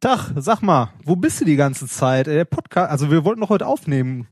Tag, 0.00 0.30
sag 0.36 0.62
mal, 0.62 0.92
wo 1.04 1.16
bist 1.16 1.40
du 1.40 1.44
die 1.44 1.56
ganze 1.56 1.88
Zeit? 1.88 2.28
Der 2.28 2.44
Podcast, 2.44 2.92
also 2.92 3.10
wir 3.10 3.24
wollten 3.24 3.40
noch 3.40 3.48
heute 3.48 3.66
aufnehmen. 3.66 4.28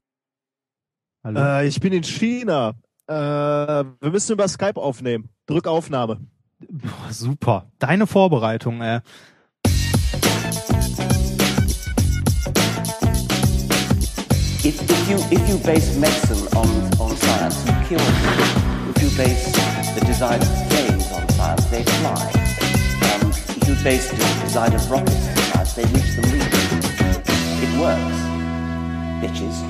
Hallo? 1.25 1.41
Äh, 1.41 1.67
ich 1.67 1.81
bin 1.81 1.93
in 1.93 2.05
China. 2.05 2.75
Äh, 3.09 3.15
wir 3.15 4.11
müssen 4.11 4.33
über 4.33 4.47
Skype 4.47 4.81
aufnehmen. 4.81 5.31
Drück 5.47 5.67
Aufnahme. 5.67 6.21
Boah, 6.61 7.11
super. 7.13 7.69
Deine 7.81 8.07
Vorbereitung, 8.07 8.81
äh. 8.83 9.01
If, 15.09 15.31
you, 15.31 15.39
if 15.39 15.49
you 15.49 15.59
base 15.59 15.97
medicine 15.97 16.49
on, 16.59 16.67
on 16.99 17.17
science, 17.17 17.65
you 17.65 17.73
kill 17.87 18.01
people. 18.01 18.91
If 18.91 19.03
you 19.05 19.11
base 19.17 19.53
the 19.95 20.05
design 20.05 20.43
of 20.43 20.49
planes 20.69 21.13
on 21.13 21.29
science, 21.29 21.65
they 21.67 21.85
fly. 21.85 22.27
Um, 23.15 23.31
if 23.31 23.69
you 23.69 23.75
base 23.85 24.11
the 24.11 24.17
design 24.43 24.75
of 24.75 24.91
rockets 24.91 25.29
on 25.29 25.37
science, 25.37 25.75
they 25.75 25.85
reach 25.85 26.17
the 26.17 26.23
moon. 26.27 26.43
It 27.63 27.71
works, 27.79 28.19
bitches. 29.23 29.63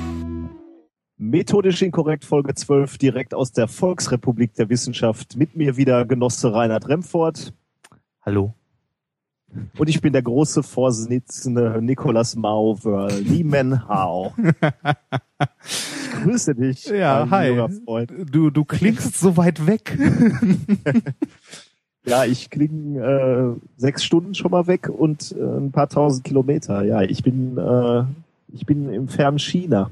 Methodisch 1.19 1.83
inkorrekt 1.83 2.25
Folge 2.25 2.55
12 2.55 2.97
direkt 2.97 3.35
aus 3.35 3.53
der 3.53 3.69
Volksrepublik 3.69 4.55
der 4.55 4.71
Wissenschaft. 4.71 5.37
Mit 5.37 5.55
mir 5.55 5.77
wieder 5.77 6.07
Genosse 6.07 6.55
Reinhard 6.55 6.89
Remfort. 6.89 7.53
Hallo. 8.23 8.55
Und 9.79 9.89
ich 9.89 10.01
bin 10.01 10.13
der 10.13 10.23
große 10.23 10.63
Vorsitzende 10.63 11.81
Nikolaus 11.81 12.37
Mauver, 12.37 13.09
Liemen 13.11 13.89
Hao. 13.89 14.35
Ich 15.39 16.23
grüße 16.23 16.55
dich. 16.55 16.87
Ja, 16.87 17.29
hi. 17.31 17.55
Du, 18.31 18.51
du 18.51 18.65
klingst 18.65 19.19
so 19.19 19.37
weit 19.37 19.67
weg. 19.67 19.99
ja, 22.07 22.25
ich 22.25 22.51
klinge 22.51 23.01
äh, 23.01 23.61
sechs 23.77 24.05
Stunden 24.05 24.35
schon 24.35 24.51
mal 24.51 24.67
weg 24.67 24.89
und 24.89 25.35
äh, 25.39 25.43
ein 25.43 25.73
paar 25.73 25.89
tausend 25.89 26.25
Kilometer. 26.25 26.83
Ja, 26.85 27.03
ich 27.03 27.23
bin, 27.23 27.59
äh, 27.59 28.05
ich 28.53 28.65
bin 28.67 28.93
im 28.93 29.09
fernen 29.09 29.39
China. 29.39 29.91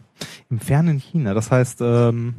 Im 0.51 0.61
fernen 0.61 0.99
China. 0.99 1.35
Das 1.35 1.51
heißt, 1.51 1.81
ähm, 1.83 2.35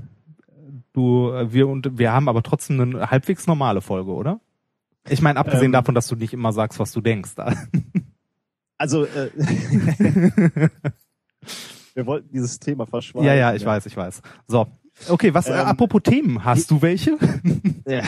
du, 0.94 1.32
wir 1.50 1.68
und 1.68 1.98
wir 1.98 2.12
haben 2.12 2.30
aber 2.30 2.42
trotzdem 2.42 2.80
eine 2.80 3.12
halbwegs 3.12 3.48
normale 3.48 3.82
Folge, 3.82 4.12
oder? 4.12 4.40
Ich 5.10 5.22
meine, 5.22 5.40
abgesehen 5.40 5.66
ähm, 5.66 5.74
davon, 5.74 5.96
dass 5.96 6.08
du 6.08 6.16
nicht 6.16 6.34
immer 6.34 6.52
sagst, 6.52 6.80
was 6.80 6.92
du 6.92 7.02
denkst. 7.02 7.32
also, 8.78 9.06
äh, 9.06 9.30
wir 11.94 12.06
wollten 12.06 12.30
dieses 12.32 12.60
Thema 12.60 12.86
verschweigen. 12.86 13.28
Ja, 13.28 13.34
ja, 13.34 13.54
ich 13.54 13.62
ja. 13.62 13.68
weiß, 13.68 13.86
ich 13.86 13.96
weiß. 13.96 14.22
So, 14.48 14.68
okay, 15.10 15.34
was, 15.34 15.48
äh, 15.48 15.54
ähm, 15.54 15.60
äh, 15.60 15.62
apropos 15.62 16.02
Themen, 16.04 16.44
hast 16.44 16.72
du 16.72 16.82
welche? 16.82 17.18
ja. 17.88 18.02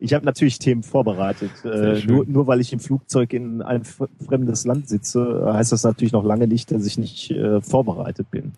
Ich 0.00 0.14
habe 0.14 0.24
natürlich 0.24 0.60
Themen 0.60 0.84
vorbereitet. 0.84 1.50
Äh, 1.64 2.04
nur, 2.06 2.24
nur 2.24 2.46
weil 2.46 2.60
ich 2.60 2.72
im 2.72 2.78
Flugzeug 2.78 3.32
in 3.32 3.62
ein 3.62 3.82
fremdes 3.84 4.64
Land 4.64 4.88
sitze, 4.88 5.50
heißt 5.52 5.72
das 5.72 5.82
natürlich 5.82 6.12
noch 6.12 6.24
lange 6.24 6.46
nicht, 6.46 6.70
dass 6.70 6.86
ich 6.86 6.98
nicht 6.98 7.32
äh, 7.32 7.60
vorbereitet 7.60 8.30
bin. 8.30 8.52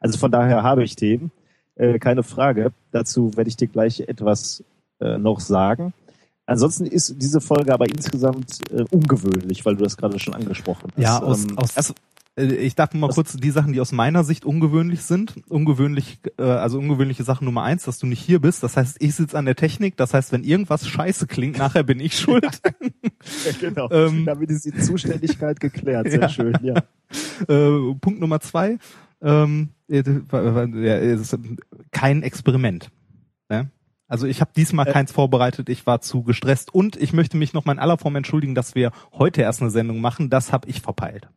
Also 0.00 0.18
von 0.18 0.30
daher 0.30 0.62
habe 0.62 0.84
ich 0.84 0.96
Themen, 0.96 1.32
äh, 1.74 1.98
keine 1.98 2.22
Frage. 2.22 2.72
Dazu 2.92 3.36
werde 3.36 3.48
ich 3.48 3.56
dir 3.56 3.68
gleich 3.68 4.00
etwas 4.00 4.64
äh, 5.00 5.18
noch 5.18 5.40
sagen. 5.40 5.92
Ansonsten 6.46 6.86
ist 6.86 7.14
diese 7.20 7.40
Folge 7.40 7.74
aber 7.74 7.86
insgesamt 7.88 8.60
äh, 8.70 8.84
ungewöhnlich, 8.90 9.64
weil 9.66 9.76
du 9.76 9.82
das 9.82 9.96
gerade 9.96 10.18
schon 10.20 10.34
angesprochen 10.34 10.92
hast. 10.94 11.02
Ja, 11.02 11.20
aus, 11.20 11.44
ähm, 11.44 11.58
aus, 11.58 11.94
äh, 12.36 12.44
ich 12.54 12.74
dachte 12.74 12.96
mal 12.96 13.10
kurz 13.10 13.32
die 13.32 13.50
Sachen, 13.50 13.72
die 13.72 13.80
aus 13.80 13.92
meiner 13.92 14.22
Sicht 14.24 14.44
ungewöhnlich 14.44 15.02
sind. 15.02 15.34
Ungewöhnlich, 15.48 16.20
äh, 16.38 16.42
also 16.42 16.78
ungewöhnliche 16.78 17.24
Sache 17.24 17.44
Nummer 17.44 17.64
eins, 17.64 17.84
dass 17.84 17.98
du 17.98 18.06
nicht 18.06 18.20
hier 18.20 18.40
bist. 18.40 18.62
Das 18.62 18.76
heißt, 18.76 18.96
ich 19.00 19.14
sitze 19.14 19.36
an 19.36 19.46
der 19.46 19.56
Technik. 19.56 19.96
Das 19.96 20.14
heißt, 20.14 20.32
wenn 20.32 20.44
irgendwas 20.44 20.86
scheiße 20.86 21.26
klingt, 21.26 21.58
nachher 21.58 21.82
bin 21.82 22.00
ich 22.00 22.18
schuld. 22.18 22.44
ja, 22.62 23.52
genau. 23.60 23.88
ähm, 23.90 24.24
Damit 24.24 24.50
ist 24.50 24.64
die 24.64 24.74
Zuständigkeit 24.74 25.58
geklärt. 25.60 26.10
Sehr 26.10 26.20
ja. 26.20 26.28
schön, 26.28 26.56
ja. 26.62 26.76
Äh, 27.48 27.94
Punkt 28.00 28.20
Nummer 28.20 28.40
zwei. 28.40 28.78
Ähm, 29.22 29.70
äh, 29.88 30.02
kein 31.90 32.22
Experiment. 32.22 32.90
Ne? 33.48 33.70
Also 34.08 34.26
ich 34.26 34.40
habe 34.40 34.50
diesmal 34.56 34.86
äh, 34.86 34.92
keins 34.92 35.12
vorbereitet, 35.12 35.68
ich 35.68 35.86
war 35.86 36.00
zu 36.00 36.22
gestresst 36.22 36.72
und 36.72 36.96
ich 36.96 37.12
möchte 37.12 37.36
mich 37.36 37.52
noch 37.52 37.64
mal 37.64 37.72
in 37.72 37.78
aller 37.78 37.98
Form 37.98 38.16
entschuldigen, 38.16 38.54
dass 38.54 38.74
wir 38.74 38.92
heute 39.12 39.42
erst 39.42 39.62
eine 39.62 39.70
Sendung 39.70 40.00
machen. 40.00 40.30
Das 40.30 40.52
habe 40.52 40.68
ich 40.68 40.80
verpeilt. 40.80 41.28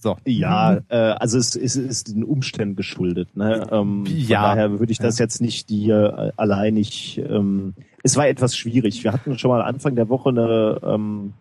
So. 0.00 0.16
Ja, 0.24 0.80
äh, 0.88 0.96
also 0.96 1.38
es, 1.38 1.54
es 1.54 1.76
ist 1.76 2.08
den 2.08 2.24
Umständen 2.24 2.74
geschuldet. 2.74 3.36
Ne? 3.36 3.66
Ähm, 3.70 4.04
ja. 4.06 4.40
Von 4.40 4.56
daher 4.56 4.78
würde 4.78 4.92
ich 4.92 4.98
das 4.98 5.18
ja. 5.18 5.24
jetzt 5.24 5.40
nicht 5.40 5.68
dir 5.68 6.32
alleinig. 6.36 7.18
Ähm, 7.18 7.74
es 8.02 8.16
war 8.16 8.26
etwas 8.26 8.56
schwierig. 8.56 9.04
Wir 9.04 9.12
hatten 9.12 9.38
schon 9.38 9.50
mal 9.50 9.62
Anfang 9.62 9.94
der 9.94 10.08
Woche 10.08 10.30
eine, 10.30 10.80
ähm, 10.82 11.34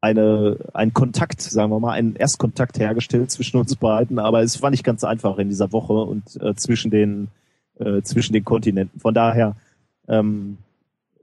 eine, 0.00 0.58
einen 0.74 0.92
Kontakt, 0.92 1.40
sagen 1.40 1.70
wir 1.70 1.80
mal, 1.80 1.92
einen 1.92 2.16
Erstkontakt 2.16 2.78
hergestellt 2.78 3.30
zwischen 3.30 3.56
uns 3.56 3.74
beiden, 3.76 4.18
aber 4.18 4.42
es 4.42 4.60
war 4.60 4.70
nicht 4.70 4.84
ganz 4.84 5.02
einfach 5.02 5.38
in 5.38 5.48
dieser 5.48 5.72
Woche 5.72 5.94
und 5.94 6.40
äh, 6.42 6.54
zwischen 6.54 6.90
den 6.90 7.28
äh, 7.78 8.02
zwischen 8.02 8.32
den 8.32 8.44
Kontinenten. 8.44 9.00
Von 9.00 9.14
daher 9.14 9.56
ähm, 10.08 10.58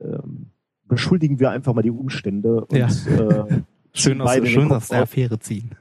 ähm, 0.02 0.48
beschuldigen 0.88 1.40
wir 1.40 1.52
einfach 1.52 1.74
mal 1.74 1.82
die 1.82 1.92
Umstände 1.92 2.66
und 2.66 2.78
ja. 2.78 2.88
äh, 2.88 3.62
schön 3.94 4.22
aus, 4.22 4.48
schön 4.48 4.72
aus 4.72 4.88
der 4.90 5.04
Affäre 5.04 5.40
ziehen. 5.40 5.72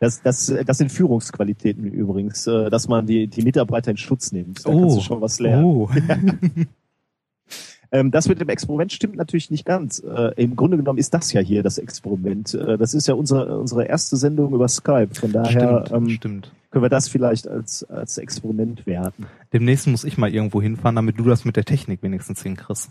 Das, 0.00 0.22
das, 0.22 0.54
das 0.64 0.78
sind 0.78 0.92
Führungsqualitäten 0.92 1.84
übrigens, 1.84 2.46
äh, 2.46 2.70
dass 2.70 2.88
man 2.88 3.06
die, 3.06 3.26
die 3.26 3.42
Mitarbeiter 3.42 3.90
in 3.90 3.96
Schutz 3.96 4.32
nimmt. 4.32 4.64
Da 4.64 4.70
oh. 4.70 4.80
kannst 4.80 4.98
du 4.98 5.00
schon 5.00 5.20
was 5.20 5.40
lernen. 5.40 5.64
Oh. 5.64 5.90
ähm, 7.92 8.12
das 8.12 8.28
mit 8.28 8.40
dem 8.40 8.48
Experiment 8.48 8.92
stimmt 8.92 9.16
natürlich 9.16 9.50
nicht 9.50 9.64
ganz. 9.64 9.98
Äh, 9.98 10.40
Im 10.42 10.54
Grunde 10.54 10.76
genommen 10.76 11.00
ist 11.00 11.14
das 11.14 11.32
ja 11.32 11.40
hier 11.40 11.64
das 11.64 11.78
Experiment. 11.78 12.54
Äh, 12.54 12.78
das 12.78 12.94
ist 12.94 13.08
ja 13.08 13.14
unsere, 13.14 13.58
unsere 13.58 13.86
erste 13.86 14.16
Sendung 14.16 14.54
über 14.54 14.68
Skype. 14.68 15.14
Von 15.14 15.32
daher 15.32 15.84
stimmt, 15.84 15.92
ähm, 15.92 16.08
stimmt 16.10 16.52
können 16.70 16.84
wir 16.84 16.90
das 16.90 17.08
vielleicht 17.08 17.48
als, 17.48 17.84
als 17.84 18.18
Experiment 18.18 18.86
werten. 18.86 19.26
Demnächst 19.52 19.86
muss 19.86 20.04
ich 20.04 20.18
mal 20.18 20.32
irgendwo 20.32 20.60
hinfahren, 20.60 20.96
damit 20.96 21.18
du 21.18 21.24
das 21.24 21.44
mit 21.44 21.56
der 21.56 21.64
Technik 21.64 22.02
wenigstens 22.02 22.42
hinkriegst. 22.42 22.90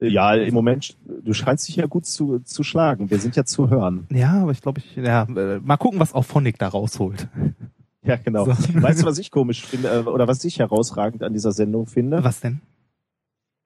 Ja, 0.00 0.34
im 0.34 0.54
Moment, 0.54 0.96
du 1.06 1.32
scheinst 1.32 1.66
dich 1.66 1.76
ja 1.76 1.86
gut 1.86 2.06
zu, 2.06 2.38
zu 2.40 2.62
schlagen. 2.62 3.10
Wir 3.10 3.18
sind 3.18 3.34
ja 3.34 3.44
zu 3.44 3.68
hören. 3.68 4.06
Ja, 4.12 4.42
aber 4.42 4.52
ich 4.52 4.62
glaube, 4.62 4.80
ich, 4.80 4.94
ja, 4.94 5.24
äh, 5.24 5.58
mal 5.58 5.76
gucken, 5.76 5.98
was 5.98 6.14
auch 6.14 6.24
Phonic 6.24 6.56
da 6.58 6.68
rausholt. 6.68 7.28
Ja, 8.04 8.16
genau. 8.16 8.44
So. 8.44 8.52
Weißt 8.52 9.02
du, 9.02 9.06
was 9.06 9.18
ich 9.18 9.32
komisch 9.32 9.66
finde, 9.66 9.88
äh, 9.88 9.98
oder 10.08 10.28
was 10.28 10.44
ich 10.44 10.60
herausragend 10.60 11.24
an 11.24 11.32
dieser 11.32 11.50
Sendung 11.50 11.86
finde? 11.86 12.22
Was 12.22 12.40
denn? 12.40 12.60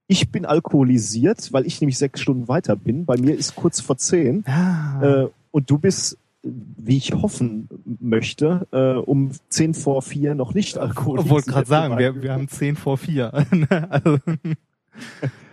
Ich 0.06 0.30
bin 0.30 0.46
alkoholisiert, 0.46 1.52
weil 1.52 1.66
ich 1.66 1.80
nämlich 1.80 1.98
sechs 1.98 2.20
Stunden 2.20 2.48
weiter 2.48 2.76
bin. 2.76 3.04
Bei 3.04 3.16
mir 3.18 3.36
ist 3.36 3.54
kurz 3.54 3.80
vor 3.80 3.98
zehn. 3.98 4.44
Ah. 4.46 5.02
Äh, 5.02 5.28
und 5.50 5.70
du 5.70 5.78
bist 5.78 6.18
wie 6.42 6.96
ich 6.96 7.12
hoffen 7.12 7.68
möchte, 8.00 8.66
äh, 8.72 8.98
um 9.00 9.30
zehn 9.48 9.74
vor 9.74 10.02
vier 10.02 10.34
noch 10.34 10.54
nicht 10.54 10.78
alkoholisiert. 10.78 11.26
Ich 11.26 11.30
wollte 11.32 11.50
gerade 11.50 11.68
sagen, 11.68 11.98
wir, 11.98 12.22
wir 12.22 12.32
haben 12.32 12.48
zehn 12.48 12.76
vor 12.76 12.98
vier. 12.98 13.32
also, 13.90 14.18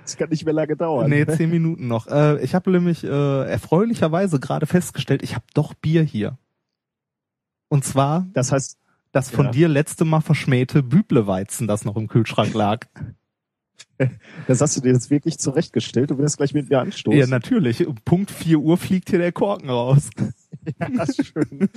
das 0.04 0.18
kann 0.18 0.30
nicht 0.30 0.46
mehr 0.46 0.54
lange 0.54 0.76
dauern. 0.76 1.10
Nee, 1.10 1.26
zehn 1.28 1.52
Minuten 1.52 1.88
noch. 1.88 2.08
Äh, 2.08 2.44
ich 2.44 2.56
habe 2.56 2.72
nämlich 2.72 3.04
äh, 3.04 3.50
erfreulicherweise 3.50 4.40
gerade 4.40 4.66
festgestellt, 4.66 5.22
ich 5.22 5.36
habe 5.36 5.46
doch 5.54 5.74
Bier 5.76 6.02
hier. 6.02 6.38
Und 7.68 7.86
zwar 7.86 8.28
das 8.34 8.52
heißt 8.52 8.80
das 9.12 9.30
von 9.30 9.46
ja. 9.46 9.52
dir 9.52 9.68
letzte 9.68 10.06
Mal 10.06 10.22
verschmähte 10.22 10.84
Bübleweizen, 10.84 11.68
das 11.68 11.86
noch 11.86 11.96
im 11.96 12.08
Kühlschrank 12.08 12.54
lag. 12.54 12.88
Das 14.48 14.62
hast 14.62 14.78
du 14.78 14.82
dir 14.82 14.94
jetzt 14.94 15.10
wirklich 15.10 15.40
zurechtgestellt. 15.40 16.10
Du 16.10 16.18
wirst 16.18 16.38
gleich 16.38 16.54
mit 16.54 16.70
mir 16.70 16.80
anstoßen. 16.80 17.20
Ja, 17.20 17.28
natürlich. 17.28 17.86
Punkt 18.06 18.32
vier 18.32 18.60
Uhr 18.60 18.78
fliegt 18.78 19.10
hier 19.10 19.20
der 19.20 19.34
Korken 19.34 19.70
raus. 19.70 20.10
ja, 20.80 21.06
schön. 21.24 21.70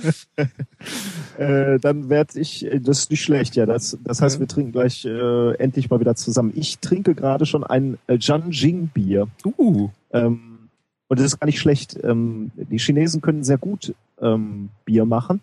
äh, 1.37 1.79
dann 1.79 2.09
werde 2.09 2.39
ich, 2.39 2.67
das 2.81 2.99
ist 2.99 3.11
nicht 3.11 3.23
schlecht, 3.23 3.55
ja. 3.55 3.65
Das, 3.65 3.97
das 4.03 4.21
heißt, 4.21 4.39
wir 4.39 4.47
trinken 4.47 4.71
gleich 4.71 5.05
äh, 5.05 5.53
endlich 5.55 5.89
mal 5.89 5.99
wieder 5.99 6.15
zusammen. 6.15 6.51
Ich 6.55 6.79
trinke 6.79 7.15
gerade 7.15 7.45
schon 7.45 7.63
ein 7.63 7.97
äh, 8.07 8.15
Jianjing 8.15 8.87
Bier. 8.87 9.27
Uh. 9.57 9.89
Ähm, 10.11 10.69
und 11.07 11.19
das 11.19 11.27
ist 11.27 11.39
gar 11.39 11.45
nicht 11.45 11.59
schlecht. 11.59 11.99
Ähm, 12.03 12.51
die 12.55 12.79
Chinesen 12.79 13.21
können 13.21 13.43
sehr 13.43 13.57
gut 13.57 13.93
ähm, 14.21 14.69
Bier 14.85 15.05
machen, 15.05 15.41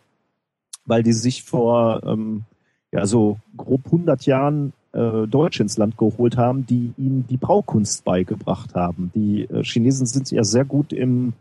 weil 0.84 1.02
die 1.02 1.12
sich 1.12 1.42
vor 1.42 2.02
ähm, 2.04 2.44
ja 2.92 3.06
so 3.06 3.38
grob 3.56 3.86
100 3.86 4.26
Jahren 4.26 4.72
äh, 4.92 5.26
Deutsche 5.26 5.62
ins 5.62 5.76
Land 5.76 5.96
geholt 5.96 6.36
haben, 6.36 6.66
die 6.66 6.92
ihnen 6.96 7.26
die 7.28 7.36
Braukunst 7.36 8.04
beigebracht 8.04 8.74
haben. 8.74 9.12
Die 9.14 9.42
äh, 9.44 9.62
Chinesen 9.62 10.06
sind 10.06 10.30
ja 10.30 10.42
sehr 10.42 10.64
gut 10.64 10.92
im 10.92 11.34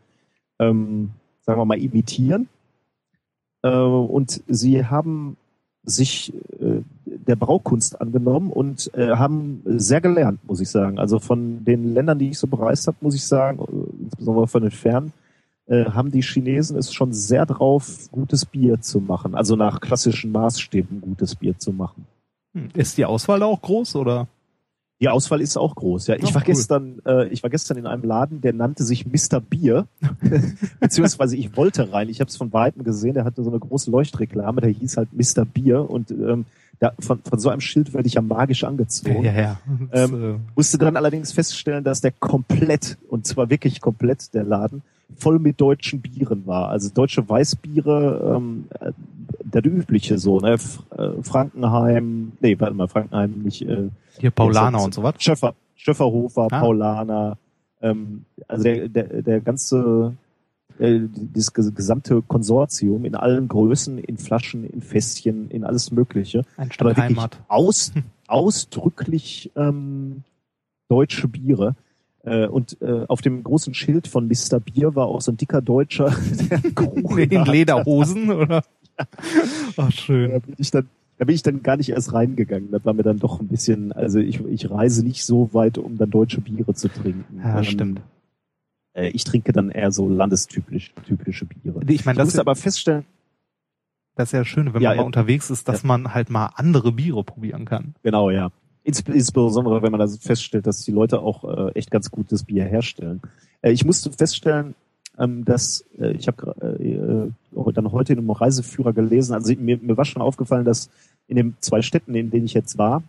ähm, 0.59 1.11
sagen 1.49 1.61
wir 1.61 1.65
mal, 1.65 1.81
imitieren. 1.81 2.47
Äh, 3.63 3.69
und 3.69 4.43
sie 4.47 4.85
haben 4.85 5.35
sich 5.83 6.31
äh, 6.59 6.81
der 7.05 7.35
Braukunst 7.35 7.99
angenommen 7.99 8.51
und 8.51 8.93
äh, 8.93 9.15
haben 9.15 9.63
sehr 9.65 9.99
gelernt, 9.99 10.39
muss 10.47 10.59
ich 10.59 10.69
sagen. 10.69 10.99
Also 10.99 11.17
von 11.17 11.65
den 11.65 11.95
Ländern, 11.95 12.19
die 12.19 12.29
ich 12.29 12.37
so 12.37 12.45
bereist 12.45 12.85
habe, 12.85 12.97
muss 13.01 13.15
ich 13.15 13.25
sagen, 13.25 13.59
äh, 13.59 14.03
insbesondere 14.03 14.47
von 14.47 14.61
den 14.61 14.71
Fernen, 14.71 15.11
äh, 15.65 15.85
haben 15.85 16.11
die 16.11 16.21
Chinesen 16.21 16.77
es 16.77 16.93
schon 16.93 17.13
sehr 17.13 17.47
drauf, 17.47 18.09
gutes 18.11 18.45
Bier 18.45 18.79
zu 18.79 18.99
machen. 18.99 19.33
Also 19.33 19.55
nach 19.55 19.81
klassischen 19.81 20.31
Maßstäben 20.31 21.01
gutes 21.01 21.35
Bier 21.35 21.57
zu 21.57 21.73
machen. 21.73 22.05
Hm. 22.53 22.69
Ist 22.75 22.99
die 22.99 23.05
Auswahl 23.05 23.39
da 23.39 23.47
auch 23.47 23.61
groß 23.61 23.95
oder? 23.95 24.27
Die 25.01 25.07
Auswahl 25.07 25.39
ist 25.39 25.57
auch 25.57 25.75
groß. 25.75 26.07
Ja, 26.07 26.15
ich 26.15 26.33
war 26.33 26.41
cool. 26.41 26.47
gestern, 26.47 27.01
äh, 27.05 27.27
ich 27.29 27.41
war 27.41 27.49
gestern 27.49 27.77
in 27.77 27.87
einem 27.87 28.03
Laden, 28.03 28.41
der 28.41 28.51
nannte 28.53 28.83
sich 28.83 29.05
Mr. 29.05 29.39
Bier, 29.39 29.87
beziehungsweise 30.81 31.37
ich 31.37 31.55
wollte 31.55 31.93
rein. 31.93 32.09
Ich 32.09 32.19
habe 32.19 32.29
es 32.29 32.35
von 32.35 32.51
weitem 32.51 32.83
gesehen. 32.83 33.13
Der 33.13 33.23
hatte 33.23 33.43
so 33.43 33.49
eine 33.49 33.59
große 33.59 33.89
Leuchtreklame, 33.89 34.59
der 34.59 34.71
hieß 34.71 34.97
halt 34.97 35.09
Mr. 35.13 35.45
Bier 35.45 35.89
und 35.89 36.11
ähm, 36.11 36.45
da, 36.79 36.93
von, 36.99 37.21
von 37.23 37.39
so 37.39 37.49
einem 37.49 37.61
Schild 37.61 37.93
werde 37.93 38.07
ich 38.07 38.15
ja 38.15 38.21
magisch 38.21 38.63
angezogen. 38.63 39.23
Ja, 39.23 39.33
ja. 39.33 39.59
Ähm, 39.91 40.35
äh, 40.35 40.39
Musste 40.55 40.77
dann 40.77 40.95
allerdings 40.95 41.31
feststellen, 41.33 41.83
dass 41.83 42.01
der 42.01 42.11
komplett, 42.11 42.97
und 43.09 43.27
zwar 43.27 43.49
wirklich 43.49 43.81
komplett 43.81 44.33
der 44.33 44.43
Laden, 44.43 44.81
voll 45.17 45.39
mit 45.39 45.59
deutschen 45.59 46.01
Bieren 46.01 46.45
war. 46.45 46.69
Also 46.69 46.89
deutsche 46.89 47.27
Weißbiere, 47.27 48.35
ähm, 48.37 48.65
äh, 48.79 48.91
der 49.53 49.65
übliche 49.65 50.17
so, 50.17 50.39
ne? 50.39 50.53
F 50.53 50.83
äh, 50.97 51.21
Frankenheim, 51.23 52.31
nee, 52.41 52.55
warte 52.59 52.73
mal, 52.75 52.87
Frankenheim 52.87 53.31
nicht, 53.43 53.61
äh, 53.63 53.89
hier 54.19 54.31
Paulaner 54.31 54.83
und 54.83 54.93
so 54.93 55.03
was. 55.03 55.15
Schöffer, 55.19 55.53
Schöfferhofer, 55.75 56.47
Ah. 56.51 56.59
Paulaner, 56.61 57.37
ähm, 57.81 58.25
also 58.47 58.63
der, 58.63 58.89
der, 58.89 59.21
der 59.21 59.39
ganze, 59.41 60.13
äh, 60.79 60.99
dieses 61.11 61.53
ges- 61.53 61.71
gesamte 61.73 62.21
Konsortium 62.21 63.05
in 63.05 63.15
allen 63.15 63.47
Größen, 63.47 63.97
in 63.97 64.17
Flaschen, 64.17 64.63
in 64.65 64.81
Fässchen, 64.81 65.49
in 65.51 65.63
alles 65.63 65.91
Mögliche. 65.91 66.43
Ein 66.57 66.71
Stück 66.71 66.95
Heimat. 66.97 67.39
aus, 67.47 67.91
ausdrücklich 68.27 69.51
ähm, 69.55 70.23
deutsche 70.89 71.27
Biere. 71.27 71.75
Äh, 72.23 72.47
und 72.47 72.81
äh, 72.81 73.05
auf 73.07 73.21
dem 73.21 73.43
großen 73.43 73.73
Schild 73.73 74.07
von 74.07 74.27
Mr. 74.27 74.59
Bier 74.59 74.93
war 74.95 75.07
auch 75.07 75.21
so 75.21 75.31
ein 75.31 75.37
dicker 75.37 75.61
Deutscher, 75.61 76.13
der 76.49 77.31
In. 77.31 77.45
Lederhosen 77.45 78.29
oder? 78.29 78.61
Ach 79.77 79.85
Da 79.85 79.91
schön. 79.91 80.41
bin 80.41 80.55
ich 80.57 80.71
dann, 80.71 80.87
da 81.17 81.25
bin 81.25 81.35
ich 81.35 81.43
dann 81.43 81.63
gar 81.63 81.77
nicht 81.77 81.89
erst 81.89 82.13
reingegangen. 82.13 82.71
Das 82.71 82.85
war 82.85 82.93
mir 82.93 83.03
dann 83.03 83.19
doch 83.19 83.39
ein 83.39 83.47
bisschen, 83.47 83.91
also 83.91 84.19
ich, 84.19 84.39
ich 84.45 84.69
reise 84.69 85.03
nicht 85.03 85.23
so 85.25 85.53
weit, 85.53 85.77
um 85.77 85.97
dann 85.97 86.09
deutsche 86.09 86.41
Biere 86.41 86.73
zu 86.73 86.87
trinken. 86.89 87.39
Ja, 87.39 87.57
Ähm, 87.59 87.63
stimmt. 87.63 88.01
Äh, 88.93 89.09
ich 89.09 89.23
trinke 89.23 89.51
dann 89.53 89.69
eher 89.69 89.91
so 89.91 90.07
landestypisch 90.09 90.93
typische 91.05 91.45
Biere. 91.45 91.81
Ich 91.87 92.05
meine, 92.05 92.17
das 92.17 92.29
ist, 92.29 92.39
aber 92.39 92.55
feststellen, 92.55 93.05
das 94.15 94.29
ist 94.29 94.33
ja 94.33 94.43
schön, 94.45 94.73
wenn 94.73 94.81
Ja, 94.81 94.89
man 94.89 94.97
mal 94.97 95.01
ja. 95.03 95.05
unterwegs 95.07 95.49
ist, 95.49 95.67
dass 95.69 95.83
man 95.83 96.13
halt 96.13 96.29
mal 96.29 96.47
andere 96.55 96.91
Biere 96.91 97.23
probieren 97.23 97.65
kann. 97.65 97.95
genau, 98.03 98.29
ja. 98.29 98.51
Ins- 98.83 99.01
Insbesondere, 99.01 99.81
wenn 99.83 99.91
man 99.91 99.99
das 99.99 100.17
feststellt, 100.17 100.65
dass 100.65 100.83
die 100.83 100.91
Leute 100.91 101.19
auch 101.21 101.43
äh, 101.43 101.71
echt 101.73 101.91
ganz 101.91 102.09
gutes 102.11 102.43
Bier 102.45 102.63
herstellen. 102.65 103.21
Äh, 103.61 103.71
ich 103.71 103.85
musste 103.85 104.11
feststellen, 104.11 104.73
ähm, 105.19 105.45
dass 105.45 105.85
äh, 105.99 106.11
ich 106.13 106.27
habe 106.27 106.55
äh, 106.79 106.93
äh, 106.93 107.73
dann 107.73 107.91
heute 107.91 108.13
in 108.13 108.19
einem 108.19 108.31
Reiseführer 108.31 108.93
gelesen, 108.93 109.33
also 109.33 109.53
mir, 109.55 109.77
mir 109.77 109.97
war 109.97 110.05
schon 110.05 110.21
aufgefallen, 110.21 110.65
dass 110.65 110.89
in 111.27 111.35
den 111.35 111.55
zwei 111.59 111.81
Städten, 111.81 112.15
in 112.15 112.31
denen 112.31 112.45
ich 112.45 112.53
jetzt 112.53 112.77
war, 112.77 113.03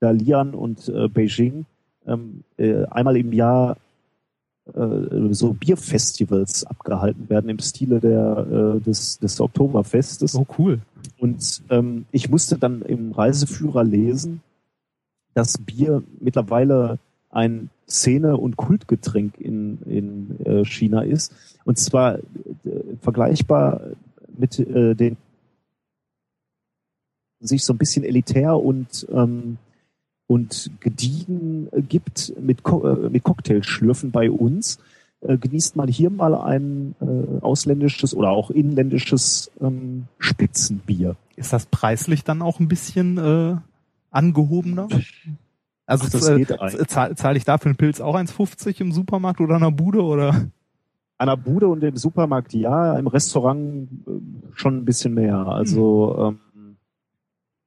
Dalian 0.00 0.54
und 0.54 0.88
äh, 0.88 1.08
Beijing, 1.08 1.64
ähm, 2.06 2.44
äh, 2.58 2.84
einmal 2.84 3.16
im 3.16 3.32
Jahr 3.32 3.76
äh, 4.74 5.32
so 5.32 5.54
Bierfestivals 5.54 6.64
abgehalten 6.64 7.28
werden 7.28 7.48
im 7.50 7.58
Stile 7.58 8.00
der, 8.00 8.76
äh, 8.76 8.80
des, 8.80 9.18
des 9.18 9.40
Oktoberfestes. 9.40 10.34
Oh, 10.34 10.46
cool. 10.58 10.80
Und 11.18 11.62
ähm, 11.70 12.04
ich 12.12 12.28
musste 12.28 12.58
dann 12.58 12.82
im 12.82 13.12
Reiseführer 13.12 13.82
lesen, 13.82 14.42
dass 15.34 15.58
Bier 15.58 16.02
mittlerweile 16.20 16.98
ein 17.30 17.70
Szene- 17.88 18.36
und 18.36 18.56
Kultgetränk 18.56 19.38
in, 19.38 19.78
in 19.86 20.44
äh, 20.44 20.64
China 20.64 21.02
ist. 21.02 21.34
Und 21.64 21.78
zwar 21.78 22.18
äh, 22.18 22.20
vergleichbar 23.00 23.80
mit 24.36 24.58
äh, 24.58 24.94
den 24.94 25.16
sich 27.40 27.64
so 27.64 27.72
ein 27.72 27.78
bisschen 27.78 28.04
elitär 28.04 28.56
und 28.56 29.06
ähm, 29.12 29.58
und 30.26 30.70
gediegen 30.80 31.68
gibt 31.88 32.32
mit, 32.40 32.62
Co 32.64 32.84
äh, 32.84 33.10
mit 33.10 33.22
Cocktailschlürfen 33.22 34.10
bei 34.10 34.30
uns, 34.30 34.80
äh, 35.20 35.38
genießt 35.38 35.76
man 35.76 35.88
hier 35.88 36.10
mal 36.10 36.34
ein 36.34 36.94
äh, 37.00 37.40
ausländisches 37.42 38.14
oder 38.14 38.30
auch 38.30 38.50
inländisches 38.50 39.50
ähm, 39.60 40.06
Spitzenbier. 40.18 41.16
Ist 41.36 41.52
das 41.52 41.66
preislich 41.66 42.24
dann 42.24 42.42
auch 42.42 42.58
ein 42.58 42.68
bisschen 42.68 43.18
äh, 43.18 43.56
angehobener? 44.10 44.88
Also 45.86 46.04
Ach, 46.06 46.10
das 46.10 46.28
äh, 46.28 46.36
geht 46.38 46.60
eigentlich. 46.60 46.88
zahle 46.88 47.14
zahl 47.14 47.36
ich 47.36 47.44
da 47.44 47.58
für 47.58 47.66
einen 47.66 47.76
Pilz 47.76 48.00
auch 48.00 48.16
1,50 48.16 48.80
im 48.80 48.92
Supermarkt 48.92 49.40
oder 49.40 49.56
in 49.56 49.62
einer 49.62 49.70
Bude 49.72 50.02
oder? 50.02 50.46
An 51.18 51.28
der 51.28 51.36
Bude 51.36 51.68
und 51.68 51.82
im 51.84 51.96
Supermarkt 51.96 52.52
ja, 52.54 52.98
im 52.98 53.06
Restaurant 53.06 53.88
äh, 54.06 54.10
schon 54.54 54.78
ein 54.78 54.84
bisschen 54.84 55.14
mehr. 55.14 55.46
Also 55.46 56.34
ähm, 56.54 56.76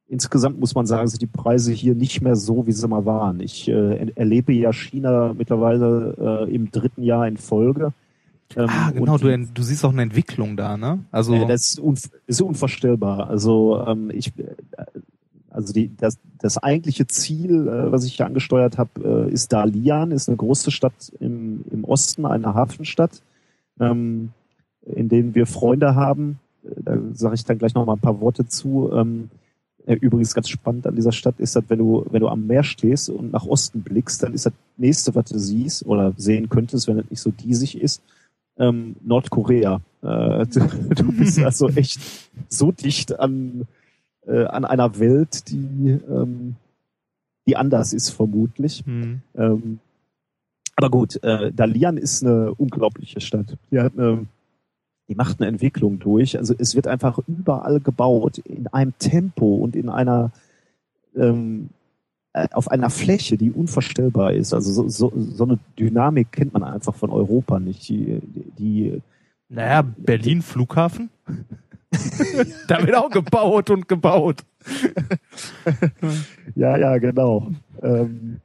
insgesamt 0.07 0.59
muss 0.59 0.75
man 0.75 0.85
sagen, 0.85 1.07
sind 1.07 1.21
die 1.21 1.27
Preise 1.27 1.71
hier 1.71 1.95
nicht 1.95 2.21
mehr 2.21 2.35
so, 2.35 2.65
wie 2.67 2.71
sie 2.71 2.87
mal 2.87 3.05
waren. 3.05 3.39
Ich 3.39 3.67
äh, 3.67 3.71
er- 3.97 4.17
erlebe 4.17 4.53
ja 4.53 4.73
China 4.73 5.33
mittlerweile 5.37 6.45
äh, 6.47 6.53
im 6.53 6.71
dritten 6.71 7.03
Jahr 7.03 7.27
in 7.27 7.37
Folge. 7.37 7.93
Ähm, 8.55 8.65
Ah, 8.67 8.89
genau, 8.91 9.17
du, 9.19 9.37
du 9.37 9.61
siehst 9.61 9.85
auch 9.85 9.91
eine 9.91 10.01
Entwicklung 10.01 10.57
da, 10.57 10.75
ne? 10.75 11.05
Also 11.11 11.35
Äh, 11.35 11.45
das 11.45 11.69
ist, 11.69 11.79
unv 11.79 12.09
ist 12.25 12.41
unvorstellbar. 12.41 13.29
Also 13.29 13.83
ähm, 13.85 14.09
ich, 14.11 14.33
also 15.59 15.73
die, 15.73 15.91
das, 15.97 16.17
das 16.39 16.57
eigentliche 16.57 17.05
Ziel, 17.05 17.67
äh, 17.67 17.91
was 17.91 18.05
ich 18.05 18.15
hier 18.15 18.25
angesteuert 18.25 18.77
habe, 18.77 19.27
äh, 19.29 19.33
ist 19.33 19.51
Dalian, 19.51 20.11
ist 20.11 20.29
eine 20.29 20.37
große 20.37 20.71
Stadt 20.71 21.11
im, 21.19 21.65
im 21.69 21.83
Osten, 21.83 22.25
eine 22.25 22.53
Hafenstadt, 22.53 23.21
ähm, 23.79 24.29
in 24.85 25.09
denen 25.09 25.35
wir 25.35 25.45
Freunde 25.45 25.95
haben. 25.95 26.39
Äh, 26.63 26.81
Da 26.83 26.97
sage 27.13 27.35
ich 27.35 27.43
dann 27.43 27.57
gleich 27.57 27.73
noch 27.73 27.85
mal 27.85 27.93
ein 27.93 27.99
paar 27.99 28.21
Worte 28.21 28.47
zu. 28.47 28.89
Ähm, 28.93 29.29
äh, 29.85 29.95
übrigens 29.95 30.33
ganz 30.33 30.47
spannend 30.47 30.87
an 30.87 30.95
dieser 30.95 31.11
Stadt 31.11 31.39
ist, 31.39 31.57
dass 31.57 31.63
wenn 31.67 31.79
du 31.79 32.05
wenn 32.09 32.21
du 32.21 32.29
am 32.29 32.47
Meer 32.47 32.63
stehst 32.63 33.09
und 33.09 33.33
nach 33.33 33.45
Osten 33.45 33.81
blickst, 33.81 34.23
dann 34.23 34.33
ist 34.33 34.45
das 34.45 34.53
nächste, 34.77 35.13
was 35.15 35.25
du 35.25 35.37
siehst 35.37 35.85
oder 35.85 36.13
sehen 36.15 36.47
könntest, 36.47 36.87
wenn 36.87 36.99
es 36.99 37.09
nicht 37.09 37.21
so 37.21 37.31
diesig 37.31 37.81
ist, 37.81 38.01
ähm, 38.57 38.95
Nordkorea. 39.03 39.81
Äh, 40.03 40.45
du, 40.45 40.59
du 40.95 41.11
bist 41.11 41.37
also 41.43 41.67
echt 41.67 41.99
so 42.47 42.71
dicht 42.71 43.19
an, 43.19 43.67
äh, 44.27 44.45
an 44.45 44.65
einer 44.65 44.99
Welt, 44.99 45.49
die, 45.49 45.99
ähm, 46.09 46.55
die 47.47 47.57
anders 47.57 47.93
ist 47.93 48.09
vermutlich. 48.09 48.83
hm. 48.85 49.21
Ähm, 49.35 49.79
aber 50.75 50.89
gut, 50.91 51.21
äh, 51.23 51.51
Dalian 51.51 51.97
ist 51.97 52.23
eine 52.23 52.53
unglaubliche 52.53 53.19
Stadt. 53.19 53.57
Die 53.69 53.81
hat 53.81 53.99
eine, 53.99 54.27
die 55.09 55.15
macht 55.15 55.41
eine 55.41 55.49
Entwicklung 55.49 55.99
durch. 55.99 56.37
Also 56.37 56.55
es 56.57 56.73
wird 56.73 56.87
einfach 56.87 57.19
überall 57.27 57.81
gebaut 57.81 58.37
in 58.37 58.67
einem 58.67 58.93
Tempo 58.97 59.55
und 59.55 59.75
in 59.75 59.89
einer 59.89 60.31
ähm, 61.17 61.69
äh, 62.31 62.47
auf 62.53 62.69
einer 62.71 62.89
Fläche, 62.89 63.37
die 63.37 63.51
unvorstellbar 63.51 64.33
ist. 64.33 64.53
Also 64.53 64.71
so, 64.71 64.87
so, 64.87 65.11
so 65.15 65.43
eine 65.43 65.59
Dynamik 65.77 66.31
kennt 66.31 66.53
man 66.53 66.63
einfach 66.63 66.95
von 66.95 67.09
Europa 67.09 67.59
nicht. 67.59 67.89
Die, 67.89 68.21
die, 68.57 69.01
Naja, 69.49 69.81
Berlin 69.81 70.41
Flughafen. 70.41 71.09
da 72.67 72.85
wird 72.85 72.95
auch 72.95 73.09
gebaut 73.09 73.69
und 73.69 73.87
gebaut. 73.87 74.43
Ja, 76.55 76.77
ja, 76.77 76.97
genau. 76.97 77.51
ähm, 77.81 78.41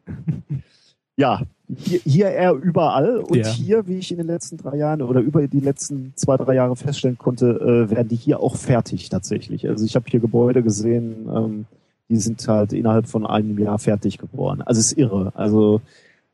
ja, 1.17 1.43
hier, 1.77 2.01
hier 2.05 2.31
eher 2.31 2.53
überall 2.55 3.19
und 3.19 3.37
Ja. 3.37 3.49
hier, 3.49 3.87
wie 3.89 3.99
ich 3.99 4.11
in 4.11 4.19
den 4.19 4.27
letzten 4.27 4.57
drei 4.57 4.77
Jahren 4.77 5.03
oder 5.03 5.21
über 5.21 5.47
die 5.49 5.61
letzten 5.61 6.13
zwei, 6.17 6.37
drei 6.37 6.55
Jahre 6.55 6.77
feststellen 6.77 7.19
konnte, 7.19 7.49
äh, 7.51 7.91
werden 7.91 8.09
die 8.09 8.17
hier 8.17 8.41
auch 8.41 8.57
fertig 8.57 9.09
tatsächlich. 9.09 9.69
Also 9.69 9.85
ich 9.85 9.97
habe 9.97 10.05
hier 10.09 10.21
Gebäude 10.21 10.63
gesehen, 10.63 11.29
ähm, 11.35 11.65
die 12.09 12.17
sind 12.17 12.47
halt 12.47 12.73
innerhalb 12.73 13.07
von 13.09 13.27
einem 13.27 13.59
Jahr 13.59 13.79
fertig 13.79 14.19
geworden. 14.19 14.63
Also 14.63 14.81
es 14.81 14.93
ist 14.93 14.99
irre. 14.99 15.33
Also 15.35 15.81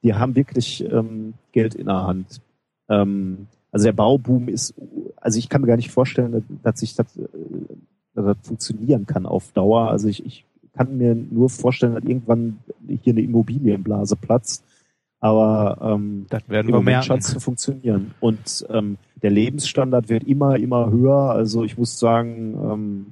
die 0.03 0.15
haben 0.15 0.35
wirklich 0.35 0.85
ähm, 0.91 1.35
Geld 1.53 1.75
in 1.75 1.87
der 1.87 2.03
Hand. 2.07 2.41
Ähm, 2.89 3.47
also 3.73 3.85
der 3.85 3.93
Bauboom 3.93 4.49
ist, 4.49 4.75
also 5.17 5.39
ich 5.39 5.49
kann 5.49 5.61
mir 5.61 5.69
gar 5.69 5.77
nicht 5.77 5.91
vorstellen, 5.91 6.45
dass 6.63 6.81
sich 6.81 6.95
das, 6.95 7.17
äh, 7.17 7.27
dass 8.15 8.25
das 8.25 8.37
funktionieren 8.43 9.07
kann 9.07 9.27
auf 9.27 9.53
Dauer. 9.53 9.91
Also 9.91 10.09
ich, 10.09 10.25
ich 10.25 10.45
kann 10.75 10.97
mir 10.97 11.15
nur 11.15 11.51
vorstellen, 11.51 11.95
dass 11.95 12.05
irgendwann 12.05 12.59
hier 13.03 13.13
eine 13.13 13.23
Immobilienblase 13.23 14.17
platzt. 14.17 14.65
Aber 15.21 15.79
ähm, 15.83 16.27
Das 16.31 16.49
werden 16.49 16.69
im 16.69 16.75
wir 16.75 16.79
Moment 16.79 17.05
scheint 17.05 17.23
zu 17.23 17.39
funktionieren. 17.41 18.15
Und 18.21 18.67
ähm, 18.71 18.97
der 19.23 19.31
Lebensstandard 19.31 20.09
wird 20.09 20.25
immer, 20.25 20.57
immer 20.57 20.91
höher. 20.91 21.31
Also 21.31 21.63
ich 21.63 21.77
muss 21.77 21.99
sagen, 21.99 22.55
ähm, 22.55 23.07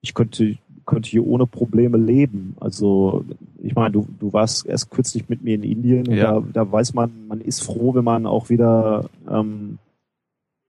ich 0.00 0.14
könnte, 0.14 0.56
könnte 0.86 1.10
hier 1.10 1.26
ohne 1.26 1.46
Probleme 1.46 1.98
leben. 1.98 2.56
Also 2.60 3.24
ich 3.64 3.74
meine, 3.74 3.92
du, 3.92 4.06
du 4.18 4.32
warst 4.32 4.66
erst 4.66 4.90
kürzlich 4.90 5.28
mit 5.28 5.42
mir 5.42 5.54
in 5.54 5.62
Indien 5.62 6.06
und 6.08 6.14
Ja. 6.14 6.40
da, 6.40 6.46
da 6.52 6.70
weiß 6.72 6.92
man, 6.94 7.26
man 7.28 7.40
ist 7.40 7.62
froh, 7.62 7.94
wenn 7.94 8.04
man 8.04 8.26
auch 8.26 8.50
wieder 8.50 9.08
ähm, 9.28 9.78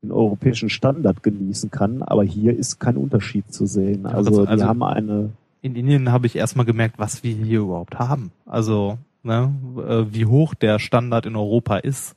den 0.01 0.11
europäischen 0.11 0.69
Standard 0.69 1.21
genießen 1.21 1.71
kann. 1.71 2.01
Aber 2.03 2.23
hier 2.23 2.55
ist 2.55 2.79
kein 2.79 2.95
Unterschied 2.95 3.51
zu 3.53 3.65
sehen. 3.65 4.05
Also, 4.05 4.41
also- 4.45 4.55
die 4.55 4.63
haben 4.63 4.83
eine 4.83 5.31
In 5.61 5.75
Indien 5.75 6.11
habe 6.11 6.27
ich 6.27 6.35
erstmal 6.35 6.65
gemerkt, 6.65 6.97
was 6.97 7.23
wir 7.23 7.33
hier 7.35 7.61
überhaupt 7.61 7.99
haben. 7.99 8.31
Also, 8.45 8.97
ne, 9.23 9.53
äh, 9.77 10.13
wie 10.13 10.25
hoch 10.25 10.53
der 10.53 10.79
Standard 10.79 11.25
in 11.25 11.35
Europa 11.35 11.77
ist. 11.77 12.15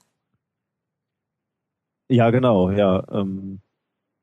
Ja, 2.08 2.30
genau, 2.30 2.70
ja. 2.70 3.04
Ähm, 3.10 3.60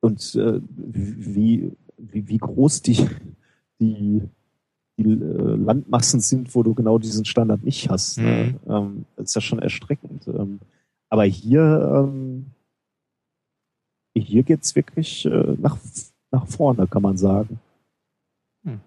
und 0.01 0.35
äh, 0.35 0.59
wie, 0.77 1.71
wie, 1.97 2.27
wie 2.27 2.38
groß 2.38 2.81
die, 2.81 3.07
die 3.79 4.21
die 4.97 5.03
äh, 5.03 5.55
Landmassen 5.55 6.19
sind, 6.21 6.55
wo 6.55 6.63
du 6.63 6.73
genau 6.73 6.97
diesen 6.97 7.25
Standard 7.25 7.63
nicht 7.63 7.89
hast. 7.89 8.17
Ne? 8.17 8.55
Ähm, 8.67 9.05
das 9.15 9.27
ist 9.27 9.35
ja 9.35 9.41
schon 9.41 9.59
erstreckend. 9.59 10.27
Ähm, 10.27 10.59
aber 11.09 11.25
hier, 11.25 12.05
ähm, 12.07 12.47
hier 14.15 14.43
geht's 14.43 14.75
wirklich 14.75 15.25
äh, 15.25 15.55
nach, 15.57 15.77
nach 16.31 16.47
vorne, 16.47 16.87
kann 16.87 17.01
man 17.01 17.17
sagen. 17.17 17.59
Hm. 18.63 18.79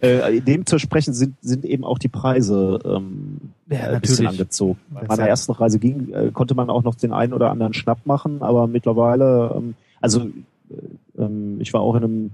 Äh, 0.00 0.40
dem 0.40 0.66
zu 0.66 0.78
sprechen 0.78 1.14
sind, 1.14 1.36
sind 1.40 1.64
eben 1.64 1.84
auch 1.84 1.98
die 1.98 2.08
Preise 2.08 2.80
ähm, 2.84 3.52
Ja, 3.68 3.90
ein 3.90 4.00
bisschen 4.00 4.26
angezogen. 4.26 4.80
Bei 4.90 5.06
meiner 5.06 5.28
ersten 5.28 5.52
Reise 5.52 5.78
ging, 5.78 6.12
äh, 6.12 6.30
konnte 6.32 6.54
man 6.54 6.70
auch 6.70 6.82
noch 6.82 6.96
den 6.96 7.12
einen 7.12 7.32
oder 7.32 7.50
anderen 7.50 7.72
Schnapp 7.72 8.04
machen, 8.04 8.42
aber 8.42 8.66
mittlerweile, 8.66 9.54
ähm, 9.56 9.74
also 10.00 10.22
äh, 10.70 11.22
ähm, 11.22 11.60
ich 11.60 11.72
war 11.72 11.82
auch 11.82 11.94
in 11.94 12.02
einem 12.04 12.30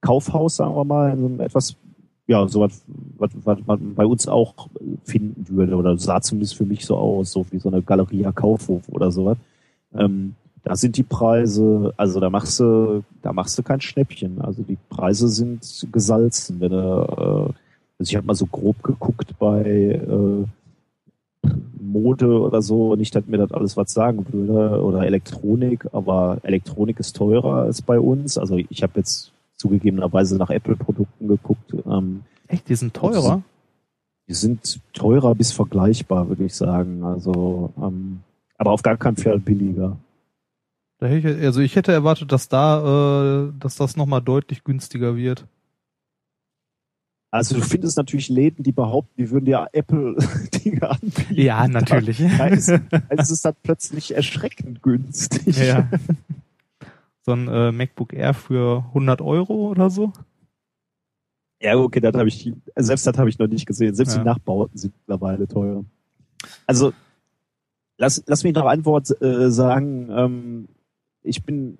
Kaufhaus, 0.00 0.56
sagen 0.56 0.74
wir 0.74 0.84
mal, 0.84 1.16
so 1.16 1.42
etwas, 1.42 1.76
ja, 2.26 2.46
so 2.48 2.60
was, 2.60 2.82
was, 3.18 3.30
was 3.44 3.58
man 3.66 3.94
bei 3.94 4.06
uns 4.06 4.28
auch 4.28 4.68
finden 5.04 5.46
würde, 5.48 5.76
oder 5.76 5.96
sah 5.98 6.20
zumindest 6.20 6.56
für 6.56 6.64
mich 6.64 6.84
so 6.84 6.96
aus, 6.96 7.32
so 7.32 7.46
wie 7.50 7.58
so 7.58 7.68
eine 7.68 7.82
Galeria 7.82 8.32
Kaufhof 8.32 8.88
oder 8.88 9.10
sowas. 9.10 9.38
Ähm, 9.94 10.34
da 10.66 10.74
sind 10.74 10.96
die 10.96 11.04
Preise, 11.04 11.94
also 11.96 12.18
da 12.18 12.28
machst 12.28 12.58
du, 12.58 13.04
da 13.22 13.32
machst 13.32 13.56
du 13.56 13.62
kein 13.62 13.80
Schnäppchen. 13.80 14.40
Also 14.40 14.64
die 14.64 14.78
Preise 14.88 15.28
sind 15.28 15.86
gesalzen. 15.92 16.58
Wenn 16.58 16.72
du, 16.72 16.76
äh, 16.76 17.52
also 17.98 18.10
ich 18.10 18.16
habe 18.16 18.26
mal 18.26 18.34
so 18.34 18.46
grob 18.46 18.82
geguckt 18.82 19.38
bei 19.38 19.62
äh, 19.62 20.44
Mode 21.80 22.40
oder 22.40 22.62
so, 22.62 22.96
nicht, 22.96 23.14
dass 23.14 23.26
mir 23.26 23.38
das 23.38 23.52
alles 23.52 23.76
was 23.76 23.92
sagen 23.92 24.26
würde, 24.32 24.82
oder 24.82 25.06
Elektronik, 25.06 25.86
aber 25.92 26.38
Elektronik 26.42 26.98
ist 26.98 27.14
teurer 27.14 27.62
als 27.62 27.80
bei 27.80 28.00
uns. 28.00 28.36
Also 28.36 28.56
ich 28.56 28.82
habe 28.82 28.94
jetzt 28.96 29.30
zugegebenerweise 29.56 30.36
nach 30.36 30.50
Apple-Produkten 30.50 31.28
geguckt. 31.28 31.74
Ähm, 31.86 32.22
Echt, 32.48 32.68
die 32.68 32.74
sind 32.74 32.94
teurer? 32.94 33.42
die 34.28 34.34
sind 34.34 34.80
teurer 34.92 35.34
bis 35.34 35.52
vergleichbar, 35.52 36.28
würde 36.28 36.44
ich 36.44 36.54
sagen. 36.54 37.04
Also, 37.04 37.72
ähm, 37.80 38.20
aber 38.58 38.72
auf 38.72 38.82
gar 38.82 38.96
keinen 38.96 39.16
Fall 39.16 39.38
billiger. 39.38 39.96
Da 40.98 41.06
hätte 41.06 41.30
ich, 41.30 41.44
also 41.44 41.60
ich 41.60 41.76
hätte 41.76 41.92
erwartet, 41.92 42.32
dass 42.32 42.48
da, 42.48 43.48
äh, 43.48 43.52
dass 43.58 43.76
das 43.76 43.96
nochmal 43.96 44.22
deutlich 44.22 44.64
günstiger 44.64 45.16
wird. 45.16 45.46
Also 47.30 47.56
du 47.56 47.60
findest 47.60 47.98
natürlich 47.98 48.28
Läden, 48.28 48.62
die 48.62 48.72
behaupten, 48.72 49.12
die 49.18 49.30
würden 49.30 49.46
ja 49.46 49.66
Apple-Dinge 49.72 50.90
anbieten. 50.90 51.34
Ja, 51.34 51.68
natürlich. 51.68 52.18
Da 52.38 52.46
ist, 52.46 52.68
da 52.68 52.98
ist 53.10 53.30
es 53.30 53.42
dann 53.42 53.54
plötzlich 53.62 54.14
erschreckend 54.14 54.82
günstig. 54.82 55.56
ja. 55.58 55.88
So 57.26 57.32
ein 57.32 57.48
äh, 57.48 57.72
MacBook 57.72 58.12
Air 58.12 58.34
für 58.34 58.84
100 58.90 59.20
Euro 59.20 59.68
oder 59.68 59.90
so. 59.90 60.12
Ja, 61.60 61.76
okay, 61.76 61.98
das 61.98 62.14
habe 62.14 62.28
ich, 62.28 62.52
selbst 62.76 63.04
das 63.04 63.18
habe 63.18 63.28
ich 63.28 63.36
noch 63.40 63.48
nicht 63.48 63.66
gesehen. 63.66 63.96
Selbst 63.96 64.12
Ja. 64.14 64.22
die 64.22 64.28
Nachbauten 64.28 64.78
sind 64.78 64.94
mittlerweile 64.96 65.48
teuer. 65.48 65.84
Also, 66.68 66.92
lass, 67.98 68.22
lass 68.26 68.44
mich 68.44 68.54
noch 68.54 68.66
ein 68.66 68.84
Wort 68.84 69.10
äh, 69.20 69.50
sagen. 69.50 70.08
Ähm, 70.08 70.68
ich 71.24 71.42
bin 71.42 71.78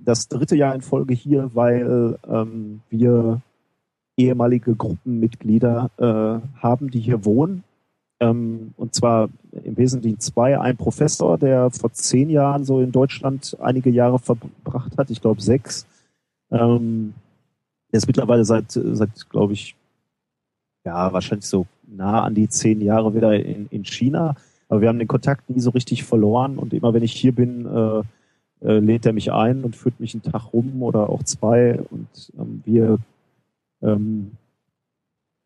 das 0.00 0.26
dritte 0.26 0.56
Jahr 0.56 0.74
in 0.74 0.80
Folge 0.80 1.14
hier, 1.14 1.50
weil 1.54 2.18
ähm, 2.28 2.80
wir 2.90 3.42
ehemalige 4.16 4.74
Gruppenmitglieder 4.74 5.90
äh, 5.98 6.60
haben, 6.60 6.90
die 6.90 6.98
hier 6.98 7.24
wohnen. 7.24 7.62
Ähm, 8.20 8.74
und 8.76 8.94
zwar 8.94 9.28
im 9.64 9.76
Wesentlichen 9.76 10.20
zwei. 10.20 10.58
Ein 10.58 10.76
Professor, 10.76 11.36
der 11.38 11.70
vor 11.70 11.92
zehn 11.92 12.30
Jahren 12.30 12.64
so 12.64 12.80
in 12.80 12.92
Deutschland 12.92 13.56
einige 13.60 13.90
Jahre 13.90 14.18
verbracht 14.18 14.96
hat, 14.96 15.10
ich 15.10 15.20
glaube 15.20 15.40
sechs. 15.40 15.86
Ähm, 16.50 17.14
der 17.92 17.98
ist 17.98 18.06
mittlerweile 18.06 18.44
seit, 18.44 18.72
seit 18.72 19.30
glaube 19.30 19.52
ich, 19.52 19.76
ja, 20.84 21.12
wahrscheinlich 21.12 21.46
so 21.46 21.66
nah 21.86 22.22
an 22.22 22.34
die 22.34 22.48
zehn 22.48 22.80
Jahre 22.80 23.14
wieder 23.14 23.34
in, 23.34 23.66
in 23.70 23.84
China. 23.84 24.36
Aber 24.68 24.80
wir 24.80 24.88
haben 24.88 24.98
den 24.98 25.08
Kontakt 25.08 25.50
nie 25.50 25.60
so 25.60 25.70
richtig 25.70 26.04
verloren 26.04 26.58
und 26.58 26.72
immer 26.72 26.94
wenn 26.94 27.02
ich 27.02 27.12
hier 27.12 27.32
bin, 27.34 27.66
äh, 27.66 28.02
äh, 28.64 28.78
lädt 28.78 29.06
er 29.06 29.12
mich 29.12 29.32
ein 29.32 29.64
und 29.64 29.76
führt 29.76 30.00
mich 30.00 30.14
einen 30.14 30.22
Tag 30.22 30.52
rum 30.52 30.82
oder 30.82 31.10
auch 31.10 31.22
zwei 31.22 31.80
und 31.90 32.32
ähm, 32.38 32.62
wir 32.64 32.98
ähm, 33.82 34.32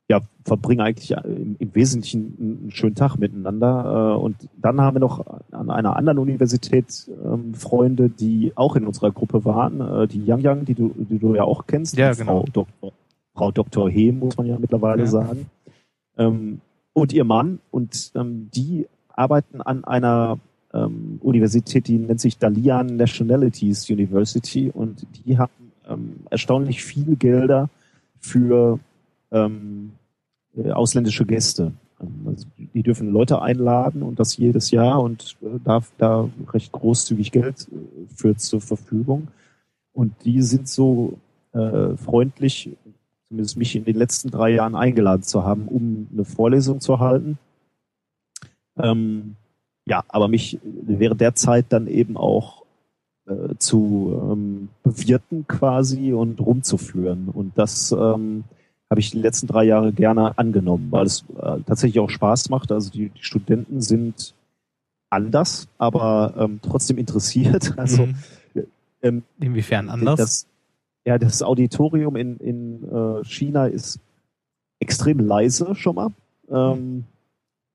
ja, 0.09 0.21
verbringen 0.45 0.81
eigentlich 0.81 1.11
im, 1.11 1.57
im 1.59 1.75
Wesentlichen 1.75 2.37
einen, 2.41 2.71
schönen 2.71 2.95
Tag 2.95 3.17
miteinander. 3.17 4.15
Äh, 4.17 4.19
und 4.19 4.37
dann 4.57 4.81
haben 4.81 4.97
wir 4.97 5.01
noch 5.01 5.25
an 5.51 5.71
einer 5.71 5.97
anderen 5.97 6.19
Universität 6.19 7.11
ähm, 7.25 7.55
Freunde, 7.55 8.09
die 8.09 8.53
auch 8.55 8.75
in 8.75 8.87
unserer 8.87 9.11
Gruppe 9.13 9.45
waren, 9.45 9.81
äh, 9.81 10.09
die 10.09 10.25
Yang 10.25 10.41
Yang, 10.41 10.65
die 10.65 10.75
du, 10.75 10.95
die 10.97 11.19
du 11.19 11.35
ja 11.35 11.45
auch 11.45 11.67
kennst, 11.67 11.97
Ja, 11.97 12.13
genau. 12.13 12.41
Frau 12.41 12.47
Dr. 12.53 12.93
Frau 13.35 13.53
Dr. 13.53 13.91
He, 13.91 14.11
muss 14.11 14.37
man 14.37 14.47
ja 14.47 14.59
mittlerweile 14.59 15.03
Ja. 15.03 15.09
sagen. 15.09 15.47
Ähm, 16.17 16.61
und 16.95 17.13
ihr 17.13 17.25
Mann 17.25 17.61
und 17.71 18.11
ähm, 18.15 18.49
die 18.53 18.87
arbeiten 19.09 19.61
an 19.61 19.85
einer 19.85 20.39
ähm, 20.73 21.19
Universität, 21.23 21.87
die 21.87 21.99
nennt 21.99 22.21
sich 22.21 22.39
Dalian 22.39 22.97
Nationalities 22.97 23.89
University 23.91 24.71
und 24.73 25.07
die 25.25 25.39
haben 25.39 25.73
ähm, 25.89 26.17
erstaunlich 26.31 26.83
viel 26.83 27.17
Gelder 27.17 27.69
für 28.21 28.81
ähm, 29.31 29.93
äh, 30.57 30.71
ausländische 30.71 31.27
Gäste. 31.27 31.73
Also 32.27 32.47
die 32.57 32.83
dürfen 32.83 33.11
Leute 33.11 33.43
einladen 33.43 34.03
und 34.03 34.21
das 34.21 34.37
jedes 34.37 34.71
Jahr 34.71 35.03
und 35.03 35.37
äh, 35.43 35.59
darf 35.65 35.91
da 35.99 36.29
recht 36.53 36.73
großzügig 36.73 37.33
Geld 37.33 37.69
äh, 37.71 38.15
für 38.15 38.37
zur 38.37 38.61
Verfügung. 38.61 39.29
Und 39.93 40.15
die 40.25 40.43
sind 40.43 40.69
so 40.69 41.19
äh, 41.53 41.97
freundlich, 41.97 42.71
zumindest 43.29 43.57
mich 43.57 43.75
in 43.75 43.85
den 43.85 43.97
letzten 43.97 44.31
drei 44.31 44.51
Jahren 44.51 44.77
eingeladen 44.77 45.23
zu 45.23 45.45
haben, 45.45 45.67
um 45.67 46.09
eine 46.13 46.25
Vorlesung 46.25 46.81
zu 46.81 47.01
halten. 47.01 47.39
Ähm, 48.77 49.35
ja, 49.87 50.05
aber 50.09 50.29
mich 50.29 50.61
während 50.63 51.21
der 51.21 51.35
Zeit 51.35 51.67
dann 51.71 51.89
eben 51.89 52.17
auch 52.17 52.65
äh, 53.27 53.57
zu 53.59 54.31
ähm, 54.31 54.69
bewirten 54.83 55.47
quasi 55.49 56.13
und 56.13 56.41
rumzuführen. 56.41 57.29
Und 57.29 57.59
das 57.59 57.91
ähm, 57.91 58.45
habe 58.91 59.01
ich 59.01 59.11
die 59.11 59.19
letzten 59.21 59.47
drei 59.47 59.65
Jahre 59.65 59.93
gerne 59.93 60.39
angenommen, 60.39 60.89
weil 60.91 61.07
es 61.07 61.25
äh, 61.37 61.61
tatsächlich 61.67 62.01
auch 62.01 62.11
Spaß 62.11 62.49
macht. 62.49 62.73
Also 62.73 62.91
die, 62.91 63.11
die 63.11 63.23
Studenten 63.23 63.81
sind 63.83 64.35
anders, 65.11 65.69
aber 65.79 66.35
ähm, 66.39 66.61
trotzdem 66.63 66.99
interessiert. 66.99 67.75
Also 67.79 68.07
Mhm. 68.07 68.15
ähm, 69.03 69.23
Inwiefern 69.41 69.89
anders? 69.91 70.17
das, 70.17 70.47
ja, 71.05 71.19
das 71.19 71.43
Auditorium 71.43 72.17
in, 72.17 72.37
in 72.39 72.85
äh, 72.85 73.25
China 73.25 73.67
ist 73.67 74.01
extrem 74.81 75.21
leise 75.21 75.75
schon 75.75 75.95
mal. 75.95 76.11
Ähm, 76.51 77.05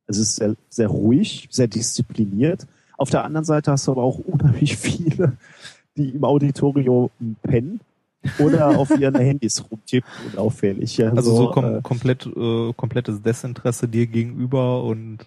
es 0.08 0.18
ist 0.18 0.36
sehr, 0.36 0.56
sehr 0.70 0.88
ruhig, 0.88 1.48
sehr 1.52 1.68
diszipliniert. 1.68 2.68
Auf 2.98 3.10
der 3.10 3.24
anderen 3.24 3.46
Seite 3.46 3.72
hast 3.72 3.88
du 3.88 3.92
aber 3.92 4.04
auch 4.04 4.20
unheimlich 4.26 4.78
viele, 4.78 5.38
die 5.96 6.10
im 6.10 6.24
Auditorium 6.24 7.10
pennen 7.44 7.80
oder 8.38 8.78
auf 8.78 8.90
ihren 8.98 9.16
Handys 9.16 9.64
rumtippen 9.70 10.12
und 10.26 10.38
auffällig. 10.38 10.98
Ja, 10.98 11.12
also 11.12 11.36
so 11.36 11.52
kom 11.52 11.66
äh, 11.78 11.82
komplett, 11.82 12.26
äh, 12.26 12.74
komplettes 12.76 13.22
Desinteresse 13.22 13.88
dir 13.88 14.08
gegenüber 14.08 14.84
und 14.84 15.20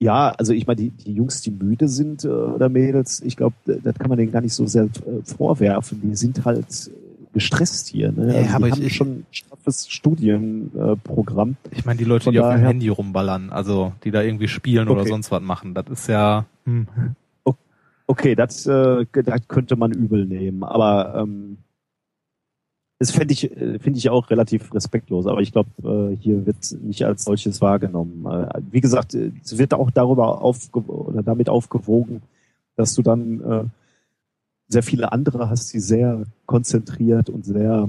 Ja, 0.00 0.30
also 0.30 0.52
ich 0.52 0.66
meine, 0.66 0.76
die, 0.80 0.90
die 0.90 1.12
Jungs, 1.14 1.40
die 1.42 1.50
müde 1.50 1.88
sind 1.88 2.24
äh, 2.24 2.28
oder 2.28 2.68
Mädels, 2.68 3.20
ich 3.20 3.36
glaube, 3.36 3.54
das 3.66 3.94
kann 3.96 4.08
man 4.08 4.18
denen 4.18 4.32
gar 4.32 4.40
nicht 4.42 4.54
so 4.54 4.66
sehr 4.66 4.84
äh, 4.84 5.22
vorwerfen. 5.24 6.00
Die 6.02 6.14
sind 6.14 6.44
halt 6.44 6.66
äh, 6.88 6.90
gestresst 7.32 7.88
hier. 7.88 8.12
Ne? 8.12 8.28
Ja, 8.32 8.34
Also 8.34 8.48
die 8.48 8.54
aber 8.54 8.66
ich- 8.68 8.72
haben 8.74 8.82
ich- 8.82 8.94
schon 8.94 9.08
ein 9.08 9.26
straffes 9.30 9.88
Studienprogramm. 9.88 11.56
ich 11.70 11.84
meine 11.84 11.98
die 11.98 12.04
Leute, 12.04 12.24
Von 12.24 12.32
die 12.34 12.40
auf 12.40 12.52
dem 12.54 12.60
Handy 12.64 12.88
rumballern, 12.88 13.50
also 13.50 13.92
die 14.04 14.10
da 14.10 14.22
irgendwie 14.22 14.48
spielen 14.48 14.88
oder 14.88 15.00
Okay. 15.02 15.10
sonst 15.10 15.30
was 15.30 15.42
machen, 15.42 15.74
das 15.74 15.86
ist 15.90 16.08
ja 16.08 16.44
hm. 16.64 16.86
Okay, 18.06 18.34
das, 18.34 18.66
äh, 18.66 19.06
das 19.12 19.48
könnte 19.48 19.76
man 19.76 19.90
übel 19.90 20.26
nehmen, 20.26 20.62
aber 20.62 21.14
ähm, 21.22 21.56
das 22.98 23.10
fände 23.10 23.32
ich, 23.32 23.50
äh, 23.50 23.78
finde 23.78 23.98
ich 23.98 24.10
auch 24.10 24.30
relativ 24.30 24.72
respektlos, 24.72 25.26
aber 25.26 25.40
ich 25.40 25.52
glaube, 25.52 25.70
äh, 25.82 26.16
hier 26.16 26.46
wird 26.46 26.56
nicht 26.82 27.04
als 27.04 27.24
solches 27.24 27.60
wahrgenommen. 27.60 28.24
Äh, 28.26 28.60
wie 28.70 28.80
gesagt, 28.80 29.14
es 29.14 29.58
wird 29.58 29.74
auch 29.74 29.90
darüber 29.90 30.42
aufge 30.42 30.80
oder 30.80 31.22
damit 31.22 31.48
aufgewogen, 31.48 32.22
dass 32.76 32.94
du 32.94 33.02
dann 33.02 33.70
sehr 34.66 34.82
viele 34.82 35.12
andere 35.12 35.48
hast, 35.48 35.72
die 35.72 35.78
sehr 35.78 36.24
konzentriert 36.46 37.30
und 37.30 37.44
sehr 37.44 37.88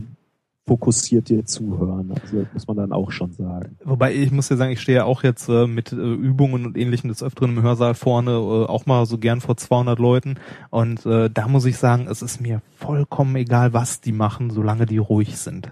fokussiert 0.67 1.29
dir 1.29 1.45
zuhören. 1.45 2.11
Also 2.21 2.45
muss 2.53 2.67
man 2.67 2.77
dann 2.77 2.91
auch 2.91 3.11
schon 3.11 3.31
sagen. 3.31 3.77
Wobei 3.83 4.15
ich 4.15 4.31
muss 4.31 4.49
ja 4.49 4.55
sagen, 4.55 4.71
ich 4.71 4.81
stehe 4.81 4.97
ja 4.97 5.05
auch 5.05 5.23
jetzt 5.23 5.47
äh, 5.47 5.67
mit 5.67 5.91
äh, 5.91 5.95
Übungen 5.95 6.65
und 6.65 6.77
ähnlichem 6.77 7.09
des 7.09 7.21
Öfteren 7.21 7.57
im 7.57 7.63
Hörsaal 7.63 7.93
vorne, 7.93 8.31
äh, 8.31 8.65
auch 8.65 8.85
mal 8.85 9.05
so 9.05 9.17
gern 9.17 9.41
vor 9.41 9.57
200 9.57 9.99
Leuten. 9.99 10.35
Und 10.71 11.05
äh, 11.05 11.29
da 11.29 11.47
muss 11.47 11.65
ich 11.65 11.77
sagen, 11.77 12.07
es 12.09 12.21
ist 12.21 12.41
mir 12.41 12.61
vollkommen 12.75 13.35
egal, 13.35 13.73
was 13.73 14.01
die 14.01 14.11
machen, 14.11 14.49
solange 14.49 14.85
die 14.85 14.97
ruhig 14.97 15.37
sind 15.37 15.71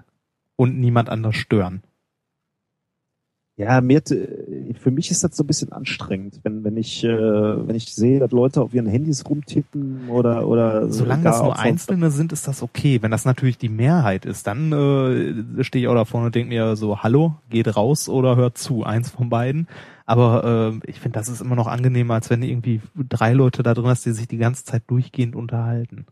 und 0.55 0.79
niemand 0.79 1.09
anders 1.09 1.35
stören. 1.35 1.81
Ja, 3.55 3.81
mir, 3.81 4.03
t- 4.03 4.73
für 4.79 4.89
mich 4.89 5.11
ist 5.11 5.23
das 5.23 5.37
so 5.37 5.43
ein 5.43 5.47
bisschen 5.47 5.71
anstrengend, 5.71 6.39
wenn, 6.41 6.63
wenn 6.63 6.75
ich, 6.75 7.03
äh, 7.03 7.07
wenn 7.67 7.75
ich 7.75 7.93
sehe, 7.93 8.19
dass 8.19 8.31
Leute 8.31 8.61
auf 8.61 8.73
ihren 8.73 8.87
Handys 8.87 9.29
rumtippen 9.29 10.09
oder, 10.09 10.47
oder. 10.47 10.89
Solange 10.91 11.23
das 11.23 11.39
nur 11.39 11.59
Einzelne 11.59 12.09
sind, 12.09 12.33
ist 12.33 12.47
das 12.47 12.63
okay. 12.63 13.03
Wenn 13.03 13.11
das 13.11 13.25
natürlich 13.25 13.59
die 13.59 13.69
Mehrheit 13.69 14.25
ist, 14.25 14.47
dann 14.47 14.71
äh, 14.71 15.63
stehe 15.63 15.83
ich 15.83 15.87
auch 15.87 15.93
da 15.93 16.05
vorne 16.05 16.27
und 16.27 16.35
denke 16.35 16.49
mir 16.49 16.75
so, 16.75 17.03
hallo, 17.03 17.35
geht 17.51 17.75
raus 17.75 18.09
oder 18.09 18.35
hört 18.37 18.57
zu, 18.57 18.85
eins 18.85 19.11
von 19.11 19.29
beiden. 19.29 19.67
Aber 20.07 20.73
äh, 20.83 20.89
ich 20.89 20.99
finde, 20.99 21.19
das 21.19 21.29
ist 21.29 21.39
immer 21.39 21.55
noch 21.55 21.67
angenehmer, 21.67 22.15
als 22.15 22.31
wenn 22.31 22.41
irgendwie 22.41 22.81
drei 23.07 23.33
Leute 23.33 23.61
da 23.61 23.75
drin 23.75 23.85
hast, 23.85 24.03
die 24.05 24.11
sich 24.13 24.27
die 24.27 24.37
ganze 24.37 24.65
Zeit 24.65 24.81
durchgehend 24.87 25.35
unterhalten. 25.35 26.07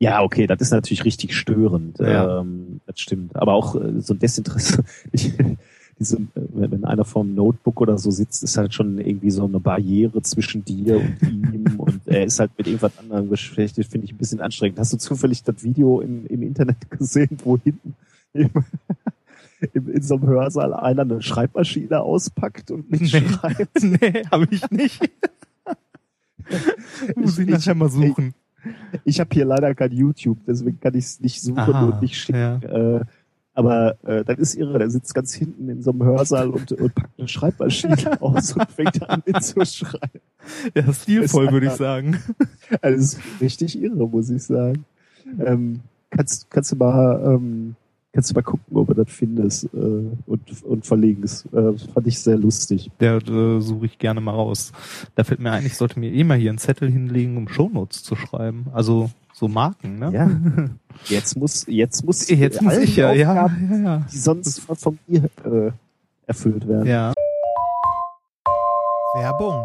Ja, 0.00 0.22
okay, 0.22 0.46
das 0.46 0.60
ist 0.62 0.70
natürlich 0.72 1.04
richtig 1.04 1.36
störend. 1.36 1.98
Ja. 2.00 2.40
Ähm, 2.40 2.80
das 2.86 2.98
stimmt. 2.98 3.36
Aber 3.36 3.52
auch 3.52 3.74
äh, 3.76 4.00
so 4.00 4.14
ein 4.14 4.18
Desinteresse. 4.18 4.82
Ich, 5.12 5.32
diese, 6.00 6.18
wenn 6.34 6.84
einer 6.84 7.04
vorm 7.04 7.34
Notebook 7.34 7.80
oder 7.82 7.98
so 7.98 8.10
sitzt, 8.10 8.42
ist 8.42 8.56
halt 8.56 8.72
schon 8.74 8.98
irgendwie 8.98 9.30
so 9.30 9.44
eine 9.44 9.60
Barriere 9.60 10.22
zwischen 10.22 10.64
dir 10.64 10.96
und 10.96 11.16
ihm 11.22 11.64
und 11.78 12.00
er 12.06 12.24
ist 12.24 12.40
halt 12.40 12.50
mit 12.56 12.66
irgendwas 12.66 12.98
anderem 12.98 13.28
beschäftigt, 13.28 13.90
finde 13.90 14.06
ich 14.06 14.12
ein 14.14 14.16
bisschen 14.18 14.40
anstrengend. 14.40 14.78
Hast 14.78 14.92
du 14.94 14.96
zufällig 14.96 15.42
das 15.44 15.62
Video 15.62 16.00
im, 16.00 16.26
im 16.26 16.42
Internet 16.42 16.90
gesehen, 16.90 17.36
wo 17.44 17.58
hinten 17.58 17.94
im, 18.32 18.48
im, 19.74 19.88
in 19.90 20.02
so 20.02 20.14
einem 20.16 20.26
Hörsaal 20.26 20.72
einer 20.74 21.02
eine 21.02 21.20
Schreibmaschine 21.20 22.00
auspackt 22.00 22.70
und 22.70 22.90
nicht 22.90 23.12
Nee. 23.12 23.28
schreibt? 23.28 23.82
nee, 23.82 24.22
habe 24.30 24.48
ich 24.50 24.70
nicht. 24.70 25.02
Muss 27.16 27.38
ich, 27.38 27.46
Ich- 27.46 27.54
nachher 27.54 27.74
mal 27.74 27.90
suchen. 27.90 28.34
Ich 29.04 29.20
habe 29.20 29.30
hier 29.32 29.46
leider 29.46 29.74
kein 29.74 29.90
YouTube, 29.92 30.36
deswegen 30.46 30.78
kann 30.80 30.94
ich 30.94 31.04
es 31.06 31.20
nicht 31.20 31.40
suchen 31.40 31.58
Aha, 31.58 31.84
und 31.86 32.02
nicht 32.02 32.16
schicken. 32.16 32.62
Äh, 32.62 33.00
aber 33.54 33.96
äh, 34.04 34.24
das 34.24 34.38
ist 34.38 34.54
irre, 34.54 34.78
der 34.78 34.90
sitzt 34.90 35.14
ganz 35.14 35.34
hinten 35.34 35.68
in 35.68 35.82
so 35.82 35.90
einem 35.90 36.04
Hörsaal 36.04 36.50
und, 36.50 36.72
und 36.72 36.94
packt 36.94 37.18
eine 37.18 37.28
Schreibmaschine 37.28 37.96
aus 38.22 38.52
und 38.52 38.70
fängt 38.70 39.08
an 39.08 39.22
mitzuschreiben. 39.26 40.20
Ja, 40.74 40.92
stilvoll, 40.92 41.52
würde 41.52 41.66
ich 41.66 41.72
sagen. 41.72 42.18
Also 42.80 42.96
das 42.96 43.14
ist 43.14 43.40
richtig 43.40 43.80
irre, 43.80 44.08
muss 44.08 44.30
ich 44.30 44.42
sagen. 44.44 44.84
Ähm, 45.38 45.80
kannst, 46.10 46.50
kannst 46.50 46.72
du 46.72 46.76
mal, 46.76 47.20
ähm, 47.24 47.76
kannst 48.12 48.30
du 48.30 48.34
mal 48.34 48.42
gucken, 48.42 48.76
ob 48.76 48.88
du 48.88 48.94
das 48.94 49.10
findest 49.10 49.64
äh, 49.72 49.76
und, 50.26 50.62
und 50.64 50.86
verlinkst. 50.86 51.46
Äh, 51.52 51.78
fand 51.92 52.06
ich 52.06 52.18
sehr 52.18 52.36
lustig. 52.36 52.90
Der 53.00 53.16
äh, 53.16 53.60
suche 53.60 53.86
ich 53.86 53.98
gerne 53.98 54.20
mal 54.20 54.32
raus. 54.32 54.72
Da 55.14 55.24
fällt 55.24 55.40
mir 55.40 55.52
ein, 55.52 55.64
ich 55.64 55.76
sollte 55.76 55.98
mir 55.98 56.12
eh 56.12 56.24
mal 56.24 56.38
hier 56.38 56.50
einen 56.50 56.58
Zettel 56.58 56.90
hinlegen, 56.90 57.36
um 57.36 57.48
Shownotes 57.48 58.02
zu 58.02 58.16
schreiben. 58.16 58.66
Also 58.72 59.10
so 59.32 59.48
Marken, 59.48 59.98
ne? 59.98 60.12
Ja. 60.12 60.30
Jetzt 61.06 61.36
muss, 61.36 61.64
jetzt 61.66 62.04
muss, 62.04 62.28
Jetzt 62.28 62.60
muss 62.60 62.76
ich 62.76 62.96
ja, 62.96 63.12
ja, 63.12 63.30
Aufgaben, 63.30 63.84
ja, 63.84 64.06
die 64.12 64.18
sonst 64.18 64.60
von, 64.60 64.76
von 64.76 64.98
mir 65.06 65.30
äh, 65.44 65.70
erfüllt 66.26 66.68
werden. 66.68 66.86
ja. 66.86 67.14
Werbung. 69.14 69.64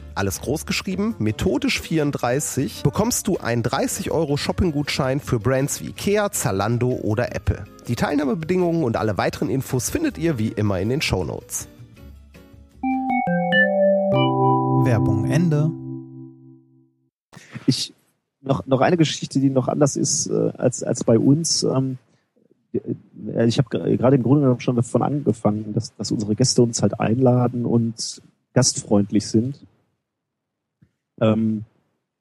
alles 0.15 0.41
groß 0.41 0.65
geschrieben, 0.65 1.15
methodisch 1.19 1.81
34, 1.81 2.83
bekommst 2.83 3.27
du 3.27 3.37
einen 3.37 3.63
30 3.63 4.11
Euro 4.11 4.37
Shopping-Gutschein 4.37 5.19
für 5.19 5.39
Brands 5.39 5.81
wie 5.81 5.89
Ikea, 5.89 6.31
Zalando 6.31 6.89
oder 6.89 7.35
Apple. 7.35 7.63
Die 7.87 7.95
Teilnahmebedingungen 7.95 8.83
und 8.83 8.97
alle 8.97 9.17
weiteren 9.17 9.49
Infos 9.49 9.89
findet 9.89 10.17
ihr 10.17 10.37
wie 10.37 10.49
immer 10.49 10.79
in 10.79 10.89
den 10.89 11.01
Shownotes. 11.01 11.67
Werbung 14.85 15.25
Ende. 15.29 15.71
Ich 17.65 17.93
noch 18.41 18.65
noch 18.65 18.81
eine 18.81 18.97
Geschichte, 18.97 19.39
die 19.39 19.49
noch 19.49 19.67
anders 19.67 19.95
ist 19.95 20.27
äh, 20.27 20.51
als 20.57 20.83
als 20.83 21.03
bei 21.03 21.17
uns. 21.17 21.63
Ähm, 21.63 21.97
äh, 22.73 23.45
ich 23.45 23.57
habe 23.57 23.69
gerade 23.69 24.15
im 24.15 24.23
Grunde 24.23 24.41
genommen 24.41 24.59
schon 24.59 24.75
davon 24.75 25.01
angefangen, 25.03 25.73
dass 25.73 25.95
dass 25.95 26.11
unsere 26.11 26.35
Gäste 26.35 26.61
uns 26.63 26.81
halt 26.81 26.99
einladen 26.99 27.65
und 27.65 28.21
gastfreundlich 28.53 29.27
sind. 29.27 29.59
Ähm, 31.21 31.63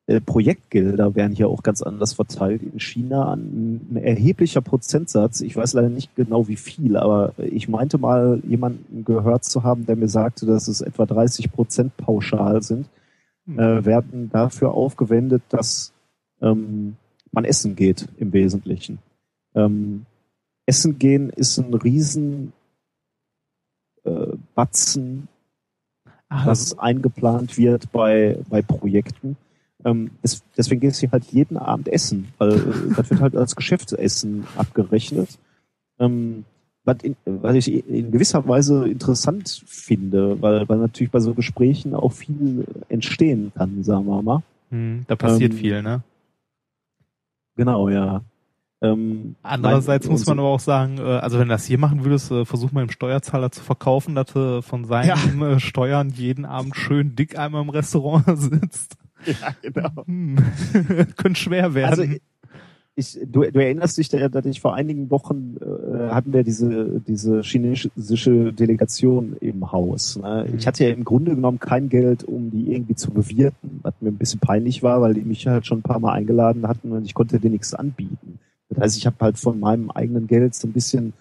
äh, 0.07 0.21
Projektgelder 0.21 1.17
werden 1.17 1.35
hier 1.35 1.49
auch 1.49 1.65
ganz 1.65 1.83
anders 1.83 2.13
verteilt 2.13 2.63
in 2.63 2.79
China. 2.79 3.33
Ein, 3.33 3.89
ein 3.91 3.97
erheblicher 3.97 4.61
Prozentsatz. 4.61 5.41
Ich 5.41 5.57
weiß 5.57 5.73
leider 5.73 5.89
nicht 5.89 6.15
genau 6.15 6.47
wie 6.47 6.57
viel, 6.57 6.97
aber 6.97 7.33
ich 7.39 7.69
meinte 7.69 7.99
mal 7.99 8.41
jemanden 8.47 9.05
gehört 9.05 9.45
zu 9.45 9.65
haben, 9.65 9.87
der 9.87 9.97
mir 9.97 10.09
sagte, 10.09 10.47
dass 10.47 10.69
es 10.69 10.81
etwa 10.81 11.07
30 11.07 11.51
Prozent 11.51 11.97
pauschal 11.97 12.63
sind 12.63 12.87
äh, 13.57 13.85
werden 13.85 14.31
dafür 14.31 14.73
aufgewendet, 14.73 15.43
dass 15.49 15.93
ähm, 16.41 16.97
man 17.33 17.45
essen 17.45 17.77
geht 17.77 18.09
im 18.19 18.33
Wesentlichen. 18.33 18.99
Ähm, 19.55 20.07
essen 20.67 20.99
gehen 20.99 21.31
ist 21.31 21.59
ein 21.59 21.75
riesen 21.75 22.53
äh, 24.05 24.35
Batzen, 24.55 25.29
Ah, 26.31 26.47
was 26.47 26.79
eingeplant 26.79 27.59
wird 27.59 27.91
bei, 27.91 28.39
bei 28.49 28.63
Projekten. 28.63 29.37
Ähm, 29.85 30.13
es, 30.23 30.43
deswegen 30.57 30.81
gehst 30.81 31.03
du 31.03 31.11
halt 31.11 31.25
jeden 31.33 31.57
Abend 31.57 31.89
essen, 31.89 32.29
weil 32.39 32.53
äh, 32.53 32.95
das 32.97 33.11
wird 33.11 33.21
halt 33.21 33.37
als 33.37 33.57
Geschäftsessen 33.57 34.47
abgerechnet. 34.57 35.39
Ähm, 35.99 36.45
was, 36.85 36.99
in, 37.03 37.17
was 37.25 37.57
ich 37.57 37.89
in 37.89 38.13
gewisser 38.13 38.47
Weise 38.47 38.89
interessant 38.89 39.63
finde, 39.67 40.41
weil, 40.41 40.69
weil 40.69 40.79
natürlich 40.79 41.11
bei 41.11 41.21
so 41.21 41.35
Gesprächen 41.35 41.95
auch 41.95 42.13
viel 42.13 42.65
entstehen 42.89 43.53
kann, 43.55 43.83
sagen 43.83 44.07
wir 44.07 44.23
mal. 44.23 44.43
hm, 44.71 45.05
da 45.09 45.17
passiert 45.17 45.53
ähm, 45.53 45.59
viel, 45.59 45.83
ne? 45.83 46.03
Genau, 47.57 47.89
ja. 47.89 48.23
Ähm, 48.83 49.35
Andererseits 49.43 50.07
mein- 50.07 50.13
muss 50.13 50.27
man 50.27 50.39
aber 50.39 50.49
auch 50.49 50.61
sagen, 50.61 50.99
äh, 50.99 51.03
also 51.03 51.39
wenn 51.39 51.49
du 51.49 51.55
das 51.55 51.67
hier 51.67 51.79
machen 51.79 52.03
würdest, 52.05 52.31
äh, 52.31 52.45
versuch 52.47 52.73
mal 52.73 52.81
dem 52.87 52.91
Steuerzahler 52.91 53.51
zu 53.51 53.61
verkaufen, 53.63 54.15
dass 54.15 54.35
er 54.35 54.63
von 54.63 54.85
seinen 54.87 55.43
äh, 55.43 55.61
Steuern 55.61 56.09
jeden 56.11 56.47
Abend 56.47 56.75
schön 56.77 57.15
dick 57.15 57.39
einmal 57.39 57.63
im 57.63 57.69
Restaurant 57.69 58.25
sitzt. 58.41 58.97
ja, 59.27 59.35
genau. 59.61 59.91
Hm. 60.07 60.37
Könnte 61.19 61.39
schwer 61.39 61.75
werden. 61.75 61.91
Also 61.91 62.05
ich, 62.97 63.19
du, 63.25 63.43
du 63.43 63.61
erinnerst 63.63 63.99
dich, 63.99 64.09
da- 64.09 64.29
dass 64.31 64.47
ich 64.47 64.61
vor 64.63 64.75
einigen 64.75 65.11
Wochen 65.11 65.57
äh, 65.61 66.09
hatten 66.11 66.33
wir 66.33 66.43
diese 66.43 67.01
diese 67.07 67.43
chinesische 67.43 68.53
Delegation 68.53 69.37
im 69.41 69.71
Haus. 69.73 70.17
Ne? 70.17 70.47
Mhm. 70.49 70.57
Ich 70.59 70.67
hatte 70.67 70.85
ja 70.85 70.91
im 70.95 71.05
Grunde 71.05 71.35
genommen 71.35 71.61
kein 71.61 71.89
Geld, 71.91 72.25
um 72.25 72.51
die 72.51 72.73
irgendwie 72.73 72.95
zu 72.95 73.11
bewirten, 73.11 73.81
was 73.83 73.95
mir 74.01 74.09
ein 74.09 74.17
bisschen 74.17 74.41
peinlich 74.41 74.83
war, 74.83 75.01
weil 75.03 75.15
die 75.15 75.21
mich 75.21 75.47
halt 75.47 75.67
schon 75.67 75.79
ein 75.81 75.83
paar 75.83 76.01
Mal 76.01 76.13
eingeladen 76.13 76.67
hatten 76.67 76.93
und 76.93 77.05
ich 77.05 77.13
konnte 77.15 77.39
dir 77.39 77.51
nichts 77.51 77.75
anbieten. 77.75 78.39
Das 78.71 78.79
heißt, 78.79 78.97
ich 78.99 79.07
habe 79.07 79.17
halt 79.21 79.39
von 79.39 79.61
meinem 79.61 79.91
eigenen 79.91 80.27
Geld 80.27 80.55
so 80.55 80.67
ein 80.69 80.73
bisschen 80.73 81.13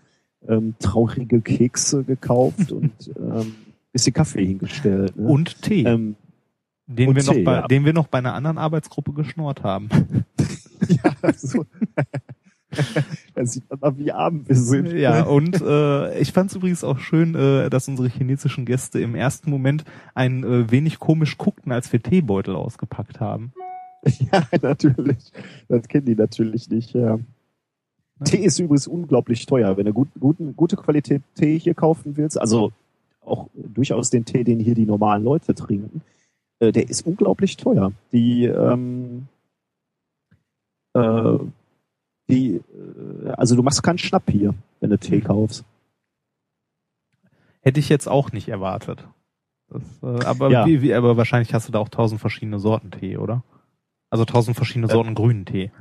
ähm, 0.47 0.75
traurige 0.79 1.41
Kekse 1.41 2.03
gekauft 2.03 2.71
und 2.71 2.91
ähm, 3.17 3.55
bisschen 3.91 4.13
Kaffee 4.13 4.45
hingestellt. 4.45 5.15
Ne? 5.17 5.27
Und 5.27 5.62
Tee. 5.62 5.83
Ähm, 5.83 6.15
Den 6.88 7.09
Und 7.09 7.15
wir, 7.15 7.23
noch 7.23 7.33
Tee, 7.33 7.43
bei, 7.43 7.53
ja. 7.55 7.67
den 7.67 7.85
wir 7.85 7.93
noch 7.93 8.07
bei 8.07 8.19
einer 8.19 8.33
anderen 8.33 8.57
Arbeitsgruppe 8.57 9.13
geschnort 9.13 9.63
haben. 9.63 9.89
ja, 10.88 11.33
so. 11.35 11.65
da 13.33 13.45
sieht 13.45 13.67
man 13.69 13.79
mal, 13.79 13.97
wie 13.97 14.12
arm 14.12 14.47
wir 14.47 14.55
sind. 14.55 14.93
Ja, 14.93 15.23
und 15.23 15.59
äh, 15.59 16.19
ich 16.19 16.31
fand 16.31 16.51
es 16.51 16.55
übrigens 16.55 16.83
auch 16.83 16.99
schön, 16.99 17.33
äh, 17.33 17.69
dass 17.69 17.88
unsere 17.88 18.09
chinesischen 18.09 18.65
Gäste 18.65 18.99
im 18.99 19.15
ersten 19.15 19.49
Moment 19.49 19.85
ein 20.13 20.43
äh, 20.43 20.69
wenig 20.69 20.99
komisch 20.99 21.38
guckten, 21.38 21.71
als 21.71 21.91
wir 21.91 22.01
Teebeutel 22.01 22.55
ausgepackt 22.55 23.19
haben. 23.19 23.53
Ja, 24.31 24.47
natürlich. 24.62 25.31
Das 25.67 25.88
kennen 25.88 26.05
die 26.05 26.15
natürlich 26.15 26.69
nicht, 26.69 26.93
ja. 26.93 27.19
Tee 28.23 28.38
ist 28.43 28.60
übrigens 28.60 28.88
unglaublich 28.88 29.45
teuer. 29.45 29.75
Wenn 29.77 29.86
du 29.86 29.93
gut, 29.93 30.10
guten, 30.19 30.55
gute 30.55 30.75
Qualität 30.75 31.21
Tee 31.36 31.58
hier 31.60 31.73
kaufen 31.73 32.17
willst, 32.17 32.39
also 32.39 32.71
auch 33.25 33.47
durchaus 33.53 34.10
den 34.10 34.25
Tee, 34.25 34.43
den 34.43 34.60
hier 34.60 34.75
die 34.75 34.86
normalen 34.86 35.23
Leute 35.23 35.53
trinken, 35.55 36.01
äh, 36.60 36.71
der 36.71 36.89
ist 36.89 37.05
unglaublich 37.05 37.58
teuer. 37.58 37.91
Die, 38.12 38.45
ähm, 38.45 39.27
äh, 40.93 41.38
die, 42.29 42.55
äh, 42.55 43.29
also 43.38 43.55
du 43.55 43.63
machst 43.63 43.84
keinen 43.84 43.97
Schnapp 43.97 44.29
hier, 44.29 44.53
wenn 44.79 44.89
du 44.89 44.97
Tee 44.97 45.21
kaufst. 45.21 45.63
Hätte 47.62 47.79
ich 47.79 47.89
jetzt 47.89 48.08
auch 48.08 48.32
nicht 48.32 48.47
erwartet. 48.49 49.05
Das, 49.69 49.84
äh, 50.01 50.25
aber, 50.25 50.49
Ja. 50.49 50.65
wie, 50.65 50.82
wie, 50.82 50.93
aber 50.93 51.17
wahrscheinlich 51.17 51.53
hast 51.53 51.67
du 51.67 51.71
da 51.71 51.79
auch 51.79 51.89
tausend 51.89 52.19
verschiedene 52.21 52.60
Sorten 52.60 52.91
Tee, 52.91 53.17
oder? 53.17 53.43
Also 54.10 54.25
tausend 54.25 54.55
verschiedene 54.55 54.88
Äh, 54.88 54.91
Sorten 54.91 55.13
grünen 55.13 55.45
Tee. 55.45 55.71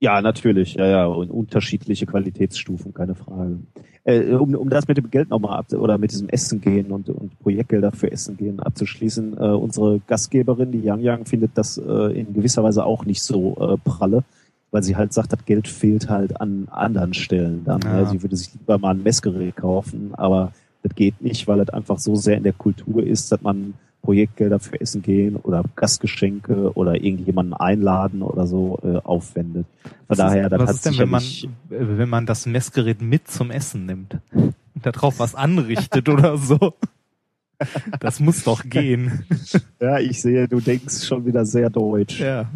Ja, 0.00 0.20
natürlich, 0.22 0.74
ja, 0.74 0.86
ja, 0.86 1.06
und 1.06 1.30
unterschiedliche 1.30 2.06
Qualitätsstufen, 2.06 2.94
keine 2.94 3.16
Frage. 3.16 3.58
Äh, 4.04 4.32
um, 4.34 4.54
um 4.54 4.70
das 4.70 4.86
mit 4.86 4.96
dem 4.96 5.10
Geld 5.10 5.28
nochmal 5.28 5.58
ab 5.58 5.72
oder 5.72 5.98
mit 5.98 6.12
diesem 6.12 6.28
Essen 6.28 6.60
gehen 6.60 6.92
und, 6.92 7.08
und 7.10 7.36
Projektgelder 7.40 7.90
für 7.90 8.10
Essen 8.10 8.36
gehen 8.36 8.60
abzuschließen, 8.60 9.36
äh, 9.36 9.40
unsere 9.40 10.00
Gastgeberin, 10.06 10.70
die 10.70 10.82
Yang 10.82 11.00
Yang, 11.00 11.24
findet 11.26 11.50
das 11.58 11.78
äh, 11.78 12.18
in 12.18 12.32
gewisser 12.32 12.62
Weise 12.62 12.84
auch 12.84 13.04
nicht 13.04 13.22
so 13.22 13.56
äh, 13.56 13.76
pralle, 13.76 14.22
weil 14.70 14.84
sie 14.84 14.94
halt 14.94 15.12
sagt, 15.12 15.32
das 15.32 15.44
Geld 15.44 15.66
fehlt 15.66 16.08
halt 16.08 16.40
an 16.40 16.68
anderen 16.70 17.12
Stellen 17.12 17.64
dann. 17.64 17.80
Ja. 17.82 18.02
Ja. 18.02 18.06
Sie 18.06 18.22
würde 18.22 18.36
sich 18.36 18.54
lieber 18.54 18.78
mal 18.78 18.94
ein 18.94 19.02
Messgerät 19.02 19.56
kaufen, 19.56 20.14
aber 20.14 20.52
das 20.84 20.94
geht 20.94 21.20
nicht, 21.20 21.48
weil 21.48 21.58
das 21.58 21.70
einfach 21.70 21.98
so 21.98 22.14
sehr 22.14 22.36
in 22.36 22.44
der 22.44 22.52
Kultur 22.52 23.02
ist, 23.02 23.32
dass 23.32 23.42
man 23.42 23.74
Projektgelder 24.08 24.58
für 24.58 24.80
Essen 24.80 25.02
gehen 25.02 25.36
oder 25.36 25.62
Gastgeschenke 25.76 26.72
oder 26.72 26.94
irgendjemanden 26.94 27.52
einladen 27.52 28.22
oder 28.22 28.46
so 28.46 28.78
äh, 28.82 28.96
aufwendet. 29.04 29.66
Von 29.82 29.92
Was 30.06 30.16
daher, 30.16 30.46
ist, 30.46 30.52
was 30.52 30.60
hat 30.60 30.76
ist 30.76 30.86
denn, 30.86 30.96
wenn 30.96 31.10
man, 31.10 31.22
äh, 31.22 31.44
wenn 31.68 32.08
man 32.08 32.24
das 32.24 32.46
Messgerät 32.46 33.02
mit 33.02 33.28
zum 33.28 33.50
Essen 33.50 33.84
nimmt? 33.84 34.16
Und 34.32 34.54
da 34.80 34.92
drauf 34.92 35.18
was 35.18 35.34
anrichtet 35.34 36.08
oder 36.14 36.38
so? 36.38 36.72
Das 38.00 38.18
muss 38.18 38.44
doch 38.44 38.64
gehen. 38.64 39.26
Ja, 39.78 39.98
ich 39.98 40.22
sehe, 40.22 40.48
du 40.48 40.60
denkst 40.60 41.04
schon 41.04 41.26
wieder 41.26 41.44
sehr 41.44 41.68
deutsch. 41.68 42.18
Ja. 42.18 42.50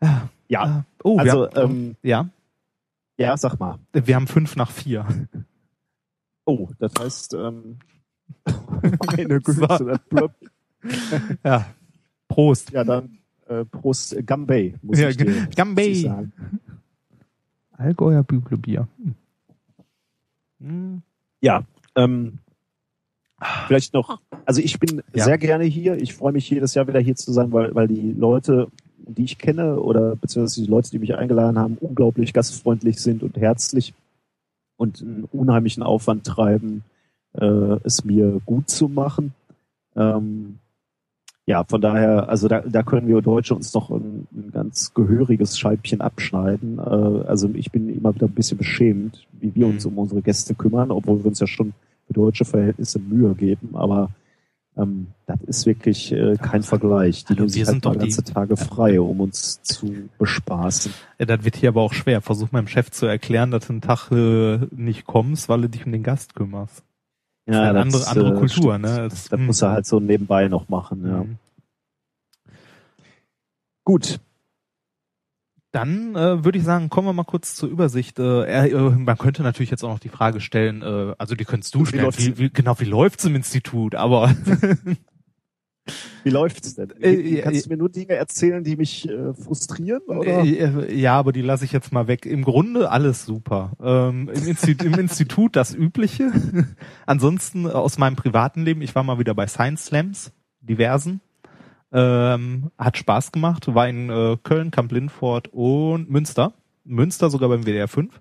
Ja, 0.48 0.84
Oh, 1.04 1.16
also, 1.18 1.48
haben, 1.48 1.70
ähm, 1.70 1.96
ja, 2.02 2.28
ja, 3.18 3.36
sag 3.36 3.58
mal. 3.60 3.78
wir 3.92 4.16
haben 4.16 4.26
fünf 4.26 4.56
nach 4.56 4.70
vier. 4.70 5.06
Oh, 6.44 6.68
das 6.78 6.92
heißt, 6.98 7.34
ähm, 7.34 7.78
meine 9.06 9.40
Güte, 9.40 10.00
blöd. 10.08 10.30
Ja. 11.44 11.66
Prost. 12.28 12.70
Ja, 12.72 12.84
dann 12.84 13.18
äh, 13.48 13.64
Prost 13.64 14.16
Gambay, 14.26 14.74
muss 14.82 14.98
Ja, 14.98 15.08
ich 15.08 15.16
dir 15.16 15.30
muss 15.30 15.54
Gambay. 15.56 15.86
ich 15.88 16.02
sagen. 16.02 16.32
Allgäuer 17.72 18.22
Büblebier. 18.22 18.86
Hm. 20.60 21.02
Ja, 21.40 21.64
ähm, 21.96 22.38
vielleicht 23.66 23.92
noch, 23.94 24.20
also 24.46 24.60
ich 24.60 24.78
bin 24.78 25.02
Ja. 25.14 25.24
sehr 25.24 25.38
gerne 25.38 25.64
hier. 25.64 25.96
Ich 26.00 26.14
freue 26.14 26.32
mich 26.32 26.48
jedes 26.48 26.74
Jahr 26.74 26.86
wieder 26.86 27.00
hier 27.00 27.16
zu 27.16 27.32
sein, 27.32 27.52
weil, 27.52 27.74
weil 27.74 27.88
die 27.88 28.12
Leute, 28.12 28.68
die 28.98 29.24
ich 29.24 29.38
kenne 29.38 29.78
oder 29.80 30.16
beziehungsweise 30.16 30.62
die 30.62 30.70
Leute, 30.70 30.90
die 30.90 30.98
mich 30.98 31.14
eingeladen 31.14 31.58
haben, 31.58 31.76
unglaublich 31.78 32.32
gastfreundlich 32.32 33.00
sind 33.00 33.22
und 33.22 33.36
herzlich 33.36 33.92
und 34.76 35.02
einen 35.02 35.24
unheimlichen 35.24 35.82
Aufwand 35.82 36.24
treiben, 36.24 36.82
äh, 37.38 37.78
es 37.84 38.04
mir 38.04 38.40
gut 38.46 38.68
zu 38.70 38.88
machen. 38.88 39.32
Ähm, 39.96 40.58
ja, 41.46 41.62
von 41.64 41.80
daher, 41.80 42.28
also 42.30 42.48
da, 42.48 42.60
da 42.60 42.82
können 42.82 43.06
wir 43.06 43.20
Deutsche 43.20 43.54
uns 43.54 43.74
noch 43.74 43.90
ein, 43.90 44.26
ein 44.32 44.50
ganz 44.52 44.94
gehöriges 44.94 45.58
Scheibchen 45.58 46.00
abschneiden. 46.00 46.78
Äh, 46.78 47.26
also 47.28 47.50
ich 47.54 47.70
bin 47.70 47.88
immer 47.94 48.14
wieder 48.14 48.26
ein 48.26 48.34
bisschen 48.34 48.56
beschämt, 48.58 49.26
wie 49.40 49.54
wir 49.54 49.66
uns 49.66 49.84
Mhm. 49.84 49.92
um 49.92 49.98
unsere 49.98 50.22
Gäste 50.22 50.54
kümmern, 50.54 50.90
obwohl 50.90 51.18
wir 51.18 51.26
uns 51.26 51.40
ja 51.40 51.46
schon 51.46 51.74
für 52.06 52.14
deutsche 52.14 52.44
Verhältnisse 52.46 52.98
Mühe 52.98 53.34
geben. 53.34 53.70
Aber 53.74 54.10
ähm, 54.76 55.08
das 55.26 55.38
ist 55.46 55.66
wirklich 55.66 56.12
äh, 56.12 56.36
kein 56.40 56.62
Vergleich. 56.62 57.24
Die 57.26 57.34
Hallo, 57.34 57.42
nehmen 57.42 57.54
wir 57.54 57.60
halt 57.66 57.74
sind 57.74 57.84
doch 57.84 57.92
die- 57.92 57.98
ganze 57.98 58.24
Tage 58.24 58.56
frei, 58.56 58.98
um 59.00 59.20
uns 59.20 59.62
zu 59.62 59.92
bespaßen. 60.18 60.92
Ja, 61.18 61.26
das 61.26 61.44
wird 61.44 61.56
hier 61.56 61.68
aber 61.68 61.82
auch 61.82 61.92
schwer. 61.92 62.22
Versuch 62.22 62.52
meinem 62.52 62.68
Chef 62.68 62.90
zu 62.90 63.04
erklären, 63.06 63.50
dass 63.50 63.66
du 63.66 63.74
einen 63.74 63.82
Tag 63.82 64.10
äh, 64.10 64.60
nicht 64.74 65.04
kommst, 65.04 65.48
weil 65.50 65.60
du 65.60 65.68
dich 65.68 65.84
um 65.84 65.92
den 65.92 66.02
Gast 66.02 66.34
kümmerst. 66.34 66.82
Ja, 67.46 67.62
eine 67.70 67.80
andere- 67.80 68.06
andere 68.06 68.28
äh, 68.34 68.38
Kultur, 68.38 68.74
stimmt. 68.74 68.82
ne? 68.84 69.08
Das, 69.08 69.28
Das- 69.28 69.38
muss 69.40 69.60
er 69.62 69.70
halt 69.72 69.86
so 69.86 70.00
nebenbei 70.00 70.48
noch 70.48 70.68
machen. 70.68 71.06
Ja. 71.06 71.24
Mhm. 71.24 71.36
Gut, 73.84 74.20
Dann 75.72 76.14
äh, 76.14 76.44
würde 76.44 76.56
ich 76.56 76.64
sagen, 76.64 76.88
kommen 76.88 77.08
wir 77.08 77.12
mal 77.12 77.24
kurz 77.24 77.56
zur 77.56 77.68
Übersicht. 77.68 78.20
Äh, 78.20 78.44
er- 78.44 78.70
äh, 78.72 78.90
man 78.90 79.18
könnte 79.18 79.42
natürlich 79.42 79.70
jetzt 79.72 79.82
auch 79.82 79.88
noch 79.88 79.98
die 79.98 80.08
Frage 80.08 80.40
stellen, 80.40 80.82
äh, 80.82 81.14
also 81.18 81.34
die 81.34 81.44
könntest 81.44 81.74
du 81.74 81.80
Wie 81.80 81.86
stellen, 81.86 82.12
wie, 82.16 82.38
wie, 82.38 82.50
genau, 82.50 82.78
wie 82.78 82.84
läuft's 82.84 83.24
im 83.24 83.34
Institut? 83.34 83.96
Aber 83.96 84.28
wie 86.22 86.30
läuft's 86.30 86.74
denn? 86.74 86.90
Äh, 87.00 87.42
Kannst 87.42 87.66
du 87.66 87.70
mir 87.70 87.76
nur 87.76 87.90
Dinge 87.90 88.14
erzählen, 88.14 88.64
die 88.64 88.76
mich 88.76 89.08
äh, 89.08 89.34
frustrieren? 89.34 90.02
Oder? 90.06 90.42
äh, 90.42 90.94
ja, 90.94 91.18
aber 91.18 91.32
die 91.32 91.42
lasse 91.42 91.64
ich 91.64 91.72
jetzt 91.72 91.92
mal 91.92 92.08
weg. 92.08 92.24
Im 92.26 92.42
Grunde 92.42 92.90
alles 92.90 93.26
super. 93.26 93.72
Ähm, 93.82 94.30
im, 94.34 94.46
Institut, 94.48 94.86
Im 94.86 94.98
Institut 94.98 95.56
das 95.56 95.74
Übliche. 95.74 96.32
Ansonsten 97.06 97.66
äh, 97.66 97.68
aus 97.68 97.98
meinem 97.98 98.16
privaten 98.16 98.62
Leben, 98.62 98.80
ich 98.80 98.94
war 98.94 99.02
mal 99.02 99.18
wieder 99.18 99.34
bei 99.34 99.46
Science 99.46 99.86
Slams, 99.86 100.32
diversen. 100.60 101.20
Ähm, 101.92 102.70
hat 102.78 102.96
Spaß 102.96 103.30
gemacht, 103.30 103.72
war 103.74 103.88
in 103.88 104.10
äh, 104.10 104.36
Köln, 104.42 104.70
Kamp-Lindfort 104.70 105.48
und 105.52 106.10
Münster. 106.10 106.54
Münster 106.84 107.30
sogar 107.30 107.48
beim 107.48 107.64
WDR 107.64 107.88
5. 107.88 108.20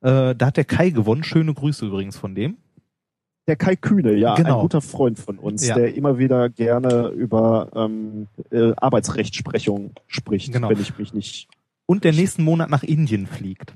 Äh, 0.00 0.34
da 0.34 0.46
hat 0.46 0.56
der 0.56 0.64
Kai 0.64 0.90
gewonnen. 0.90 1.24
Schöne 1.24 1.52
Grüße 1.52 1.86
übrigens 1.86 2.16
von 2.16 2.34
dem. 2.34 2.56
Der 3.48 3.56
Kai 3.56 3.74
Kühne, 3.76 4.14
ja, 4.14 4.34
Genau. 4.36 4.58
ein 4.58 4.62
guter 4.62 4.80
Freund 4.80 5.18
von 5.18 5.38
uns, 5.38 5.66
Ja. 5.66 5.74
der 5.74 5.94
immer 5.96 6.16
wieder 6.18 6.48
gerne 6.48 7.08
über 7.08 7.68
ähm, 7.74 8.28
äh, 8.50 8.72
Arbeitsrechtsprechung 8.76 9.92
spricht, 10.06 10.52
Genau. 10.52 10.68
wenn 10.70 10.80
ich 10.80 10.96
mich 10.96 11.12
nicht. 11.12 11.48
Und 11.86 12.04
der 12.04 12.12
nächsten 12.12 12.44
Monat 12.44 12.70
nach 12.70 12.84
Indien 12.84 13.26
fliegt. 13.26 13.74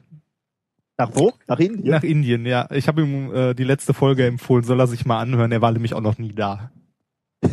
Nach 0.99 1.11
wo? 1.15 1.33
Nach 1.49 1.59
Indien? 1.59 1.91
Nach 1.91 2.03
Indien, 2.05 2.47
ja. 2.47 2.69
Ich 2.71 2.87
habe 2.89 3.03
ihm 3.03 3.35
äh, 3.35 3.55
die 3.55 3.65
letzte 3.65 3.93
Folge 3.93 4.25
empfohlen, 4.27 4.65
soll 4.65 4.81
er 4.81 4.87
sich 4.87 5.05
mal 5.05 5.19
anhören. 5.21 5.51
Er 5.53 5.61
war 5.61 5.73
nämlich 5.73 5.95
auch 5.95 6.01
noch 6.01 6.17
nie 6.17 6.33
da. 6.33 6.71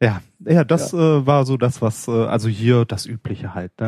ja, 0.00 0.20
ja, 0.40 0.64
das 0.64 0.92
Äh, 0.92 1.26
war 1.26 1.44
so 1.44 1.56
das, 1.56 1.82
was, 1.82 2.08
äh, 2.08 2.10
also 2.12 2.48
hier 2.48 2.84
das 2.84 3.06
Übliche 3.06 3.54
halt. 3.54 3.72
Ne? 3.80 3.86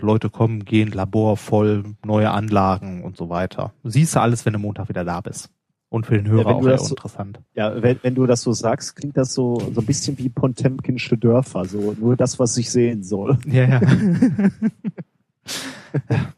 Äh, 0.00 0.04
Leute 0.04 0.30
kommen, 0.30 0.64
gehen, 0.64 0.90
Labor 0.90 1.36
voll, 1.36 1.84
neue 2.04 2.30
Anlagen 2.30 3.02
und 3.04 3.16
so 3.16 3.28
weiter. 3.28 3.72
Siehst 3.84 4.14
du 4.16 4.20
alles, 4.20 4.44
wenn 4.44 4.52
du 4.54 4.58
Montag 4.58 4.88
wieder 4.88 5.04
da 5.04 5.20
bist. 5.20 5.50
Und 5.90 6.06
für 6.06 6.16
den 6.16 6.28
Hörer 6.28 6.46
wenn 6.46 6.54
auch 6.54 6.62
sehr 6.62 6.78
so- 6.78 6.90
interessant. 6.94 7.40
Ja, 7.54 7.82
wenn, 7.82 7.98
wenn 8.02 8.14
du 8.14 8.26
das 8.26 8.42
so 8.42 8.52
sagst, 8.52 8.96
klingt 8.96 9.16
das 9.16 9.34
so, 9.34 9.60
so 9.74 9.80
ein 9.80 9.86
bisschen 9.86 10.16
wie 10.18 10.28
Potemkinsche 10.28 11.18
Dörfer, 11.18 11.64
so 11.66 11.94
nur 11.98 12.16
das, 12.16 12.38
was 12.38 12.56
ich 12.56 12.70
sehen 12.70 13.02
soll. 13.02 13.38
Ja, 13.46 13.64
ja. 13.66 13.80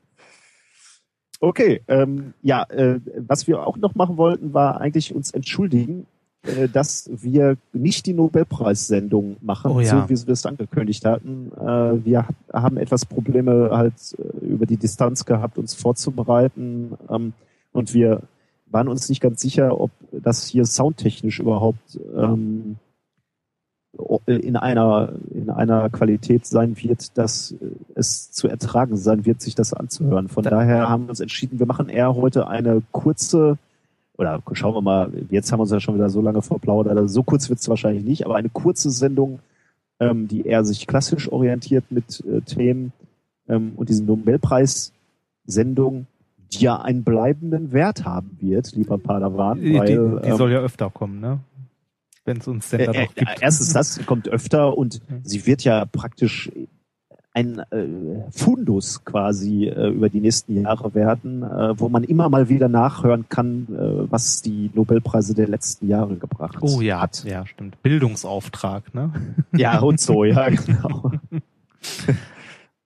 Okay, 1.40 1.82
ähm, 1.88 2.34
ja, 2.42 2.62
äh, 2.70 3.00
was 3.26 3.48
wir 3.48 3.66
auch 3.66 3.76
noch 3.76 3.96
machen 3.96 4.16
wollten, 4.16 4.54
war 4.54 4.80
eigentlich 4.80 5.12
uns 5.12 5.32
entschuldigen, 5.32 6.06
äh, 6.44 6.68
dass 6.68 7.10
wir 7.12 7.56
nicht 7.72 8.06
die 8.06 8.14
Nobelpreissendung 8.14 9.38
machen, 9.40 9.72
Oh 9.72 9.80
ja. 9.80 10.02
so 10.02 10.08
wie 10.08 10.26
wir 10.28 10.32
es 10.34 10.46
angekündigt 10.46 11.04
hatten. 11.04 11.50
Äh, 11.60 12.04
wir 12.04 12.26
haben 12.52 12.76
etwas 12.76 13.04
Probleme 13.06 13.70
halt 13.72 13.94
äh, 14.18 14.44
über 14.46 14.66
die 14.66 14.76
Distanz 14.76 15.24
gehabt, 15.24 15.58
uns 15.58 15.74
vorzubereiten 15.74 16.92
ähm, 17.10 17.32
und 17.72 17.92
wir 17.92 18.22
waren 18.72 18.88
uns 18.88 19.08
nicht 19.08 19.20
ganz 19.20 19.40
sicher, 19.40 19.80
ob 19.80 19.90
das 20.10 20.46
hier 20.46 20.64
soundtechnisch 20.64 21.38
überhaupt 21.40 21.98
ähm, 22.16 22.76
in 24.26 24.56
einer 24.56 25.12
in 25.34 25.50
einer 25.50 25.90
Qualität 25.90 26.46
sein 26.46 26.76
wird, 26.82 27.16
dass 27.18 27.54
es 27.94 28.32
zu 28.32 28.48
ertragen 28.48 28.96
sein 28.96 29.26
wird, 29.26 29.42
sich 29.42 29.54
das 29.54 29.74
anzuhören. 29.74 30.28
Von 30.28 30.44
Da- 30.44 30.50
daher 30.50 30.88
haben 30.88 31.04
wir 31.04 31.10
uns 31.10 31.20
entschieden, 31.20 31.58
wir 31.58 31.66
machen 31.66 31.88
eher 31.90 32.14
heute 32.14 32.46
eine 32.48 32.82
kurze 32.90 33.58
oder 34.16 34.42
schauen 34.52 34.74
wir 34.74 34.80
mal, 34.82 35.10
jetzt 35.30 35.50
haben 35.52 35.58
wir 35.58 35.62
uns 35.62 35.72
ja 35.72 35.80
schon 35.80 35.94
wieder 35.96 36.08
so 36.10 36.20
lange 36.22 36.40
verplaudert, 36.42 36.96
also 36.96 37.12
so 37.12 37.22
kurz 37.22 37.48
wird 37.50 37.58
es 37.60 37.68
wahrscheinlich 37.68 38.04
nicht, 38.04 38.24
aber 38.24 38.36
eine 38.36 38.48
kurze 38.50 38.90
Sendung, 38.90 39.40
ähm, 40.00 40.28
die 40.28 40.42
eher 40.42 40.64
sich 40.64 40.86
klassisch 40.86 41.30
orientiert 41.32 41.84
mit 41.90 42.22
äh, 42.26 42.40
Themen 42.42 42.92
ähm, 43.48 43.72
und 43.76 43.88
diese 43.88 44.04
Nobelpreis-Sendung, 44.04 46.06
die 46.52 46.64
ja 46.64 46.80
einen 46.80 47.04
bleibenden 47.04 47.72
Wert 47.72 48.04
haben 48.04 48.36
wird, 48.40 48.72
lieber 48.72 48.98
Padawan, 48.98 49.60
Die, 49.60 49.74
weil 49.74 49.86
die, 49.86 50.22
die 50.24 50.30
ähm, 50.30 50.36
soll 50.36 50.52
ja 50.52 50.58
öfter 50.60 50.90
kommen, 50.90 51.20
ne? 51.20 51.40
wenn 52.24 52.36
es 52.36 52.46
uns 52.46 52.68
denn 52.70 52.80
Äh, 52.80 52.86
da 52.86 52.92
äh, 52.92 53.04
noch 53.04 53.14
gibt. 53.14 53.30
erstens 53.40 53.72
das, 53.72 54.06
kommt 54.06 54.28
öfter 54.28 54.76
und 54.78 55.00
sie 55.24 55.44
wird 55.46 55.64
ja 55.64 55.84
praktisch 55.86 56.50
ein 57.34 57.60
äh, 57.70 57.86
Fundus 58.30 59.04
quasi 59.06 59.64
äh, 59.66 59.88
über 59.88 60.10
die 60.10 60.20
nächsten 60.20 60.60
Jahre 60.60 60.94
werden, 60.94 61.42
äh, 61.42 61.72
wo 61.80 61.88
man 61.88 62.04
immer 62.04 62.28
mal 62.28 62.50
wieder 62.50 62.68
nachhören 62.68 63.24
kann, 63.30 63.66
äh, 63.70 64.10
was 64.10 64.42
die 64.42 64.70
Nobelpreise 64.74 65.34
der 65.34 65.48
letzten 65.48 65.88
Jahre 65.88 66.16
gebracht 66.16 66.58
Oh 66.60 66.82
ja, 66.82 67.00
hat. 67.00 67.24
ja, 67.24 67.46
stimmt. 67.46 67.82
Bildungsauftrag, 67.82 68.94
ne? 68.94 69.10
Ja, 69.56 69.80
und 69.80 69.98
so, 69.98 70.24
ja, 70.24 70.48
genau. 70.50 71.10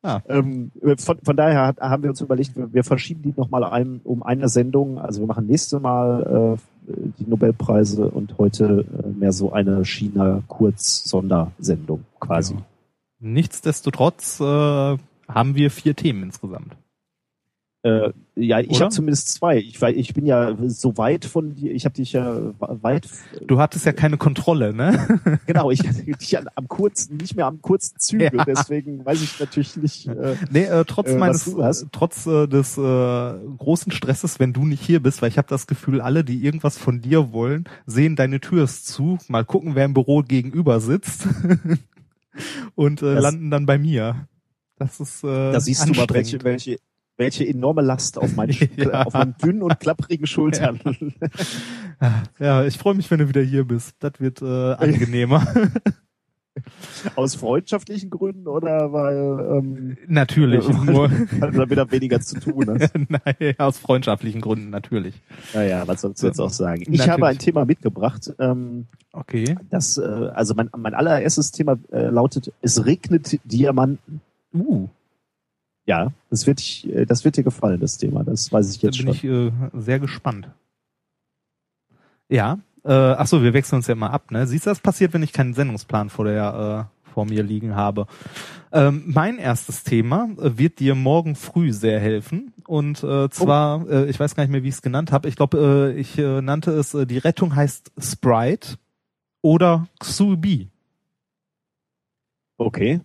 Ah. 0.07 0.23
Ähm, 0.29 0.71
von, 0.99 1.19
von 1.21 1.37
daher 1.37 1.67
hat, 1.67 1.81
haben 1.81 2.05
wir 2.05 2.11
uns 2.11 2.21
überlegt, 2.21 2.57
wir, 2.57 2.73
wir 2.73 2.85
verschieben 2.85 3.23
die 3.23 3.35
nochmal 3.37 3.65
ein, 3.65 4.01
um 4.05 4.23
eine 4.23 4.49
Sendung. 4.49 5.01
Also 5.01 5.21
wir 5.21 5.27
machen 5.27 5.47
nächstes 5.47 5.81
Mal 5.81 6.59
äh, 6.87 6.93
die 7.19 7.29
Nobelpreise 7.29 8.09
und 8.09 8.39
heute 8.39 8.85
äh, 9.05 9.09
mehr 9.09 9.33
so 9.33 9.51
eine 9.53 9.85
China-Kurz-Sondersendung 9.85 12.05
quasi. 12.21 12.55
Ja. 12.55 12.61
Nichtsdestotrotz 13.19 14.39
äh, 14.39 14.45
haben 14.45 15.57
wir 15.57 15.73
vier 15.73 15.97
Themen 15.97 16.23
insgesamt. 16.23 16.77
Äh, 17.87 18.13
ja, 18.35 18.59
ich 18.59 18.81
habe 18.81 18.91
zumindest 18.91 19.29
zwei. 19.29 19.59
Ich, 19.59 19.81
ich 19.81 20.13
bin 20.13 20.27
ja 20.27 20.57
so 20.67 20.97
weit 20.97 21.25
von 21.25 21.55
dir, 21.55 21.71
ich 21.73 21.85
habe 21.85 21.95
dich 21.95 22.13
ja 22.15 22.53
weit, 22.59 23.09
Du 23.47 23.61
hattest 23.61 23.87
ja 23.87 23.93
keine 23.93 24.17
Kontrolle, 24.17 24.75
ne? 24.75 25.39
genau, 25.47 25.71
ich 25.71 25.87
hatte 25.87 26.03
dich 26.03 26.37
am 26.37 26.67
kurzen, 26.67 27.17
nicht 27.17 27.37
mehr 27.37 27.47
am 27.47 27.63
kurzen 27.63 27.99
Zügel, 28.01 28.31
Ja. 28.35 28.45
deswegen 28.45 29.05
weiß 29.05 29.23
ich 29.23 29.39
natürlich 29.39 29.77
nicht. 29.77 30.09
Äh, 30.09 30.35
Nee, 30.51 30.65
äh, 30.65 30.85
trotz 30.85 31.11
Äh, 31.11 31.17
meines, 31.17 31.55
trotz 31.93 32.27
äh, 32.27 32.49
des 32.49 32.77
äh, 32.77 32.81
großen 32.81 33.93
Stresses, 33.93 34.41
wenn 34.41 34.53
du 34.53 34.65
nicht 34.67 34.83
hier 34.83 35.01
bist, 35.01 35.23
weil 35.23 35.29
ich 35.29 35.39
habe 35.39 35.49
das 35.49 35.69
Gefühl, 35.69 36.01
alle, 36.01 36.25
die 36.25 36.45
irgendwas 36.45 36.77
von 36.77 37.01
dir 37.01 37.33
wollen, 37.33 37.65
sehen 37.87 38.17
deine 38.17 38.41
Tür 38.41 38.67
zu, 38.67 39.19
mal 39.29 39.45
gucken, 39.45 39.77
wer 39.77 39.85
im 39.85 39.95
Büro 39.95 40.23
gegenüber 40.23 40.81
sitzt 40.81 41.29
und 42.75 43.03
äh, 43.03 43.15
Das- 43.15 43.23
landen 43.23 43.51
dann 43.51 43.67
bei 43.67 43.79
mir. 43.79 44.27
Das 44.79 45.01
ist 45.01 45.25
äh, 45.25 45.53
da 45.53 45.59
siehst 45.61 45.89
du 45.89 45.95
mal, 45.95 46.07
welche, 46.11 46.43
welche, 46.45 46.77
welche 47.17 47.47
enorme 47.47 47.83
Last 47.83 48.19
auf 48.19 48.37
meinen, 48.37 48.57
Ja. 48.77 49.03
auf 49.05 49.15
meinen 49.15 49.35
dünnen 49.43 49.63
und 49.63 49.79
klapprigen 49.81 50.27
Schultern. 50.27 50.81
Ja, 52.39 52.65
ich 52.65 52.77
freue 52.79 52.95
mich, 52.95 53.11
wenn 53.11 53.19
du 53.21 53.29
wieder 53.29 53.43
hier 53.43 53.65
bist. 53.65 53.97
Das 54.01 54.13
wird 54.19 54.43
äh, 54.43 54.73
angenehmer. 54.75 55.47
Aus 57.17 57.35
freundschaftlichen 57.35 58.09
Gründen 58.09 58.49
oder 58.49 58.91
weil, 58.93 59.59
ähm, 59.59 59.97
natürlich. 60.07 60.67
Nur, 60.85 61.11
weil 61.39 61.51
du 61.67 61.75
damit 61.75 61.93
weniger 61.93 62.19
zu 62.21 62.41
tun 62.41 62.65
hast? 62.81 62.95
nein, 63.09 63.55
aus 63.59 63.79
freundschaftlichen 63.79 64.41
Gründen 64.41 64.71
natürlich. 64.71 65.21
Naja, 65.53 65.87
was 65.87 66.01
sollst 66.01 66.23
du 66.23 66.27
jetzt 66.29 66.41
auch 66.41 66.51
sagen? 66.51 66.81
Ich 66.81 66.89
Natürlich. 66.89 67.09
habe 67.11 67.27
ein 67.27 67.39
Thema 67.39 67.67
mitgebracht, 67.67 68.33
ähm, 68.39 68.87
Okay. 69.13 69.57
das, 69.71 69.99
äh, 69.99 70.03
also 70.03 70.55
mein, 70.55 70.71
mein 70.77 70.95
allererstes 70.95 71.51
Thema 71.51 71.79
äh, 71.93 72.07
lautet, 72.07 72.53
es 72.63 72.87
regnet 72.87 73.39
Diamanten. 73.45 74.21
Uh, 74.55 74.89
Ja, 75.87 76.13
das 76.31 76.47
wird, 76.47 76.85
äh, 76.85 77.07
das 77.07 77.25
wird 77.25 77.37
dir 77.37 77.45
gefallen, 77.45 77.81
das 77.81 77.99
Thema. 77.99 78.25
Das 78.25 78.53
weiß 78.53 78.71
ich 78.71 78.81
da 78.81 78.89
jetzt 78.89 78.99
bin 78.99 79.15
schon. 79.15 79.15
ich 79.15 79.25
äh, 79.25 79.81
sehr 79.81 79.99
gespannt. 80.01 80.51
Ja, 82.29 82.59
äh, 82.85 82.93
ach 82.93 83.27
so, 83.27 83.43
wir 83.43 83.55
wechseln 83.55 83.77
uns 83.77 83.87
ja 83.87 83.95
mal 83.95 84.11
ab, 84.11 84.31
ne? 84.31 84.47
Siehst 84.47 84.67
du, 84.67 84.71
das 84.71 84.81
passiert, 84.81 85.15
wenn 85.15 85.23
ich 85.23 85.33
keinen 85.33 85.55
Sendungsplan 85.55 86.11
vor 86.11 86.25
der 86.25 86.89
äh, 86.91 87.13
vor 87.13 87.25
mir 87.25 87.43
liegen 87.43 87.75
habe. 87.75 88.07
Ähm, 88.73 89.05
mein 89.07 89.39
erstes 89.39 89.85
Thema 89.85 90.29
äh, 90.39 90.59
wird 90.59 90.81
dir 90.81 90.95
morgen 90.95 91.35
früh 91.35 91.73
sehr 91.73 91.99
helfen 91.99 92.53
und 92.67 93.03
äh, 93.03 93.31
zwar, 93.31 93.89
äh, 93.89 94.11
ich 94.11 94.21
weiß 94.21 94.35
gar 94.35 94.43
nicht 94.43 94.51
mehr, 94.51 94.65
wie 94.65 94.69
ich 94.69 94.75
es 94.75 94.83
genannt 94.83 95.13
habe. 95.13 95.29
Ich 95.29 95.37
glaube, 95.37 95.95
äh, 95.95 95.99
ich 95.99 96.19
äh, 96.19 96.43
nannte 96.43 96.73
es, 96.73 96.93
äh, 96.93 97.07
die 97.07 97.17
Rettung 97.17 97.57
heißt 97.57 97.93
Sprite 97.99 98.77
oder 99.41 99.87
Xubi, 99.99 100.69
Okay. 102.59 103.01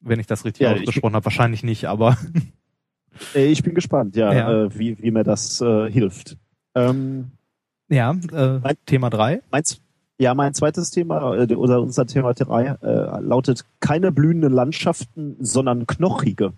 Wenn 0.00 0.20
ich 0.20 0.26
das 0.26 0.44
richtig 0.44 0.62
Ja, 0.62 0.72
ausgesprochen 0.72 1.14
habe. 1.14 1.24
Wahrscheinlich 1.24 1.62
nicht, 1.62 1.86
aber 1.86 2.16
Äh, 3.34 3.46
ich 3.46 3.62
bin 3.62 3.74
gespannt, 3.74 4.16
ja, 4.16 4.32
Ja. 4.32 4.64
Äh, 4.64 4.78
wie, 4.78 4.98
wie 5.02 5.10
mir 5.10 5.24
das 5.24 5.60
äh, 5.60 5.90
hilft. 5.90 6.36
Ähm, 6.74 7.32
ja, 7.88 8.12
äh, 8.32 8.58
Mein- 8.60 8.76
Thema 8.86 9.10
drei. 9.10 9.42
meins, 9.50 9.80
ja, 10.18 10.32
mein 10.34 10.54
zweites 10.54 10.90
Thema, 10.90 11.34
äh, 11.36 11.54
oder 11.54 11.80
unser 11.82 12.06
Thema 12.06 12.32
drei, 12.34 12.66
äh, 12.82 13.20
lautet 13.20 13.64
keine 13.80 14.12
blühenden 14.12 14.52
Landschaften, 14.52 15.36
sondern 15.40 15.86
knochige. 15.86 16.52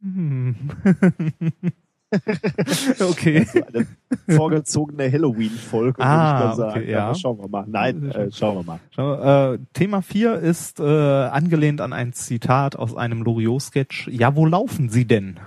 Hm. 0.00 0.56
okay. 3.00 3.44
So 3.44 3.60
eine 3.64 3.86
vorgezogene 4.28 5.10
Halloween-Folge, 5.10 6.00
Ah, 6.02 6.06
würde 6.06 6.24
ich 6.24 6.48
mal 6.48 6.56
sagen. 6.56 6.80
okay, 6.80 6.90
ja. 6.92 7.04
Aber 7.06 7.14
schauen 7.16 7.38
wir 7.38 7.48
mal. 7.48 7.64
Nein, 7.66 8.10
äh, 8.10 8.30
schauen 8.30 8.56
wir 8.58 8.62
mal. 8.64 8.80
Schau, 8.90 9.52
äh, 9.54 9.58
Thema 9.72 10.02
4 10.02 10.34
ist 10.36 10.80
äh, 10.80 10.84
angelehnt 10.84 11.80
an 11.80 11.92
ein 11.92 12.12
Zitat 12.12 12.76
aus 12.76 12.96
einem 12.96 13.22
Loriot-Sketch. 13.22 14.08
Ja, 14.08 14.36
wo 14.36 14.46
laufen 14.46 14.88
Sie 14.90 15.06
denn? 15.06 15.40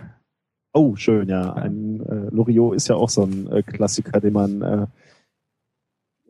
Oh, 0.73 0.95
schön, 0.95 1.29
ja. 1.29 1.53
Ein 1.53 2.01
äh, 2.01 2.35
Loriot 2.35 2.75
ist 2.75 2.87
ja 2.89 2.95
auch 2.95 3.09
so 3.09 3.23
ein 3.23 3.49
äh, 3.51 3.63
Klassiker, 3.63 4.19
den 4.19 4.33
man 4.33 4.61
äh, 4.61 4.87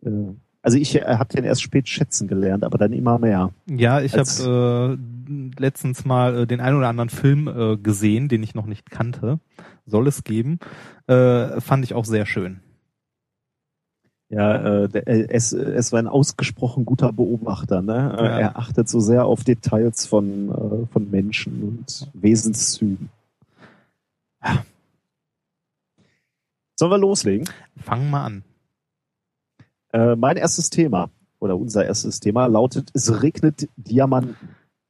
äh, 0.07 0.35
also 0.67 0.77
ich 0.79 0.95
äh, 0.95 1.01
habe 1.05 1.33
den 1.33 1.45
erst 1.45 1.61
spät 1.61 1.87
schätzen 1.87 2.27
gelernt, 2.27 2.65
aber 2.65 2.77
dann 2.77 2.91
immer 2.91 3.17
mehr. 3.19 3.51
Ja, 3.69 4.01
ich 4.01 4.17
habe 4.17 4.97
äh, 4.99 5.61
letztens 5.61 6.03
mal 6.03 6.39
äh, 6.39 6.45
den 6.45 6.59
einen 6.59 6.75
oder 6.75 6.89
anderen 6.89 7.07
Film 7.07 7.47
äh, 7.47 7.77
gesehen, 7.77 8.27
den 8.27 8.43
ich 8.43 8.53
noch 8.53 8.65
nicht 8.65 8.91
kannte. 8.91 9.39
Soll 9.85 10.09
es 10.09 10.25
geben. 10.25 10.59
Äh, 11.07 11.61
fand 11.61 11.85
ich 11.85 11.93
auch 11.93 12.03
sehr 12.03 12.25
schön. 12.25 12.59
Ja, 14.27 14.57
äh, 14.57 14.89
äh, 14.91 15.27
es, 15.29 15.53
es 15.53 15.93
war 15.93 15.99
ein 15.99 16.07
ausgesprochen 16.09 16.83
guter 16.83 17.13
Beobachter. 17.13 17.81
Ne? 17.81 18.17
Äh, 18.19 18.25
Ja. 18.25 18.37
Er 18.37 18.59
achtet 18.59 18.89
so 18.89 18.99
sehr 18.99 19.23
auf 19.23 19.45
Details 19.45 20.05
von, 20.05 20.49
äh, 20.49 20.85
von 20.91 21.09
Menschen 21.09 21.63
und 21.63 22.09
Wesenszügen. 22.11 23.07
Sollen 26.75 26.91
wir 26.91 26.97
loslegen? 26.97 27.49
Fang 27.81 28.09
mal 28.09 28.25
an. 28.25 28.43
Äh, 29.93 30.15
mein 30.15 30.37
erstes 30.37 30.69
Thema 30.69 31.09
oder 31.39 31.57
unser 31.57 31.85
erstes 31.85 32.19
Thema 32.19 32.45
lautet: 32.47 32.89
Es 32.93 33.21
regnet 33.21 33.69
Diamanten. 33.77 34.35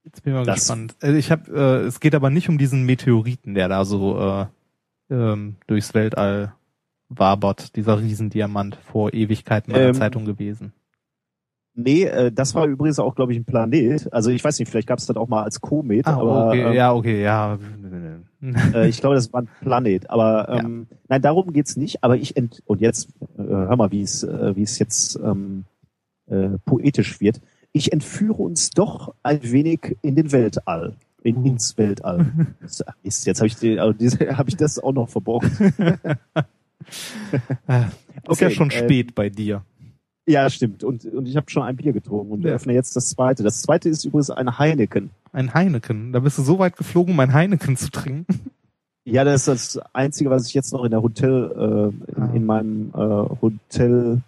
Jetzt 0.03 0.23
bin 0.23 0.33
ich 0.33 0.39
mal 0.39 0.45
Das- 0.45 0.59
gespannt. 0.61 0.95
Äh, 1.01 1.17
ich 1.17 1.31
hab, 1.31 1.47
äh, 1.49 1.81
es 1.85 1.99
geht 1.99 2.15
aber 2.15 2.29
nicht 2.29 2.49
um 2.49 2.57
diesen 2.57 2.83
Meteoriten, 2.85 3.53
der 3.53 3.67
da 3.67 3.85
so 3.85 4.17
äh, 4.19 4.45
ähm, 5.09 5.55
durchs 5.67 5.93
Weltall 5.93 6.53
wabert, 7.09 7.75
dieser 7.75 7.99
Riesendiamant 8.01 8.75
vor 8.75 9.13
Ewigkeiten 9.13 9.71
in 9.71 9.77
der 9.77 9.87
Ähm, 9.89 9.93
Zeitung 9.95 10.25
gewesen. 10.25 10.73
Nee, 11.73 12.03
äh, 12.05 12.31
das 12.31 12.55
war 12.55 12.65
übrigens 12.65 12.97
auch, 12.99 13.13
glaube 13.15 13.33
ich, 13.33 13.39
ein 13.39 13.45
Planet. 13.45 14.11
Also 14.11 14.31
ich 14.31 14.43
weiß 14.43 14.57
nicht, 14.59 14.69
vielleicht 14.69 14.87
gab 14.87 14.97
es 14.97 15.05
das 15.05 15.15
auch 15.15 15.27
mal 15.27 15.43
als 15.43 15.61
Komet, 15.61 16.07
Ah, 16.07 16.15
aber 16.17 16.47
okay, 16.47 16.61
ähm, 16.63 16.73
ja, 16.73 16.91
okay, 16.93 17.21
ja. 17.23 17.59
äh, 18.73 18.87
ich 18.87 18.99
glaube, 19.01 19.15
das 19.15 19.31
war 19.33 19.41
ein 19.41 19.49
Planet. 19.61 20.09
Aber 20.09 20.47
ähm, 20.49 20.87
nein, 21.07 21.21
darum 21.21 21.51
geht's 21.53 21.75
nicht. 21.77 22.03
Aber 22.03 22.17
ich 22.17 22.35
ent 22.37 22.61
und 22.65 22.81
jetzt 22.81 23.09
äh, 23.37 23.43
hör 23.43 23.75
mal, 23.75 23.91
wie 23.91 24.01
es 24.01 24.23
äh, 24.23 24.55
wie 24.55 24.63
es 24.63 24.79
jetzt 24.79 25.19
ähm, 25.23 25.65
äh, 26.27 26.49
poetisch 26.65 27.19
wird. 27.19 27.41
Ich 27.73 27.93
entführe 27.93 28.41
uns 28.43 28.71
doch 28.71 29.13
ein 29.23 29.39
wenig 29.43 29.97
in 30.01 30.15
den 30.15 30.31
Weltall, 30.31 30.95
in, 31.23 31.45
ins 31.45 31.77
Weltall. 31.77 32.25
So, 32.65 32.83
Mist, 33.03 33.25
jetzt 33.27 33.39
habe 33.39 33.47
ich 33.47 33.55
die, 33.55 33.79
also 33.79 33.93
diese, 33.93 34.17
hab 34.37 34.47
ich 34.47 34.55
das 34.57 34.79
auch 34.79 34.93
noch 34.93 35.09
verborgen. 35.09 35.51
Ist 36.87 37.59
ja 37.67 37.89
Okay, 38.27 38.49
schon 38.51 38.69
äh, 38.69 38.73
spät 38.73 39.15
bei 39.15 39.29
dir. 39.29 39.63
Ja, 40.27 40.49
stimmt. 40.49 40.83
Und 40.83 41.05
und 41.05 41.27
ich 41.27 41.37
habe 41.37 41.49
schon 41.49 41.63
ein 41.63 41.75
Bier 41.77 41.93
getrunken 41.93 42.31
und 42.33 42.43
Ja. 42.43 42.53
öffne 42.53 42.73
jetzt 42.73 42.95
das 42.95 43.09
zweite. 43.09 43.43
Das 43.43 43.61
zweite 43.61 43.87
ist 43.89 44.03
übrigens 44.03 44.29
ein 44.29 44.57
Heineken. 44.59 45.09
Ein 45.37 45.53
Heineken. 45.53 46.13
Da 46.13 46.19
bist 46.19 46.39
du 46.39 46.41
so 46.41 46.57
weit 46.57 46.75
geflogen, 46.77 47.13
um 47.13 47.19
ein 47.19 47.31
Heineken 47.31 47.77
zu 47.77 47.91
trinken. 47.91 48.25
Ja, 49.05 49.23
das 49.23 49.47
ist 49.47 49.75
das 49.75 49.85
Einzige, 49.93 50.31
was 50.31 50.47
ich 50.47 50.53
jetzt 50.55 50.73
noch 50.73 50.83
in 50.83 50.89
der 50.91 51.01
Hotel, 51.03 51.51
äh, 51.55 52.11
in, 52.11 52.21
Ah. 52.23 52.33
in 52.33 52.45
meinem 52.45 52.89
äh, 52.93 52.97
Hotel, 53.41 54.21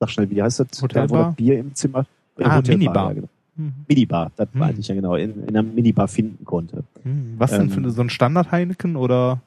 sag 0.00 0.10
schnell, 0.10 0.28
wie 0.30 0.42
heißt 0.42 0.60
das? 0.60 0.82
Hotelbar? 0.82 1.06
Da, 1.06 1.14
wo 1.14 1.28
das 1.28 1.34
Bier 1.36 1.58
im 1.60 1.74
Zimmer. 1.76 2.00
Äh, 2.36 2.42
Ah, 2.44 2.56
Hotelbar, 2.56 2.76
Minibar. 2.78 3.08
Ja, 3.08 3.12
genau. 3.14 3.28
Hm. 3.56 3.72
Minibar, 3.88 4.32
das 4.36 4.48
Hm. 4.52 4.58
meinte 4.58 4.80
ich 4.80 4.88
ja 4.88 4.94
genau, 4.96 5.14
in, 5.14 5.42
in 5.44 5.48
einer 5.48 5.62
Minibar 5.62 6.08
finden 6.08 6.44
konnte. 6.44 6.82
Hm. 7.04 7.34
Was 7.38 7.52
denn 7.52 7.60
Ähm, 7.62 7.70
für 7.70 7.78
eine- 7.78 7.90
so 7.90 8.02
ein 8.02 8.10
Standard 8.10 8.50
Heineken 8.50 8.96
oder 8.96 9.40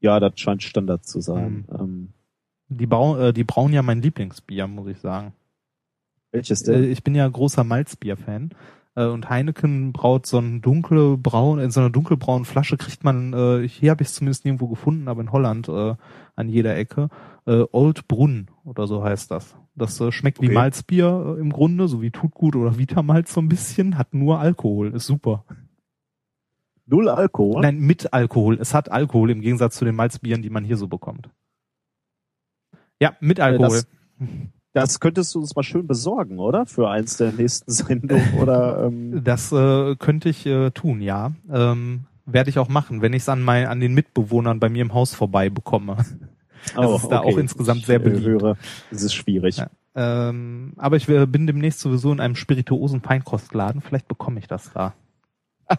Ja, 0.00 0.18
das 0.20 0.32
scheint 0.40 0.62
Standard 0.64 1.06
zu 1.06 1.20
sein. 1.20 1.64
Hm. 1.70 1.80
Ähm, 1.80 2.08
die, 2.68 2.84
äh, 2.84 3.32
die 3.32 3.44
brauen 3.44 3.72
ja 3.72 3.80
mein 3.82 4.02
Lieblingsbier, 4.02 4.66
muss 4.66 4.88
ich 4.88 4.98
sagen. 4.98 5.32
welches 6.32 6.62
Äh, 6.68 6.72
denn? 6.82 6.90
ich 6.90 7.02
bin 7.04 7.14
ja 7.14 7.26
großer 7.28 7.62
Malzbier-Fan. 7.62 8.50
Äh, 8.96 9.06
und 9.06 9.28
Heineken 9.28 9.92
braut 9.92 10.26
so 10.26 10.38
ein 10.38 10.60
dunkle 10.62 11.16
braun, 11.16 11.58
in 11.58 11.70
so 11.70 11.80
einer 11.80 11.90
dunkelbraunen 11.90 12.44
Flasche 12.44 12.76
kriegt 12.76 13.02
man, 13.04 13.32
äh, 13.32 13.68
hier 13.68 13.90
habe 13.90 14.02
ich 14.02 14.08
es 14.08 14.14
zumindest 14.14 14.44
nirgendwo 14.44 14.68
gefunden, 14.68 15.08
aber 15.08 15.20
in 15.20 15.32
Holland 15.32 15.68
äh, 15.68 15.94
an 16.36 16.48
jeder 16.48 16.76
Ecke, 16.76 17.08
äh, 17.46 17.64
Old 17.72 18.06
Brunn 18.08 18.50
oder 18.64 18.86
so 18.86 19.02
heißt 19.02 19.30
das. 19.30 19.56
Das 19.74 20.00
äh, 20.00 20.12
schmeckt 20.12 20.40
wie 20.40 20.46
Okay. 20.46 20.54
Malzbier 20.54 21.34
äh, 21.36 21.40
im 21.40 21.52
Grunde, 21.52 21.88
so 21.88 22.00
wie 22.02 22.10
Tutgut 22.12 22.54
oder 22.54 22.78
Vitamalz 22.78 23.34
so 23.34 23.40
ein 23.40 23.48
bisschen, 23.48 23.98
hat 23.98 24.14
nur 24.14 24.38
Alkohol, 24.38 24.94
ist 24.94 25.06
super. 25.06 25.44
Null 26.86 27.08
Alkohol? 27.08 27.62
Nein, 27.62 27.78
mit 27.78 28.12
Alkohol. 28.12 28.58
Es 28.60 28.74
hat 28.74 28.92
Alkohol 28.92 29.30
im 29.30 29.40
Gegensatz 29.40 29.76
zu 29.76 29.84
den 29.86 29.96
Malzbieren, 29.96 30.42
die 30.42 30.50
man 30.50 30.64
hier 30.64 30.76
so 30.76 30.86
bekommt. 30.86 31.30
Ja, 33.00 33.16
mit 33.20 33.40
Alkohol. 33.40 33.68
das- 33.70 33.88
Das 34.74 34.98
könntest 34.98 35.32
du 35.34 35.38
uns 35.38 35.54
mal 35.54 35.62
schön 35.62 35.86
besorgen, 35.86 36.40
oder? 36.40 36.66
Für 36.66 36.90
eins 36.90 37.16
der 37.16 37.32
nächsten 37.32 37.70
Sendungen 37.70 38.34
oder 38.40 38.86
ähm, 38.86 39.22
Das 39.24 39.52
äh, 39.52 39.94
könnte 39.96 40.28
ich 40.28 40.44
äh, 40.46 40.72
tun, 40.72 41.00
ja. 41.00 41.32
Ähm, 41.50 42.04
Werde 42.26 42.50
ich 42.50 42.58
auch 42.58 42.68
machen, 42.68 43.00
wenn 43.00 43.12
ich 43.12 43.22
es 43.22 43.28
an, 43.28 43.40
mein, 43.40 43.66
an 43.66 43.78
den 43.78 43.94
Mitbewohnern 43.94 44.58
bei 44.58 44.68
mir 44.68 44.82
im 44.82 44.92
Haus 44.92 45.14
vorbei 45.14 45.48
bekomme. 45.48 45.96
Das 46.74 47.02
ist 47.02 47.08
da 47.10 47.20
auch 47.20 47.36
insgesamt 47.36 47.84
sehr 47.84 48.00
Ich, 48.00 48.06
äh, 48.06 48.10
beliebt. 48.10 48.42
höre, 48.42 48.56
es 48.90 49.02
ist 49.02 49.12
schwierig. 49.12 49.58
Ja. 49.58 49.68
Ähm, 49.94 50.72
aber 50.78 50.96
ich 50.96 51.06
äh, 51.10 51.26
bin 51.26 51.46
demnächst 51.46 51.80
sowieso 51.80 52.10
in 52.10 52.20
einem 52.20 52.36
spirituosen 52.36 53.02
Feinkostladen. 53.02 53.82
Vielleicht 53.82 54.08
bekomme 54.08 54.38
ich 54.40 54.48
das 54.48 54.72
da. 54.72 54.94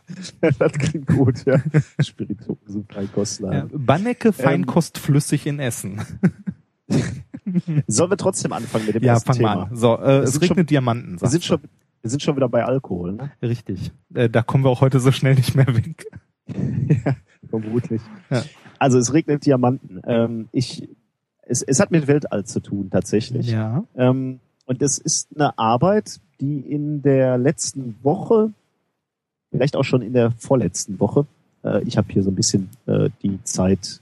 das 0.59 0.73
klingt 0.73 1.07
gut, 1.07 1.43
ja. 1.47 1.59
Spirituosen 1.99 2.85
Feinkostladen. 2.87 3.71
Ja. 3.71 3.77
Bannecke 3.79 4.31
Feinkost 4.31 4.99
flüssig 4.99 5.47
in 5.47 5.57
Essen. 5.59 6.01
Sollen 7.87 8.09
wir 8.11 8.17
trotzdem 8.17 8.53
anfangen 8.53 8.85
mit 8.87 8.95
dem 8.95 9.03
Ja, 9.03 9.13
ersten 9.13 9.27
fang 9.27 9.35
Thema? 9.37 9.55
mal 9.55 9.61
an. 9.65 9.75
So, 9.75 9.97
äh, 9.97 10.19
es 10.19 10.41
regnet 10.41 10.57
schon- 10.57 10.65
Diamanten. 10.65 11.21
Wir 11.21 11.27
sind 11.29 11.43
schon, 11.43 11.59
wir 12.01 12.09
sind 12.09 12.21
schon 12.21 12.35
wieder 12.35 12.49
bei 12.49 12.63
Alkohol, 12.65 13.13
ne? 13.13 13.31
Richtig. 13.41 13.91
Äh, 14.13 14.29
da 14.29 14.41
kommen 14.41 14.63
wir 14.63 14.69
auch 14.69 14.81
heute 14.81 14.99
so 14.99 15.11
schnell 15.11 15.35
nicht 15.35 15.55
mehr 15.55 15.67
weg. 15.67 16.05
ja, 17.05 17.15
vermutlich. 17.49 18.01
Ja. 18.29 18.43
Also 18.79 18.97
es 18.97 19.13
regnet 19.13 19.45
Diamanten. 19.45 20.01
Ähm, 20.05 20.47
ich, 20.51 20.87
es, 21.43 21.61
es 21.61 21.79
hat 21.79 21.91
mit 21.91 22.07
Weltall 22.07 22.45
zu 22.45 22.59
tun 22.59 22.89
tatsächlich. 22.89 23.49
Ja. 23.51 23.83
Ähm, 23.95 24.39
und 24.65 24.81
es 24.81 24.97
ist 24.97 25.29
eine 25.35 25.57
Arbeit, 25.57 26.19
die 26.41 26.59
in 26.59 27.01
der 27.01 27.37
letzten 27.37 27.95
Woche, 28.03 28.51
vielleicht 29.51 29.75
auch 29.75 29.83
schon 29.83 30.01
in 30.01 30.13
der 30.13 30.31
vorletzten 30.31 30.99
Woche, 30.99 31.25
äh, 31.63 31.81
ich 31.83 31.97
habe 31.97 32.11
hier 32.11 32.23
so 32.23 32.31
ein 32.31 32.35
bisschen 32.35 32.69
äh, 32.87 33.09
die 33.23 33.41
Zeit 33.43 34.01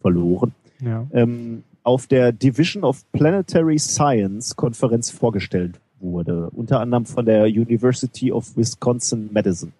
verloren, 0.00 0.52
Ja. 0.80 1.06
ähm, 1.12 1.62
auf 1.88 2.06
der 2.06 2.32
Division 2.32 2.84
of 2.84 3.02
Planetary 3.12 3.78
Science 3.78 4.54
Konferenz 4.56 5.08
vorgestellt 5.08 5.80
wurde, 6.00 6.50
unter 6.50 6.80
anderem 6.80 7.06
von 7.06 7.24
der 7.24 7.44
University 7.44 8.30
of 8.30 8.54
Wisconsin 8.58 9.30
Madison. 9.32 9.72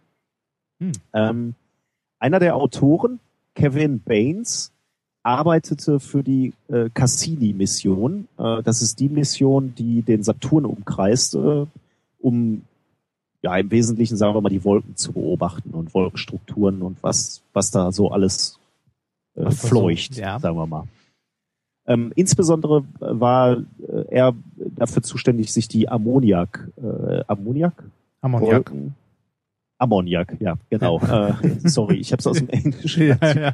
Hm. 0.81 0.93
Ähm, 1.13 1.55
einer 2.19 2.39
der 2.39 2.57
Autoren, 2.57 3.21
Kevin 3.55 4.01
Baines, 4.01 4.73
arbeitete 5.23 6.01
für 6.01 6.23
die 6.23 6.55
äh, 6.69 6.89
Cassini-Mission. 6.89 8.27
Äh, 8.39 8.63
das 8.63 8.81
ist 8.81 9.01
die 9.01 9.11
Mission, 9.11 9.75
die 9.77 10.01
den 10.01 10.23
Saturn 10.23 10.65
umkreist, 10.65 11.35
äh, 11.35 11.67
um 12.21 12.63
ja 13.43 13.55
im 13.59 13.71
Wesentlichen, 13.71 14.17
sagen 14.17 14.35
wir 14.35 14.41
mal, 14.41 14.49
die 14.49 14.65
Wolken 14.65 14.97
zu 14.97 15.13
beobachten 15.13 15.73
und 15.73 15.93
Wolkenstrukturen 15.93 16.81
und 16.81 17.03
was, 17.03 17.43
was 17.53 17.71
da 17.71 17.93
so 17.93 18.11
alles 18.11 18.59
äh, 19.35 19.45
da 19.45 19.51
so- 19.51 19.69
fleucht, 19.69 20.17
ja. 20.17 20.39
sagen 20.39 20.57
wir 20.57 20.67
mal. 20.67 20.85
Ähm, 21.89 22.13
insbesondere 22.17 22.85
war 23.01 23.57
äh, 23.57 24.05
er 24.11 24.35
dafür 24.77 25.03
zuständig, 25.03 25.53
sich 25.53 25.69
die 25.69 25.89
Ammoniak, 25.89 26.69
äh, 26.77 27.25
Ammoniak? 27.27 27.83
Ammoniak. 28.21 28.71
Wolken? 28.71 28.95
Ammoniak, 29.79 30.37
ja, 30.39 30.59
genau. 30.69 31.01
Äh, 31.01 31.33
sorry, 31.65 31.97
ich 31.97 32.13
habe 32.13 32.21
es 32.21 32.27
aus 32.27 32.37
dem 32.37 32.49
Englischen. 32.51 33.09
Ja, 33.09 33.17
ja. 33.23 33.53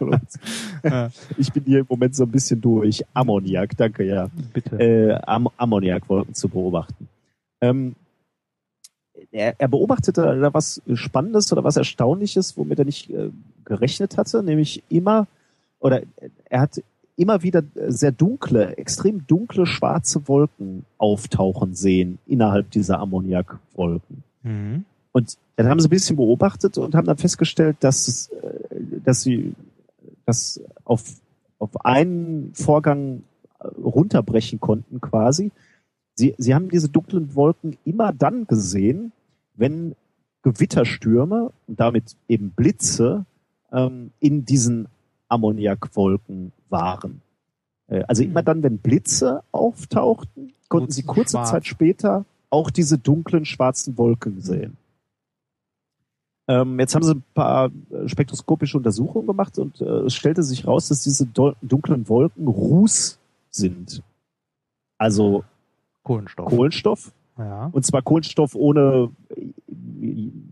Ja, 0.83 1.11
Ich 1.39 1.53
bin 1.53 1.65
hier 1.65 1.81
im 1.81 1.87
Moment 1.89 2.17
so 2.17 2.25
ein 2.25 2.31
bisschen 2.31 2.61
durch. 2.61 3.05
Ammoniak, 3.15 3.77
danke, 3.77 4.05
ja. 4.05 4.29
bitte. 4.53 4.81
Äh, 4.81 5.15
Am 5.27 5.49
Ammoniakwolken 5.57 6.35
zu 6.35 6.49
beobachten. 6.49 7.09
Ähm, 7.61 7.95
er, 9.31 9.55
er 9.59 9.69
beobachtete 9.69 10.23
da 10.23 10.53
was 10.53 10.83
Spannendes 10.95 11.53
oder 11.53 11.63
was 11.63 11.77
Erstaunliches, 11.77 12.57
womit 12.57 12.81
er 12.81 12.85
nicht 12.85 13.11
äh, 13.11 13.31
gerechnet 13.65 14.17
hatte, 14.17 14.43
nämlich 14.43 14.83
immer, 14.89 15.29
oder 15.79 16.03
er 16.47 16.61
hat 16.61 16.83
immer 17.17 17.43
wieder 17.43 17.63
sehr 17.89 18.13
dunkle, 18.13 18.77
extrem 18.77 19.27
dunkle 19.27 19.67
schwarze 19.67 20.27
Wolken 20.27 20.85
auftauchen 20.99 21.75
sehen 21.75 22.19
innerhalb 22.27 22.71
dieser 22.71 22.99
Ammoniakwolken. 22.99 24.25
Mhm. 24.43 24.85
Und 25.13 25.37
dann 25.57 25.69
haben 25.69 25.79
sie 25.79 25.87
ein 25.87 25.91
bisschen 25.91 26.17
beobachtet 26.17 26.77
und 26.77 26.95
haben 26.95 27.07
dann 27.07 27.17
festgestellt, 27.17 27.77
dass, 27.81 28.29
äh, 28.29 29.01
dass 29.05 29.23
sie 29.23 29.55
das 30.27 30.61
auf, 30.85 31.05
auf 31.59 31.85
einen 31.85 32.53
Vorgang 32.55 33.23
äh, 33.61 33.69
runterbrechen 33.81 34.59
konnten 34.59 35.01
quasi. 35.01 35.53
Sie, 36.15 36.35
sie 36.39 36.55
haben 36.55 36.69
diese 36.69 36.89
dunklen 36.89 37.35
Wolken 37.35 37.77
immer 37.85 38.13
dann 38.13 38.47
gesehen, 38.47 39.13
wenn 39.55 39.95
Gewitterstürme 40.43 41.53
und 41.67 41.81
damit 41.81 42.17
eben 42.29 42.51
Blitze 42.51 43.25
ähm, 43.73 44.11
in 44.21 44.45
diesen 44.45 44.89
Ammoniakwolken 45.35 46.53
waren. 46.69 47.21
Äh, 47.89 48.03
also 48.09 48.23
immer 48.23 48.43
dann, 48.43 48.63
wenn 48.63 48.79
Blitze 48.79 49.43
auftauchten, 49.53 50.53
konnten 50.69 50.91
sie 50.91 51.03
Kurz 51.03 51.33
kurze. 51.33 51.51
Zeit 51.51 51.67
später 51.67 52.25
auch 52.51 52.71
diese 52.71 52.99
dunklen 52.99 53.45
schwarzen 53.45 53.99
Wolken 53.99 54.41
sehen. 54.41 54.77
Ähm, 56.47 56.79
jetzt 56.79 56.95
haben 56.95 57.03
sie 57.03 57.15
ein 57.15 57.25
paar 57.33 57.71
äh, 57.91 58.09
spektroskopische 58.09 58.77
Untersuchungen 58.77 59.27
gemacht 59.27 59.59
und 59.59 59.81
äh, 59.81 59.85
es 59.85 60.15
stellte 60.15 60.43
sich 60.43 60.67
raus, 60.67 60.89
dass 60.89 61.03
diese 61.03 61.27
dunklen 61.27 62.09
Wolken 62.09 62.47
Ruß 62.47 63.19
sind. 63.51 64.03
Also 64.99 65.45
Kohlenstoff. 66.03 66.49
Kohlenstoff. 66.49 67.13
Ja. 67.39 67.71
Und 67.73 67.85
zwar 67.85 68.03
Kohlenstoff 68.03 68.55
ohne 68.55 69.11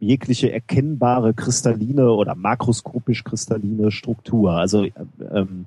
jegliche 0.00 0.52
erkennbare 0.52 1.34
kristalline 1.34 2.10
oder 2.10 2.34
makroskopisch 2.34 3.24
kristalline 3.24 3.90
Struktur. 3.90 4.52
Also, 4.52 4.86
ähm, 5.30 5.66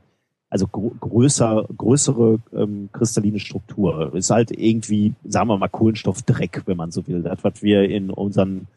also 0.50 0.68
gro 0.68 0.94
größer, 1.00 1.68
größere 1.78 2.40
ähm, 2.54 2.90
kristalline 2.92 3.40
Struktur. 3.40 4.14
Ist 4.16 4.30
halt 4.30 4.52
irgendwie, 4.52 5.14
sagen 5.24 5.50
wir 5.50 5.58
mal, 5.58 5.68
Kohlenstoffdreck, 5.68 6.64
wenn 6.66 6.78
man 6.78 6.92
so 6.92 7.06
will. 7.08 7.22
Das, 7.22 7.44
was 7.44 7.62
wir 7.62 7.90
in 7.90 8.10
unseren 8.10 8.68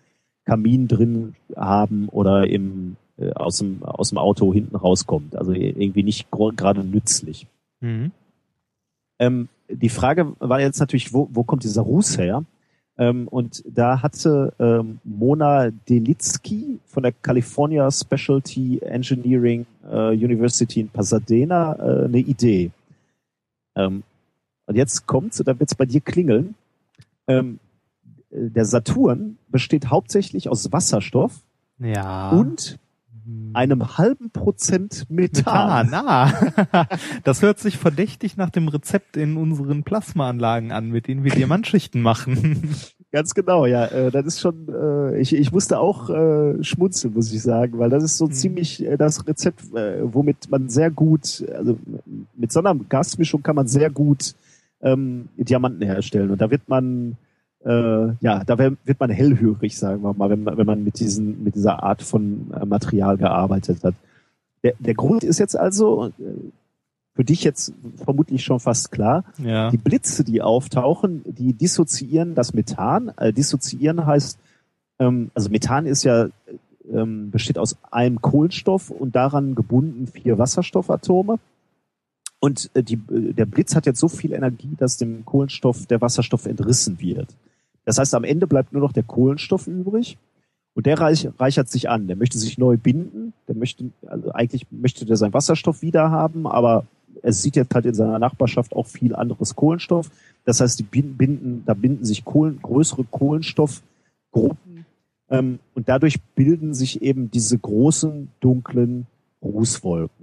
Kamin 0.45 0.89
drin 0.89 1.35
haben 1.57 2.09
oder 2.09 2.47
im, 2.47 2.97
äh, 3.19 3.33
aus, 3.33 3.59
dem, 3.59 3.83
aus 3.83 4.09
dem 4.09 4.19
Auto 4.19 4.53
hinten 4.53 4.77
rauskommt. 4.77 5.37
Also 5.37 5.53
irgendwie 5.53 6.03
nicht 6.03 6.31
gerade 6.31 6.85
nützlich. 6.85 7.47
Mhm. 7.81 8.13
Ähm, 9.19 9.49
die 9.71 9.91
Frage 9.91 10.35
war 10.39 10.61
jetzt 10.61 10.81
natürlich, 10.81 11.13
wo, 11.13 11.29
wo 11.33 11.45
kommt 11.45 11.65
dieser 11.65 11.83
Ruß 11.83 12.19
her? 12.19 12.45
Ähm, 12.99 13.29
und 13.29 13.63
da 13.67 14.03
hatte 14.03 14.53
ähm, 14.59 14.99
Mona 15.05 15.71
Delitzky 15.89 16.81
von 16.87 17.05
der 17.05 17.13
California 17.13 17.89
Specialty 17.91 18.81
Engineering 18.81 19.67
äh, 19.89 20.11
University 20.15 20.81
in 20.81 20.89
Pasadena 20.89 21.75
äh, 21.77 22.05
eine 22.07 22.19
Idee. 22.19 22.73
Ähm, 23.77 24.03
und 24.67 24.75
jetzt 24.77 25.07
kommt's, 25.07 25.39
da 25.39 25.59
wird's 25.59 25.77
bei 25.77 25.87
dir 25.87 26.01
klingeln. 26.01 26.57
Ähm, 27.29 27.61
äh, 28.31 28.51
der 28.51 28.65
Saturn 28.65 29.39
besteht 29.49 29.87
hauptsächlich 29.91 30.49
aus 30.49 30.73
Wasserstoff 30.73 31.41
Ja. 31.79 32.31
und 32.31 32.79
einem 33.55 33.99
halben 33.99 34.31
Prozent 34.31 35.07
Methan. 35.09 35.91
Methan, 35.91 35.95
ah. 36.07 36.87
Das 37.25 37.43
hört 37.43 37.59
sich 37.59 37.79
verdächtig 37.79 38.37
nach 38.37 38.51
dem 38.51 38.69
Rezept 38.69 39.17
in 39.17 39.37
unseren 39.37 39.83
Plasmaanlagen 39.85 40.73
an, 40.73 40.91
mit 40.91 41.09
denen 41.09 41.25
wir 41.25 41.33
Diamantschichten 41.33 42.03
machen. 42.03 42.75
Ganz 43.13 43.35
genau, 43.35 43.65
ja. 43.67 43.87
Äh, 43.87 44.11
das 44.11 44.27
ist 44.27 44.41
schon, 44.41 44.69
äh, 44.69 45.19
ich, 45.19 45.35
ich 45.35 45.51
musste 45.51 45.79
auch 45.79 46.11
äh, 46.11 46.63
schmunzeln, 46.63 47.15
muss 47.15 47.33
ich 47.33 47.41
sagen, 47.43 47.79
weil 47.79 47.91
das 47.91 48.05
ist 48.05 48.19
so 48.19 48.27
Mhm. 48.27 48.33
ziemlich 48.33 48.85
äh, 48.85 48.97
das 48.99 49.27
Rezept, 49.27 49.75
äh, 49.75 50.01
womit 50.03 50.51
man 50.51 50.69
sehr 50.69 50.91
gut, 50.91 51.45
also 51.57 51.79
mit 52.37 52.53
so 52.53 52.61
einer 52.61 52.75
Gasmischung 52.75 53.43
kann 53.43 53.57
man 53.57 53.67
sehr 53.67 53.91
gut 53.91 54.35
ähm, 54.83 55.29
Diamanten 55.37 55.83
herstellen. 55.83 56.31
Und 56.31 56.41
da 56.41 56.51
wird 56.51 56.69
man, 56.69 57.17
äh, 57.65 58.15
ja, 58.21 58.45
da 58.45 58.59
wär, 58.59 58.73
wird 58.85 59.01
man 59.01 59.11
hellhörig, 59.11 59.77
sagen 59.79 60.03
wir 60.03 60.15
mal, 60.15 60.31
wenn 60.31 60.45
man, 60.45 60.57
wenn 60.57 60.67
man 60.67 60.85
mit 60.85 61.01
diesen, 61.01 61.43
mit 61.43 61.55
dieser 61.55 61.83
Art 61.83 62.03
von 62.03 62.53
äh, 62.53 62.65
Material 62.65 63.17
gearbeitet 63.17 63.83
hat. 63.85 63.95
Der, 64.63 64.75
der 64.79 64.95
Grund 64.95 65.25
ist 65.25 65.39
jetzt 65.39 65.57
also, 65.57 66.07
äh, 66.07 66.13
für 67.15 67.25
dich 67.25 67.43
jetzt 67.43 67.73
vermutlich 67.97 68.45
schon 68.45 68.61
fast 68.61 68.93
klar, 68.93 69.25
Ja. 69.39 69.71
die 69.71 69.77
Blitze, 69.77 70.23
die 70.23 70.41
auftauchen, 70.41 71.23
die 71.27 71.53
dissoziieren 71.53 72.37
das 72.37 72.55
Methan. 72.55 73.11
Äh, 73.17 73.33
dissoziieren 73.33 74.07
heißt, 74.07 74.39
ähm, 75.01 75.31
also 75.35 75.51
Methan 75.51 75.87
ist 75.87 76.05
ja 76.05 76.29
ähm, 76.93 77.31
besteht 77.31 77.59
aus 77.59 77.77
einem 77.91 78.21
Kohlenstoff 78.23 78.91
und 78.91 79.15
daran 79.17 79.55
gebunden 79.55 80.07
vier 80.07 80.39
Wasserstoffatome. 80.39 81.39
Und 82.41 82.71
äh, 82.75 82.83
die, 82.83 82.97
der 82.97 83.47
Blitz 83.47 83.75
hat 83.75 83.87
jetzt 83.87 84.01
so 84.01 84.09
viel 84.09 84.33
Energie, 84.33 84.75
dass 84.79 84.97
dem 84.97 85.25
Kohlenstoff 85.25 85.87
der 85.87 86.01
Wasserstoff 86.01 86.47
entrissen 86.47 87.01
wird. 87.01 87.29
Das 87.89 87.97
heißt, 87.97 88.15
am 88.15 88.25
Ende 88.25 88.47
bleibt 88.47 88.75
nur 88.75 88.83
noch 88.83 88.93
der 88.93 89.03
Kohlenstoff 89.03 89.67
übrig. 89.67 90.19
Und 90.75 90.85
der 90.85 91.01
reich, 91.01 91.27
reichert 91.39 91.71
sich 91.71 91.89
an. 91.89 92.07
Der 92.07 92.17
möchte 92.17 92.37
sich 92.37 92.59
neu 92.59 92.77
binden. 92.77 93.33
Der 93.49 93.55
möchte, 93.55 93.87
also 94.07 94.31
eigentlich 94.33 94.67
möchte 94.71 95.07
der 95.07 95.17
seinen 95.17 95.33
Wasserstoff 95.33 95.81
wieder 95.81 96.11
haben, 96.11 96.47
aber 96.47 96.85
es 97.23 97.41
sieht 97.41 97.57
jetzt 97.57 97.75
halt 97.75 97.87
in 97.87 97.95
seiner 97.95 98.19
Nachbarschaft 98.19 98.77
auch 98.77 98.87
viel 98.87 99.15
anderes 99.15 99.57
Kohlenstoff. 99.57 100.11
Das 100.45 100.61
heißt, 100.61 100.79
die 100.79 100.83
bin- 100.83 101.17
binden, 101.17 101.63
da 101.65 101.73
binden 101.73 102.05
sich 102.05 102.27
Kohlen, 102.27 102.61
größere 102.61 103.05
Kohlenstoffgruppen 103.05 104.85
ähm, 105.31 105.59
und 105.75 105.89
dadurch 105.89 106.21
bilden 106.35 106.75
sich 106.75 107.01
eben 107.01 107.31
diese 107.31 107.57
großen 107.57 108.29
dunklen 108.41 109.07
Rußwolken. 109.43 110.18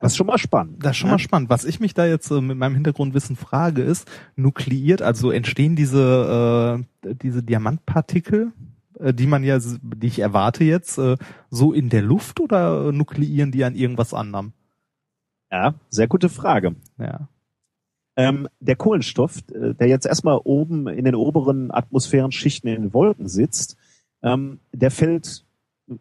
Das 0.00 0.12
ist 0.12 0.16
schon 0.16 0.26
mal 0.26 0.38
spannend. 0.38 0.82
Das 0.82 0.92
ist 0.92 0.96
schon 0.96 1.08
ne? 1.08 1.14
mal 1.14 1.18
spannend. 1.18 1.50
Was 1.50 1.64
ich 1.64 1.78
mich 1.78 1.92
da 1.92 2.06
jetzt 2.06 2.30
äh, 2.30 2.40
mit 2.40 2.56
meinem 2.56 2.74
Hintergrundwissen 2.74 3.36
frage, 3.36 3.82
ist, 3.82 4.10
nukleiert, 4.34 5.02
also 5.02 5.30
entstehen 5.30 5.76
diese, 5.76 6.82
äh, 7.04 7.14
diese 7.14 7.42
Diamantpartikel, 7.42 8.52
äh, 8.98 9.12
die 9.12 9.26
man 9.26 9.44
ja, 9.44 9.58
die 9.60 10.06
ich 10.06 10.18
erwarte 10.18 10.64
jetzt, 10.64 10.98
äh, 10.98 11.16
so 11.50 11.74
in 11.74 11.90
der 11.90 12.00
Luft 12.00 12.40
oder 12.40 12.92
nukleieren 12.92 13.52
die 13.52 13.62
an 13.62 13.74
irgendwas 13.74 14.14
anderem? 14.14 14.52
Ja, 15.52 15.74
sehr 15.90 16.08
gute 16.08 16.30
Frage. 16.30 16.76
Ja. 16.98 17.28
Ähm, 18.16 18.48
der 18.58 18.76
Kohlenstoff, 18.76 19.42
äh, 19.52 19.74
der 19.74 19.88
jetzt 19.88 20.06
erstmal 20.06 20.40
oben 20.42 20.88
in 20.88 21.04
den 21.04 21.14
oberen 21.14 21.70
Atmosphärenschichten 21.70 22.70
in 22.70 22.82
den 22.82 22.94
Wolken 22.94 23.28
sitzt, 23.28 23.76
ähm, 24.22 24.60
der 24.72 24.90
fällt 24.90 25.44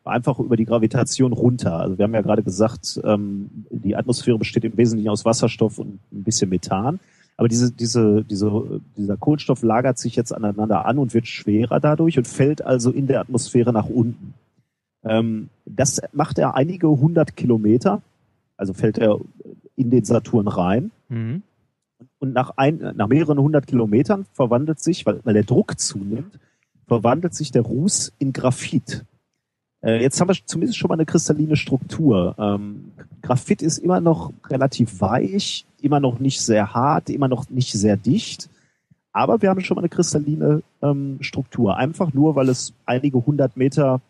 einfach 0.04 0.40
über 0.40 0.56
die 0.56 0.66
Gravitation 0.66 1.34
runter. 1.34 1.80
Also 1.80 1.98
wir 1.98 2.04
haben 2.04 2.14
ja 2.14 2.22
gerade 2.22 2.44
gesagt, 2.44 3.00
ähm, 3.04 3.66
die 3.70 3.96
Atmosphäre 3.96 4.38
besteht 4.38 4.64
im 4.64 4.78
Wesentlichen 4.78 5.10
aus 5.10 5.26
Wasserstoff 5.26 5.80
und 5.80 6.00
ein 6.12 6.24
bisschen 6.24 6.50
Methan. 6.50 7.00
Aber 7.38 7.48
diese, 7.48 7.72
diese, 7.72 8.24
diese, 8.26 8.82
dieser 8.98 9.18
Kohlenstoff 9.18 9.64
lagert 9.64 9.98
sich 9.98 10.16
jetzt 10.16 10.34
aneinander 10.34 10.86
an 10.86 10.98
und 10.98 11.14
wird 11.14 11.26
schwerer 11.26 11.80
dadurch 11.80 12.18
und 12.18 12.28
fällt 12.28 12.62
also 12.62 12.92
in 12.92 13.08
der 13.08 13.22
Atmosphäre 13.22 13.72
nach 13.72 13.88
unten. 13.88 14.34
Ähm, 15.04 15.50
das 15.66 16.02
macht 16.12 16.38
er 16.38 16.56
einige 16.56 16.90
hundert 16.90 17.38
Kilometer, 17.38 18.02
also 18.58 18.74
fällt 18.74 18.98
er 18.98 19.20
in 19.76 19.90
den 19.90 20.04
Saturn 20.04 20.50
rein. 20.50 20.92
Mhm. 21.08 21.44
Und 22.20 22.34
nach, 22.34 22.52
ein, 22.58 22.94
nach 22.96 23.08
mehreren 23.08 23.40
hundert 23.40 23.68
Kilometern 23.68 24.26
verwandelt 24.34 24.80
sich, 24.80 25.06
weil, 25.06 25.22
weil 25.24 25.34
der 25.34 25.44
Druck 25.44 25.80
zunimmt, 25.80 26.38
verwandelt 26.88 27.34
sich 27.34 27.52
der 27.52 27.62
Ruß 27.62 28.12
in 28.20 28.34
Graphit. 28.34 29.06
Äh, 29.82 30.02
jetzt 30.02 30.20
haben 30.20 30.28
wir 30.28 30.36
zumindest 30.46 30.78
schon 30.78 30.90
mal 30.90 30.96
eine 30.96 31.06
kristalline 31.06 31.56
Struktur. 31.56 32.36
Ähm, 32.38 32.92
Graphit 33.22 33.62
ist 33.62 33.78
immer 33.78 34.02
noch 34.02 34.34
relativ 34.50 35.02
weich, 35.02 35.66
immer 35.82 36.00
noch 36.00 36.20
nicht 36.20 36.42
sehr 36.42 36.74
hart, 36.74 37.10
immer 37.10 37.28
noch 37.28 37.50
nicht 37.50 37.72
sehr 37.72 37.98
dicht. 37.98 38.50
Aber 39.12 39.42
wir 39.42 39.50
haben 39.50 39.62
schon 39.62 39.76
mal 39.76 39.82
eine 39.82 39.90
kristalline 39.90 40.62
ähm, 40.82 41.18
Struktur. 41.22 41.78
Einfach 41.78 42.14
nur, 42.14 42.36
weil 42.36 42.50
es 42.50 42.74
einige 42.86 43.26
hundert 43.26 43.58
Meter 43.58 44.02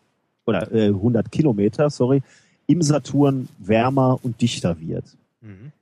oder 0.46 0.72
äh, 0.72 0.88
100 0.88 1.30
Kilometer, 1.30 1.90
sorry, 1.90 2.22
im 2.66 2.82
Saturn 2.82 3.48
wärmer 3.58 4.18
und 4.22 4.40
dichter 4.40 4.80
wird. 4.80 5.04
Mhm. 5.40 5.72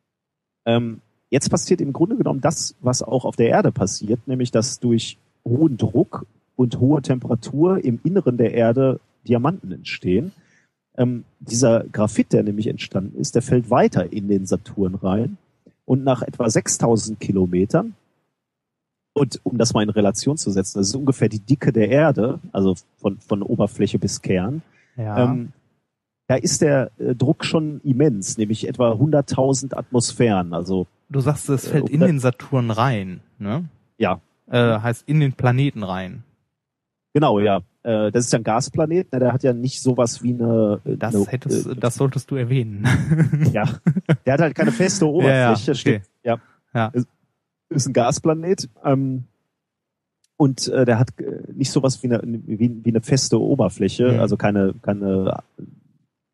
Ähm, 0.66 1.00
jetzt 1.30 1.50
passiert 1.50 1.80
im 1.80 1.92
Grunde 1.92 2.16
genommen 2.16 2.40
das, 2.40 2.74
was 2.80 3.02
auch 3.02 3.24
auf 3.24 3.36
der 3.36 3.48
Erde 3.48 3.72
passiert, 3.72 4.26
nämlich 4.26 4.50
dass 4.50 4.78
durch 4.80 5.18
hohen 5.44 5.76
Druck 5.76 6.26
und 6.56 6.80
hohe 6.80 7.02
Temperatur 7.02 7.82
im 7.84 8.00
Inneren 8.04 8.36
der 8.36 8.54
Erde 8.54 9.00
Diamanten 9.28 9.70
entstehen. 9.72 10.32
Ähm, 10.96 11.24
dieser 11.40 11.84
Graphit, 11.92 12.32
der 12.32 12.42
nämlich 12.42 12.66
entstanden 12.66 13.16
ist, 13.18 13.34
der 13.34 13.42
fällt 13.42 13.70
weiter 13.70 14.12
in 14.12 14.26
den 14.28 14.46
Saturn 14.46 14.94
rein 14.96 15.36
und 15.84 16.02
nach 16.02 16.22
etwa 16.22 16.48
6000 16.50 17.20
Kilometern 17.20 17.94
und 19.14 19.40
um 19.44 19.58
das 19.58 19.74
mal 19.74 19.82
in 19.82 19.90
Relation 19.90 20.36
zu 20.36 20.50
setzen, 20.50 20.78
das 20.78 20.88
ist 20.88 20.94
ungefähr 20.94 21.28
die 21.28 21.40
Dicke 21.40 21.72
der 21.72 21.88
Erde, 21.88 22.38
also 22.52 22.74
von, 22.98 23.18
von 23.18 23.42
Oberfläche 23.42 23.98
bis 23.98 24.22
Kern, 24.22 24.62
Ja. 24.96 25.24
ähm, 25.24 25.52
da 26.28 26.34
ist 26.36 26.60
der 26.62 26.90
äh, 26.98 27.14
Druck 27.14 27.44
schon 27.44 27.80
immens, 27.82 28.36
nämlich 28.38 28.68
etwa 28.68 28.92
100.000 28.92 29.74
Atmosphären. 29.74 30.52
Also 30.52 30.86
du 31.08 31.20
sagst, 31.20 31.48
es 31.48 31.66
äh, 31.66 31.70
fällt 31.70 31.88
in 31.90 31.96
oder- 32.02 32.06
den 32.08 32.20
Saturn 32.20 32.70
rein, 32.70 33.20
ne? 33.38 33.64
ja, 33.98 34.20
Äh, 34.50 34.78
heißt 34.80 35.04
in 35.08 35.20
den 35.20 35.32
Planeten 35.32 35.82
rein. 35.82 36.22
Genau, 37.18 37.40
ja. 37.40 37.60
Äh, 37.82 38.10
das 38.12 38.26
ist 38.26 38.32
ja 38.32 38.38
ein 38.38 38.44
Gasplanet, 38.44 39.12
ne, 39.12 39.18
der 39.18 39.32
hat 39.32 39.42
ja 39.42 39.52
nicht 39.52 39.80
sowas 39.82 40.22
wie 40.22 40.34
eine. 40.34 40.80
äh, 40.84 40.96
Das 40.96 41.14
eine, 41.14 41.26
hättest, 41.26 41.66
äh, 41.66 41.74
das 41.76 41.94
solltest 41.96 42.30
du 42.30 42.36
erwähnen. 42.36 42.84
ja, 43.52 43.64
der 44.26 44.32
hat 44.34 44.40
halt 44.40 44.54
keine 44.54 44.72
feste 44.72 45.04
ja, 45.06 45.10
Oberfläche. 45.10 45.70
okay. 45.72 45.74
stimmt. 45.74 46.02
Ja, 46.22 46.36
Ja. 46.74 46.86
Ist, 46.88 47.08
ist 47.70 47.86
ein 47.86 47.92
Gasplanet. 47.92 48.68
Ähm, 48.84 49.24
und 50.36 50.68
äh, 50.68 50.84
der 50.84 50.98
hat 51.00 51.08
äh, 51.20 51.42
nicht 51.52 51.70
sowas 51.72 52.00
wie 52.02 52.06
eine, 52.06 52.20
wie, 52.24 52.80
wie 52.84 52.90
eine 52.90 53.00
feste 53.00 53.40
Oberfläche, 53.40 54.12
Mhm. 54.12 54.20
also 54.20 54.36
keine, 54.36 54.74
keine 54.82 55.42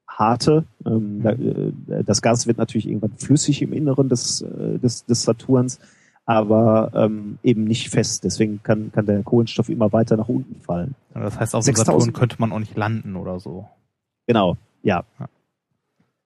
harte. 0.06 0.64
Ähm, 0.86 1.18
Mhm. 1.18 1.22
da, 1.22 1.30
äh, 1.30 2.04
das 2.04 2.20
Gas 2.22 2.46
wird 2.46 2.58
natürlich 2.58 2.86
irgendwann 2.86 3.12
flüssig 3.16 3.62
im 3.62 3.72
Inneren 3.72 4.08
des, 4.08 4.44
des, 4.82 5.06
des 5.06 5.22
Saturns, 5.22 5.78
aber 6.26 6.90
ähm, 6.94 7.38
eben 7.42 7.64
nicht 7.64 7.90
fest. 7.90 8.24
Deswegen 8.24 8.62
kann, 8.62 8.90
kann 8.92 9.06
der 9.06 9.22
Kohlenstoff 9.22 9.68
immer 9.68 9.92
weiter 9.92 10.16
nach 10.16 10.28
unten 10.28 10.60
fallen. 10.60 10.94
Das 11.12 11.38
heißt, 11.38 11.54
auf 11.54 11.64
dem 11.64 11.74
6000. 11.74 12.02
Saturn 12.02 12.12
könnte 12.12 12.36
man 12.38 12.52
auch 12.52 12.58
nicht 12.58 12.76
landen 12.76 13.16
oder 13.16 13.38
so. 13.40 13.68
Genau, 14.26 14.56
ja. 14.82 15.04
Ja. 15.18 15.28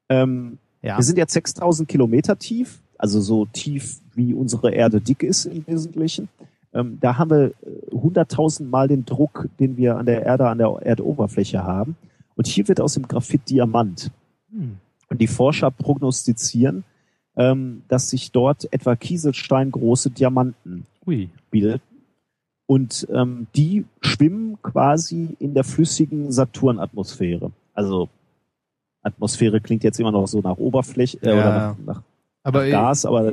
Ähm, 0.09 0.59
Ja. 0.82 0.96
Wir 0.96 1.03
sind 1.03 1.18
jetzt 1.18 1.32
6000 1.32 1.88
Kilometer 1.88 2.38
tief, 2.38 2.80
also 2.96 3.20
so 3.20 3.46
tief 3.46 4.01
wie 4.14 4.34
unsere 4.34 4.70
Erde 4.70 5.01
dick 5.01 5.22
ist 5.22 5.46
im 5.46 5.66
Wesentlichen. 5.66 6.28
Ähm, 6.72 6.99
da 7.01 7.18
haben 7.18 7.30
wir 7.30 7.53
äh, 7.62 7.94
100.000 7.94 8.64
Mal 8.64 8.88
den 8.88 9.05
Druck, 9.05 9.49
den 9.59 9.76
wir 9.76 9.96
an 9.96 10.07
der 10.07 10.22
Erde, 10.24 10.49
an 10.49 10.59
der 10.59 10.68
Erdoberfläche 10.68 11.64
haben. 11.64 11.96
Und 12.36 12.46
hier 12.46 12.68
wird 12.68 12.80
aus 12.80 12.94
dem 12.94 13.09
Graphit 13.09 13.51
Diamant. 13.51 14.12
Hm. 14.53 14.76
Und 15.09 15.20
die 15.20 15.26
Forscher 15.26 15.70
prognostizieren, 15.70 16.84
ähm, 17.39 17.82
dass 17.89 18.11
sich 18.11 18.32
dort 18.32 18.70
etwa 18.72 18.97
kieselsteingroße 18.97 20.11
Diamanten 20.11 20.86
Ui. 21.07 21.30
bilden. 21.51 21.80
Und 22.66 23.07
ähm, 23.11 23.47
die 23.57 23.86
schwimmen 24.03 24.61
quasi 24.61 25.36
in 25.39 25.55
der 25.55 25.64
flüssigen 25.64 26.30
Saturnatmosphäre. 26.30 27.51
Also 27.72 28.11
Atmosphäre 29.03 29.61
klingt 29.62 29.84
jetzt 29.84 29.99
immer 30.01 30.12
noch 30.12 30.26
so 30.26 30.41
nach 30.41 30.59
Oberfläche 30.59 31.18
äh, 31.22 31.28
Ja. 31.28 31.34
oder 31.34 31.53
nach, 31.53 31.76
nach, 31.86 32.03
Aber 32.43 32.68
Gas, 32.68 33.07
aber 33.07 33.32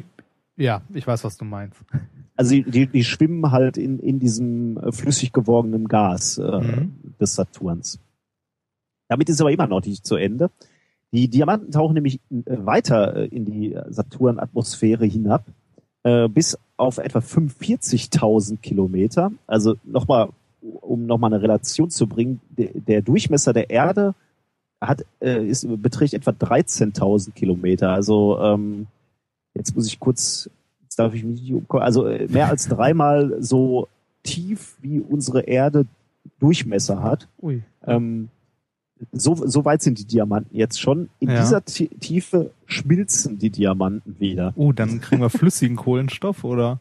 ja, 0.56 0.82
ich 0.93 1.06
weiß, 1.06 1.26
was 1.26 1.36
du 1.38 1.43
meinst. 1.43 1.78
also 2.38 2.51
die, 2.56 2.64
die, 2.64 2.88
die 2.88 3.03
schwimmen 3.03 3.51
halt 3.51 3.76
in, 3.78 3.99
in 3.99 4.20
diesem 4.20 4.78
äh, 4.78 4.91
flüssig 4.93 5.34
gewordenen 5.34 5.88
Gas 5.89 6.38
äh, 6.38 6.43
Mhm. 6.62 6.93
des 7.20 7.36
Saturns. 7.36 7.99
Damit 9.10 9.28
ist 9.30 9.41
aber 9.41 9.51
immer 9.51 9.68
noch 9.68 9.84
nicht 9.86 10.06
zu 10.06 10.16
Ende. 10.16 10.49
Die 11.16 11.30
Diamanten 11.30 11.72
tauchen 11.72 11.93
nämlich 11.93 12.20
äh, 12.30 12.41
weiter 12.45 13.16
äh, 13.16 13.26
in 13.28 13.45
die 13.45 13.78
Saturnatmosphäre 13.88 15.05
hinab, 15.05 15.45
äh, 16.03 16.28
bis 16.28 16.57
auf 16.76 16.97
etwa 16.97 17.20
45.000 17.20 18.57
Kilometer. 18.57 19.32
Also 19.47 19.76
nochmal, 19.86 20.30
um 20.61 21.05
nochmal 21.05 21.34
eine 21.34 21.41
Relation 21.41 21.89
zu 21.89 22.07
bringen, 22.07 22.41
der, 22.49 23.01
Durchmesser 23.01 23.53
der 23.53 23.70
Erde 23.70 24.13
hat, 24.82 25.05
äh, 25.22 25.47
ist, 25.47 25.66
beträgt 25.82 26.13
etwa 26.13 26.32
13.000 26.32 27.32
Kilometer. 27.32 27.91
Also 27.91 28.38
ähm, 28.41 28.88
jetzt 29.53 29.74
muss 29.74 29.88
ich 29.88 30.01
kurz, 30.01 30.49
jetzt 30.84 30.99
darf 30.99 31.13
ich 31.13 31.24
mich 31.24 31.39
nicht 31.39 31.53
umkommen, 31.53 31.84
also 31.84 32.07
äh, 32.07 32.28
mehr 32.28 32.49
als 32.49 32.68
dreimal 32.68 33.41
so 33.41 33.88
tief 34.24 34.76
wie 34.82 34.99
unsere 34.99 35.43
Erde 35.43 35.86
Durchmesser 36.39 37.01
hat. 37.01 37.30
Ui. 37.41 37.63
Ähm, 37.86 38.28
so, 39.11 39.35
so 39.35 39.65
weit 39.65 39.81
sind 39.81 39.99
die 39.99 40.05
Diamanten 40.05 40.55
jetzt 40.55 40.79
schon. 40.79 41.09
In 41.19 41.29
Ja. 41.29 41.41
dieser 41.41 41.63
Ti- 41.65 41.89
Tiefe 41.99 42.51
schmilzen 42.65 43.37
die 43.37 43.49
Diamanten 43.49 44.15
wieder. 44.19 44.53
Uh, 44.55 44.71
dann 44.73 45.01
kriegen 45.01 45.21
wir 45.21 45.29
flüssigen 45.29 45.75
Kohlenstoff 45.75 46.43
oder? 46.43 46.79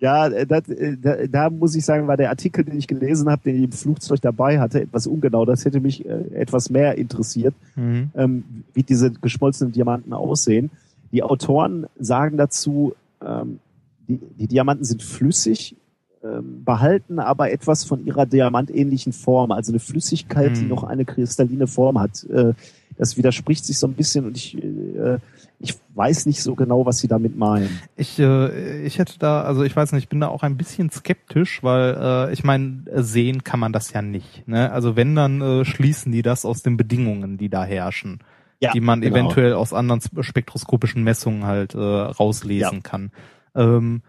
Ja, 0.00 0.26
äh, 0.28 0.46
das, 0.46 0.68
äh, 0.68 0.96
da, 1.00 1.26
da 1.26 1.50
muss 1.50 1.74
ich 1.76 1.84
sagen, 1.84 2.08
war 2.08 2.16
der 2.16 2.30
Artikel, 2.30 2.64
den 2.64 2.76
ich 2.78 2.88
gelesen 2.88 3.28
habe, 3.30 3.42
den 3.44 3.56
ich 3.56 3.62
im 3.64 3.72
Flugzeug 3.72 4.20
dabei 4.20 4.58
hatte, 4.58 4.80
etwas 4.80 5.06
ungenau. 5.06 5.44
Das 5.44 5.64
hätte 5.64 5.80
mich 5.80 6.04
äh, 6.06 6.24
etwas 6.34 6.70
mehr 6.70 6.98
interessiert, 6.98 7.54
Mhm. 7.76 8.10
ähm, 8.16 8.44
wie 8.74 8.82
diese 8.82 9.10
geschmolzenen 9.12 9.72
Diamanten 9.72 10.12
aussehen. 10.12 10.70
Die 11.12 11.22
Autoren 11.22 11.86
sagen 11.98 12.36
dazu, 12.36 12.94
ähm, 13.24 13.60
die, 14.08 14.18
die 14.38 14.48
Diamanten 14.48 14.84
sind 14.84 15.02
flüssig, 15.04 15.76
ähm, 16.22 16.64
behalten 16.64 17.18
aber 17.18 17.50
etwas 17.50 17.84
von 17.84 18.04
ihrer 18.04 18.26
diamantähnlichen 18.26 19.12
Form, 19.12 19.52
also 19.52 19.72
eine 19.72 19.80
Flüssigkeit, 19.80 20.56
die 20.56 20.62
Mhm. 20.62 20.68
noch 20.68 20.84
eine 20.84 21.04
kristalline 21.04 21.66
Form 21.66 21.98
hat. 21.98 22.24
Äh, 22.24 22.52
das 22.98 23.16
widerspricht 23.16 23.64
sich 23.64 23.78
so 23.78 23.86
ein 23.86 23.94
bisschen 23.94 24.26
und 24.26 24.36
ich, 24.36 24.56
äh, 24.62 25.18
ich 25.58 25.74
weiß 25.94 26.26
nicht 26.26 26.42
so 26.42 26.54
genau, 26.54 26.84
was 26.84 26.98
sie 26.98 27.08
damit 27.08 27.36
meinen. 27.38 27.80
Ich, 27.96 28.18
äh, 28.18 28.82
ich 28.82 28.98
hätte 28.98 29.18
da, 29.18 29.42
also 29.42 29.62
ich 29.62 29.74
weiß 29.74 29.92
nicht, 29.92 30.04
ich 30.04 30.08
bin 30.10 30.20
da 30.20 30.28
auch 30.28 30.42
ein 30.42 30.56
bisschen 30.58 30.90
skeptisch, 30.90 31.62
weil 31.62 31.96
äh, 31.98 32.32
ich 32.34 32.44
meine, 32.44 32.82
sehen 32.96 33.42
kann 33.44 33.60
man 33.60 33.72
das 33.72 33.92
ja 33.92 34.02
nicht. 34.02 34.46
Ne? 34.46 34.70
Also 34.72 34.96
wenn, 34.96 35.14
dann 35.14 35.40
äh, 35.40 35.64
schließen 35.64 36.12
die 36.12 36.22
das 36.22 36.44
aus 36.44 36.62
den 36.62 36.76
Bedingungen, 36.76 37.38
die 37.38 37.48
da 37.48 37.64
herrschen, 37.64 38.20
Ja, 38.60 38.72
die 38.72 38.80
man 38.80 39.00
genau. 39.00 39.16
eventuell 39.16 39.54
aus 39.54 39.72
anderen 39.72 40.02
spektroskopischen 40.20 41.02
Messungen 41.02 41.44
halt 41.46 41.74
äh, 41.74 41.78
rauslesen 41.78 42.82
kann. 42.82 43.10
Ähm, 43.54 44.02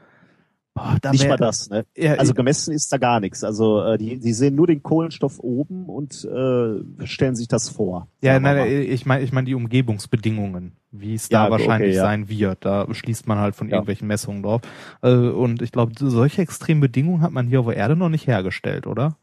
boah, 0.73 0.97
Nicht 1.11 1.27
mal 1.27 1.37
das, 1.37 1.69
ne? 1.69 1.85
Ja, 1.95 2.13
Also 2.15 2.33
gemessen 2.33 2.73
ist 2.73 2.91
da 2.91 2.97
gar 2.97 3.19
nichts. 3.19 3.43
Also 3.43 3.81
äh, 3.83 3.97
die, 3.97 4.19
die 4.19 4.33
sehen 4.33 4.55
nur 4.55 4.67
den 4.67 4.81
Kohlenstoff 4.83 5.39
oben 5.39 5.85
und 5.85 6.23
äh, 6.25 7.05
stellen 7.05 7.35
sich 7.35 7.47
das 7.47 7.69
vor. 7.69 8.07
Ja, 8.21 8.39
nein, 8.39 8.57
mal. 8.57 8.67
ich 8.67 9.05
meine, 9.05 9.23
ich 9.23 9.31
meine 9.31 9.45
die 9.45 9.55
Umgebungsbedingungen, 9.55 10.73
wie 10.91 11.13
es 11.15 11.29
Ja, 11.29 11.39
da 11.39 11.43
okay, 11.43 11.51
wahrscheinlich 11.51 11.95
ja. 11.95 12.01
sein 12.01 12.29
wird. 12.29 12.65
Da 12.65 12.87
schließt 12.93 13.27
man 13.27 13.39
halt 13.39 13.55
von 13.55 13.67
Ja. 13.67 13.75
irgendwelchen 13.75 14.07
Messungen 14.07 14.43
drauf. 14.43 14.61
Äh, 15.01 15.11
und 15.13 15.61
ich 15.61 15.71
glaube, 15.71 15.93
solche 15.97 16.41
extremen 16.41 16.81
Bedingungen 16.81 17.21
hat 17.21 17.31
man 17.31 17.47
hier 17.47 17.59
auf 17.59 17.67
der 17.67 17.77
Erde 17.77 17.95
noch 17.95 18.09
nicht 18.09 18.27
hergestellt, 18.27 18.87
oder? 18.87 19.17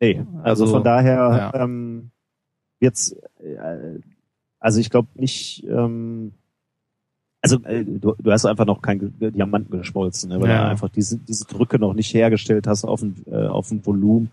Nee, 0.00 0.24
also, 0.42 0.64
Also, 0.64 0.74
von 0.74 0.84
daher 0.84 1.52
ja. 1.54 1.62
ähm, 1.62 2.10
wird's, 2.80 3.12
äh, 3.40 3.98
also 4.58 4.80
ich 4.80 4.90
glaube 4.90 5.08
nicht, 5.14 5.64
ähm, 5.68 6.32
Also 7.42 7.62
äh, 7.64 7.84
du, 7.84 8.14
du 8.18 8.32
hast 8.32 8.44
einfach 8.46 8.66
noch 8.66 8.82
keinen 8.82 9.18
Ge- 9.18 9.30
Diamanten 9.30 9.78
geschmolzen, 9.78 10.30
ne, 10.30 10.40
weil 10.40 10.48
Ja. 10.48 10.64
du 10.64 10.70
einfach 10.70 10.88
diese, 10.88 11.18
diese 11.18 11.44
Drücke 11.44 11.78
noch 11.78 11.94
nicht 11.94 12.12
hergestellt 12.14 12.66
hast 12.66 12.84
auf 12.84 13.02
ein, 13.02 13.14
äh, 13.30 13.46
auf 13.46 13.70
ein 13.70 13.84
Volumen. 13.86 14.30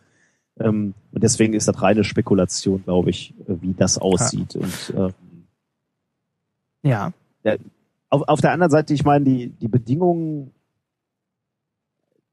Ähm, 0.60 0.94
und 1.12 1.24
deswegen 1.24 1.54
ist 1.54 1.68
das 1.68 1.82
reine 1.82 2.04
Spekulation, 2.04 2.84
glaube 2.84 3.10
ich, 3.10 3.34
äh, 3.48 3.56
wie 3.62 3.74
das 3.74 3.98
aussieht. 3.98 4.56
Und 4.56 4.94
äh, 4.96 5.12
Ja. 6.84 7.12
auf, 8.10 8.22
auf 8.28 8.42
der 8.42 8.52
anderen 8.52 8.72
Seite, 8.72 8.94
ich 8.94 9.04
meine, 9.04 9.26
die, 9.26 9.48
die 9.50 9.68
Bedingungen, 9.68 10.52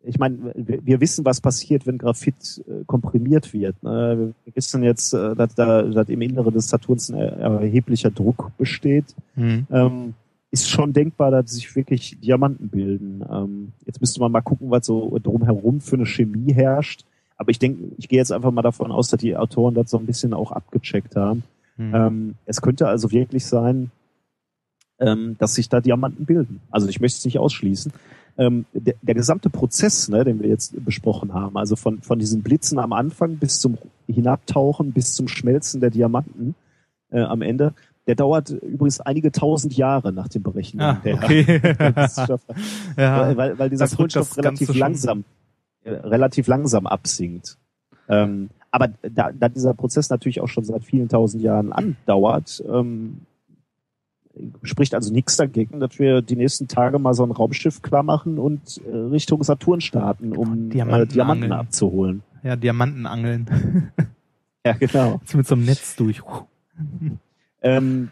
ich 0.03 0.19
meine, 0.19 0.53
wir, 0.55 0.85
wir 0.87 1.01
wissen, 1.01 1.25
was 1.27 1.41
passiert, 1.43 1.87
wenn 1.87 1.99
Graphit 1.99 2.63
äh, 2.67 2.85
komprimiert 2.87 3.53
wird. 3.53 3.83
Ne? 3.83 4.33
Wir 4.45 4.55
wissen 4.57 4.83
jetzt, 4.83 5.13
äh, 5.13 5.35
dass 5.37 5.55
da 5.55 5.83
dass 5.83 6.09
im 6.09 6.23
Inneren 6.23 6.55
des 6.55 6.69
Saturns 6.71 7.11
ein 7.11 7.17
er- 7.19 7.61
erheblicher 7.61 8.11
Druck 8.11 8.51
besteht. 8.57 9.15
Hm. 9.35 9.67
Ähm, 9.71 10.15
ist 10.51 10.69
schon 10.69 10.93
denkbar, 10.93 11.31
dass 11.31 11.53
sich 11.53 11.75
wirklich 11.77 12.19
Diamanten 12.21 12.69
bilden. 12.69 13.25
Ähm, 13.31 13.73
jetzt 13.87 14.01
müsste 14.01 14.21
man 14.21 14.33
mal 14.33 14.41
gucken, 14.41 14.71
was 14.71 14.87
so 14.87 15.19
drumherum 15.23 15.81
für 15.81 15.97
eine 15.97 16.07
Chemie 16.07 16.53
herrscht. 16.53 17.05
Aber 17.37 17.51
ich 17.51 17.59
denke, 17.59 17.93
ich 17.97 18.09
gehe 18.09 18.19
jetzt 18.19 18.33
einfach 18.33 18.51
mal 18.51 18.63
davon 18.63 18.91
aus, 18.91 19.09
dass 19.09 19.21
die 19.21 19.37
Autoren 19.37 19.75
das 19.75 19.91
so 19.91 19.99
ein 19.99 20.07
bisschen 20.07 20.35
auch 20.35 20.53
abgecheckt 20.53 21.17
haben. 21.17 21.45
Hm. 21.77 21.95
Ähm, 21.95 22.35
es 22.47 22.61
könnte 22.61 22.89
also 22.89 23.13
wirklich 23.13 23.47
sein, 23.47 23.91
ähm, 24.99 25.37
dass 25.39 25.55
sich 25.55 25.69
da 25.69 25.81
Diamanten 25.81 26.27
bilden. 26.27 26.61
Also 26.71 26.89
ich 26.89 27.01
möchte 27.01 27.19
es 27.19 27.25
nicht 27.25 27.39
ausschließen. 27.39 27.93
Ähm, 28.37 28.67
der, 28.73 28.95
der 29.01 29.15
gesamte 29.15 29.51
Prozess, 29.51 30.09
ne, 30.09 30.25
den 30.25 30.41
wir 30.41 30.49
jetzt 30.49 30.85
besprochen 30.85 31.33
haben, 31.33 31.57
also 31.57 31.77
von, 31.77 32.03
von 32.03 32.19
diesen 32.19 32.43
Blitzen 32.43 32.79
am 32.79 32.93
Anfang 32.93 33.37
bis 33.37 33.61
zum 33.61 33.79
Hinabtauchen, 34.07 34.93
bis 34.93 35.15
zum 35.15 35.29
Schmelzen 35.29 35.81
der 35.81 35.91
Diamanten 35.91 36.55
äh, 37.11 37.21
am 37.21 37.43
Ende, 37.43 37.75
der 38.11 38.17
dauert 38.17 38.51
übrigens 38.51 39.01
einige 39.01 39.31
tausend 39.31 39.77
Jahre 39.77 40.13
nach 40.13 40.27
dem 40.27 40.43
Berechnen 40.43 40.83
Ah, 40.83 41.01
der, 41.05 41.15
okay. 41.15 41.45
der 41.45 41.95
Wissenschaftler 41.95 42.57
ja. 42.99 43.21
weil, 43.21 43.37
weil, 43.37 43.59
weil 43.61 43.71
dieser 43.71 43.87
Kohlenstoff 43.87 44.37
relativ 44.37 44.75
langsam, 44.75 45.23
äh, 45.85 45.91
relativ 45.93 46.49
langsam 46.49 46.89
absinkt. 46.89 47.57
Ähm, 48.09 48.51
aber 48.73 48.89
da, 49.03 49.31
da 49.31 49.49
dieser 49.49 49.75
Prozess 49.75 50.11
natürlich 50.11 50.41
auch 50.41 50.49
schon 50.49 50.65
seit 50.65 50.83
vielen 50.83 51.09
tausend 51.09 51.41
Jahren 51.41 51.73
andauert, 51.73 52.65
ähm, 52.69 53.19
spricht 54.65 54.93
also 54.97 55.13
nichts 55.13 55.37
dagegen, 55.37 55.79
dass 55.79 56.01
wir 56.01 56.21
die 56.21 56.35
nächsten 56.35 56.67
Tage 56.67 56.99
mal 56.99 57.15
so 57.15 57.23
ein 57.23 57.31
Raumschiff 57.31 57.81
klar 57.81 58.03
machen 58.03 58.41
und 58.41 58.81
äh, 58.91 58.97
Richtung 58.97 59.45
Saturn 59.45 59.81
starten, 59.81 60.37
um 60.37 60.69
Diamanten 60.71 61.11
äh, 61.11 61.13
Diamanten 61.13 61.45
angeln. 61.45 61.61
abzuholen. 61.61 62.23
ja, 62.43 62.57
Diamantenangeln. 62.57 63.93
Ja, 64.67 64.73
genau. 64.73 65.13
Jetzt 65.23 65.37
mit 65.37 65.47
so 65.47 65.55
einem 65.55 65.65
Netz 65.65 65.95
durch. 65.95 66.23
Ähm, 67.63 68.11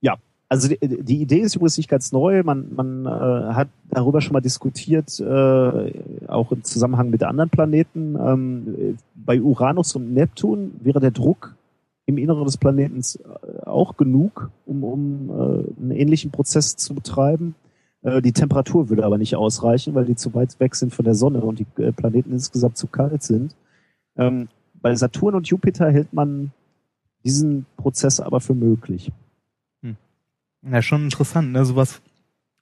ja, 0.00 0.16
also 0.48 0.68
die, 0.68 0.78
die 0.80 1.22
Idee 1.22 1.40
ist 1.40 1.56
übrigens 1.56 1.76
nicht 1.76 1.88
ganz 1.88 2.12
neu. 2.12 2.42
Man, 2.42 2.74
man 2.74 3.06
äh, 3.06 3.54
hat 3.54 3.68
darüber 3.88 4.20
schon 4.20 4.32
mal 4.32 4.40
diskutiert, 4.40 5.20
äh, 5.20 5.92
auch 6.28 6.52
im 6.52 6.64
Zusammenhang 6.64 7.10
mit 7.10 7.22
anderen 7.22 7.50
Planeten. 7.50 8.16
Ähm, 8.16 8.98
bei 9.14 9.40
Uranus 9.40 9.94
und 9.96 10.12
Neptun 10.12 10.72
wäre 10.80 11.00
der 11.00 11.12
Druck 11.12 11.54
im 12.06 12.18
Inneren 12.18 12.44
des 12.44 12.56
Planeten 12.56 13.00
äh, 13.00 13.66
auch 13.66 13.96
genug, 13.96 14.50
um, 14.66 14.84
um 14.84 15.30
äh, 15.30 15.80
einen 15.80 15.90
ähnlichen 15.92 16.30
Prozess 16.30 16.76
zu 16.76 16.94
betreiben. 16.94 17.54
Äh, 18.02 18.20
die 18.20 18.32
Temperatur 18.32 18.88
würde 18.88 19.04
aber 19.04 19.18
nicht 19.18 19.36
ausreichen, 19.36 19.94
weil 19.94 20.04
die 20.04 20.16
zu 20.16 20.34
weit 20.34 20.58
weg 20.60 20.74
sind 20.74 20.92
von 20.94 21.04
der 21.04 21.14
Sonne 21.14 21.40
und 21.40 21.58
die 21.58 21.66
äh, 21.82 21.92
Planeten 21.92 22.32
insgesamt 22.32 22.76
zu 22.76 22.86
kalt 22.86 23.22
sind. 23.22 23.54
Ähm, 24.16 24.48
bei 24.74 24.94
Saturn 24.94 25.34
und 25.34 25.48
Jupiter 25.48 25.90
hält 25.90 26.12
man 26.12 26.52
diesen 27.24 27.66
Prozess 27.76 28.20
aber 28.20 28.40
für 28.40 28.54
möglich. 28.54 29.12
Ja, 30.62 30.82
schon 30.82 31.04
interessant, 31.04 31.52
ne? 31.52 31.64
Sowas, 31.64 32.02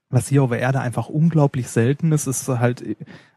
was 0.08 0.28
hier 0.28 0.44
auf 0.44 0.50
der 0.50 0.60
Erde 0.60 0.80
einfach 0.80 1.08
unglaublich 1.08 1.68
selten 1.68 2.12
ist, 2.12 2.28
ist 2.28 2.46
halt, 2.48 2.84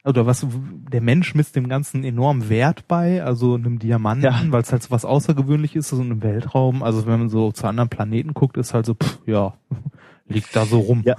oder 0.05 0.27
was 0.27 0.45
der 0.91 1.01
Mensch 1.01 1.33
misst 1.33 1.55
dem 1.55 1.67
Ganzen 1.67 2.03
enorm 2.03 2.47
Wert 2.47 2.87
bei, 2.87 3.23
also 3.23 3.55
einem 3.55 3.79
Diamanten, 3.79 4.23
Ja. 4.25 4.39
weil 4.49 4.61
es 4.61 4.71
halt 4.71 4.83
so 4.83 4.91
was 4.91 5.03
Außergewöhnliches 5.03 5.85
ist, 5.85 5.97
so 5.97 6.01
im 6.01 6.21
Weltraum. 6.21 6.83
Also 6.83 7.07
wenn 7.07 7.19
man 7.21 7.29
so 7.29 7.51
zu 7.51 7.65
anderen 7.65 7.89
Planeten 7.89 8.35
guckt, 8.35 8.55
ist 8.57 8.75
halt 8.75 8.85
so, 8.85 8.93
pff, 8.93 9.19
ja, 9.25 9.55
liegt 10.27 10.55
da 10.55 10.65
so 10.65 10.79
rum. 10.79 11.01
Ja. 11.05 11.15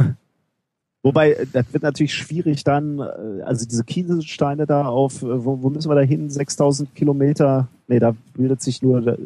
Wobei, 1.03 1.33
äh, 1.33 1.47
das 1.53 1.73
wird 1.73 1.83
natürlich 1.83 2.15
schwierig 2.15 2.63
dann, 2.63 3.01
äh, 3.01 3.43
also 3.43 3.67
diese 3.67 3.83
Kieselsteine 3.83 4.67
da 4.67 4.87
auf, 4.87 5.23
äh, 5.23 5.45
wo, 5.45 5.63
wo 5.63 5.69
müssen 5.69 5.91
wir 5.91 5.97
da 5.97 6.03
hin? 6.03 6.31
6000 6.31 6.95
Kilometer? 6.95 7.67
Nee, 7.93 7.99
da 7.99 8.15
bildet 8.33 8.63
sich 8.63 8.81
nur, 8.81 9.07
äh, 9.07 9.17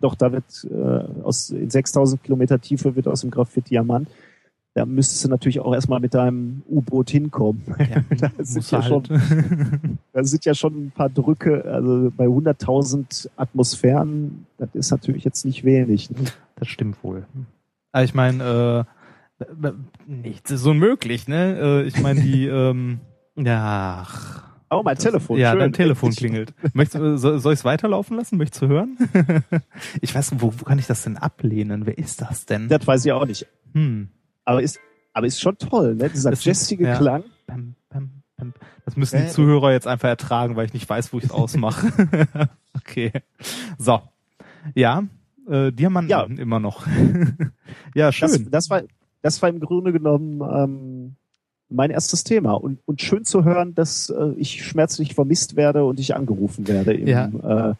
doch, 0.00 0.14
da 0.14 0.32
wird 0.32 0.66
äh, 0.70 1.22
aus 1.22 1.50
in 1.50 1.68
6000 1.68 2.22
Kilometer 2.24 2.58
Tiefe 2.58 2.96
wird 2.96 3.06
aus 3.06 3.20
dem 3.20 3.30
Graphit 3.30 3.68
Diamant. 3.68 4.08
Da 4.72 4.86
müsstest 4.86 5.22
du 5.22 5.28
natürlich 5.28 5.60
auch 5.60 5.74
erstmal 5.74 6.00
mit 6.00 6.14
deinem 6.14 6.62
U-Boot 6.66 7.10
hinkommen. 7.10 7.62
Ja, 7.78 8.02
da, 8.18 8.30
sind 8.42 8.70
ja 8.70 8.82
halt. 8.82 9.06
schon, 9.06 9.98
da 10.14 10.24
sind 10.24 10.46
ja 10.46 10.54
schon 10.54 10.86
ein 10.86 10.92
paar 10.92 11.10
Drücke, 11.10 11.62
also 11.66 12.10
bei 12.16 12.24
100.000 12.24 13.28
Atmosphären, 13.36 14.46
das 14.56 14.70
ist 14.72 14.90
natürlich 14.90 15.22
jetzt 15.24 15.44
nicht 15.44 15.62
wenig. 15.62 16.08
Ne? 16.08 16.20
Das 16.56 16.68
stimmt 16.68 17.04
wohl. 17.04 17.26
Aber 17.92 18.04
ich 18.04 18.14
meine, 18.14 18.86
äh, 19.60 19.72
nichts 20.06 20.50
ist 20.50 20.64
unmöglich, 20.64 21.28
ne? 21.28 21.58
Äh, 21.60 21.86
ich 21.86 22.00
meine, 22.00 22.22
die, 22.22 22.46
ähm, 22.46 23.00
ja, 23.36 24.06
ach, 24.06 24.49
Oh, 24.72 24.82
mein 24.84 24.96
Telefon. 24.96 25.36
ja, 25.38 25.50
schön. 25.50 25.58
dein 25.60 25.72
Telefon 25.72 26.10
klingelt. 26.16 26.54
Möchtest, 26.74 27.02
du- 27.02 27.16
soll, 27.18 27.38
soll 27.40 27.52
ich 27.52 27.58
es 27.60 27.64
weiterlaufen 27.64 28.16
lassen? 28.16 28.36
Möchtest 28.38 28.62
du 28.62 28.68
hören? 28.68 28.96
ich 30.00 30.14
weiß, 30.14 30.34
wo, 30.38 30.52
wo 30.58 30.64
kann 30.64 30.78
ich 30.78 30.86
das 30.86 31.02
denn 31.02 31.16
ablehnen? 31.16 31.86
Wer 31.86 31.98
ist 31.98 32.22
das 32.22 32.46
denn? 32.46 32.68
Das 32.68 32.86
weiß 32.86 33.04
ich 33.04 33.12
auch 33.12 33.26
nicht. 33.26 33.46
Hm. 33.74 34.08
Aber 34.44 34.62
ist, 34.62 34.78
aber 35.12 35.26
ist 35.26 35.40
schon 35.40 35.58
toll, 35.58 35.96
ne? 35.96 36.08
Dieser 36.08 36.30
Das 36.30 36.38
ist- 36.40 36.44
jazzige 36.46 36.84
ja. 36.84 36.96
Klang. 36.96 37.24
Pam, 37.48 37.74
pam, 37.88 38.10
pam. 38.36 38.54
Das 38.84 38.96
müssen 38.96 39.16
die 39.18 39.24
Äh, 39.24 39.28
Zuhörer 39.28 39.72
jetzt 39.72 39.86
einfach 39.88 40.08
ertragen, 40.08 40.54
weil 40.56 40.66
ich 40.66 40.72
nicht 40.72 40.88
weiß, 40.88 41.12
wo 41.12 41.18
ich 41.18 41.24
es 41.24 41.30
ausmache. 41.32 41.88
okay. 42.76 43.12
So. 43.76 44.00
Ja, 44.74 45.02
äh, 45.48 45.72
Diamanten 45.72 46.10
Ja. 46.10 46.22
immer 46.24 46.60
noch. 46.60 46.86
ja, 47.94 48.12
schön. 48.12 48.28
Das, 48.28 48.50
das 48.50 48.70
war, 48.70 48.82
das 49.22 49.42
war 49.42 49.48
im 49.48 49.58
Grunde 49.60 49.92
genommen 49.92 50.40
ähm, 50.42 51.16
mein 51.70 51.90
erstes 51.90 52.24
Thema. 52.24 52.52
Und, 52.52 52.78
und 52.86 53.00
schön 53.00 53.24
zu 53.24 53.44
hören, 53.44 53.74
dass 53.74 54.10
äh, 54.10 54.32
ich 54.36 54.64
schmerzlich 54.64 55.14
vermisst 55.14 55.56
werde 55.56 55.84
und 55.84 56.00
ich 56.00 56.14
angerufen 56.14 56.66
werde. 56.68 56.94
Im, 56.94 57.06
Ja. 57.08 57.74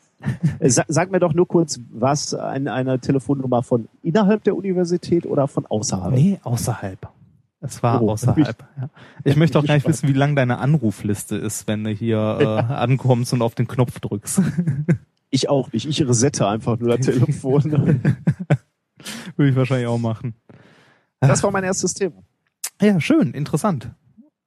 äh, 0.61 0.68
sag, 0.70 0.86
sag 0.88 1.11
mir 1.11 1.18
doch 1.20 1.34
nur 1.34 1.49
kurz, 1.49 1.80
was 1.91 2.34
ein, 2.34 2.68
eine 2.68 2.99
Telefonnummer 3.01 3.62
von 3.62 3.88
innerhalb 4.03 4.45
der 4.45 4.57
Universität 4.57 5.26
oder 5.26 5.49
von 5.49 5.66
außerhalb? 5.66 6.14
Nee, 6.14 6.38
außerhalb. 6.43 7.09
Es 7.62 7.82
war 7.82 8.01
Oh, 8.03 8.11
außerhalb. 8.11 8.64
Ja. 8.80 8.88
Ich 9.24 9.36
möchte 9.36 9.59
auch 9.59 9.64
gar 9.66 9.74
nicht 9.74 9.86
wissen, 9.86 10.09
wie 10.09 10.14
lang 10.14 10.34
deine 10.34 10.59
Anrufliste 10.59 11.36
ist, 11.36 11.68
wenn 11.68 11.84
du 11.84 11.91
hier 11.91 12.16
äh, 12.41 12.45
ankommst 12.72 13.32
und 13.34 13.43
auf 13.43 13.55
den 13.55 13.66
Knopf 13.68 14.01
drückst. 14.01 14.41
Ich 15.32 15.49
auch 15.49 15.72
nicht. 15.72 15.86
Ich 15.86 16.05
resette 16.05 16.49
einfach 16.49 16.76
nur 16.80 16.97
das 16.97 17.07
Telefon. 17.07 17.62
Würde 19.36 19.51
ich 19.51 19.55
wahrscheinlich 19.55 19.86
auch 19.86 19.97
machen. 19.99 20.34
Das 21.20 21.43
war 21.45 21.53
mein 21.53 21.62
erstes 21.62 21.95
Thema. 21.95 22.16
Ja, 22.81 23.01
schön, 23.01 23.33
interessant. 23.33 23.91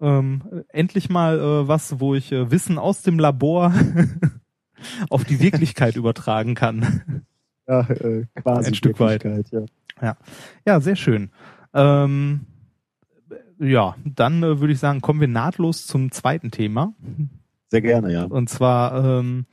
Ähm, 0.01 0.63
endlich 0.69 1.09
mal 1.09 1.39
äh, 1.39 1.67
was, 1.67 1.99
wo 1.99 2.15
ich 2.15 2.31
äh, 2.31 2.51
Wissen 2.51 2.77
aus 2.77 3.03
dem 3.03 3.19
Labor 3.19 3.73
auf 5.09 5.23
die 5.23 5.39
Wirklichkeit 5.39 5.95
übertragen 5.95 6.55
kann. 6.55 7.25
Ja, 7.67 7.81
äh, 7.89 8.25
quasi. 8.35 8.67
Ein 8.67 8.75
Stück 8.75 8.99
weit. 8.99 9.23
Wirklichkeit, 9.23 9.69
Ja. 10.01 10.17
Ja, 10.65 10.79
sehr 10.81 10.95
schön. 10.95 11.31
Ähm, 11.73 12.41
ja, 13.59 13.95
dann 14.03 14.43
äh, 14.43 14.59
würde 14.59 14.73
ich 14.73 14.79
sagen, 14.79 15.01
kommen 15.01 15.21
wir 15.21 15.27
nahtlos 15.27 15.85
zum 15.87 16.11
zweiten 16.11 16.51
Thema. 16.51 16.93
Sehr 17.69 17.81
gerne, 17.81 18.11
ja. 18.11 18.23
Und 18.25 18.49
zwar 18.49 19.19
ähm, 19.19 19.45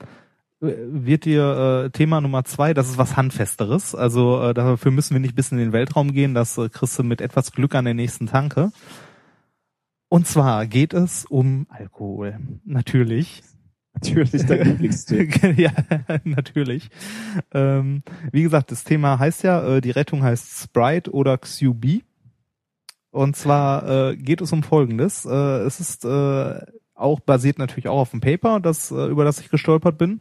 wird 0.61 1.25
dir 1.25 1.85
äh, 1.85 1.89
Thema 1.89 2.21
Nummer 2.21 2.43
zwei, 2.45 2.73
das 2.73 2.89
ist 2.89 2.97
was 2.97 3.17
Handfesteres. 3.17 3.95
Also 3.95 4.41
äh, 4.41 4.53
dafür 4.53 4.91
müssen 4.91 5.15
wir 5.15 5.19
nicht 5.19 5.35
bis 5.35 5.51
in 5.51 5.57
den 5.57 5.73
Weltraum 5.73 6.13
gehen, 6.13 6.33
das 6.33 6.57
äh, 6.57 6.69
kriegst 6.69 6.97
du 6.99 7.03
mit 7.03 7.19
etwas 7.19 7.51
Glück 7.51 7.75
an 7.75 7.85
der 7.85 7.95
nächsten 7.95 8.27
Tanke. 8.27 8.71
Und 10.07 10.27
zwar 10.27 10.67
geht 10.67 10.93
es 10.93 11.25
um 11.25 11.65
Alkohol. 11.69 12.37
Natürlich. 12.63 13.43
Natürlich 13.93 14.45
dein 14.45 14.67
Lieblingsthema. 14.67 15.47
ja, 15.57 15.71
natürlich. 16.23 16.89
Ähm, 17.53 18.03
wie 18.31 18.43
gesagt, 18.43 18.71
das 18.71 18.83
Thema 18.83 19.19
heißt 19.19 19.43
ja, 19.43 19.77
äh, 19.77 19.81
die 19.81 19.91
Rettung 19.91 20.23
heißt 20.23 20.63
Sprite 20.63 21.11
oder 21.11 21.37
XUB. 21.37 22.03
Und 23.09 23.35
zwar 23.35 24.11
äh, 24.11 24.15
geht 24.15 24.41
es 24.41 24.53
um 24.53 24.63
Folgendes. 24.63 25.25
Äh, 25.25 25.63
es 25.63 25.79
ist 25.79 26.05
äh, 26.05 26.61
auch 27.01 27.19
basiert 27.19 27.59
natürlich 27.59 27.87
auch 27.87 27.99
auf 27.99 28.11
dem 28.11 28.21
Paper, 28.21 28.59
das 28.59 28.91
äh, 28.91 29.05
über 29.07 29.25
das 29.25 29.39
ich 29.39 29.49
gestolpert 29.49 29.97
bin, 29.97 30.19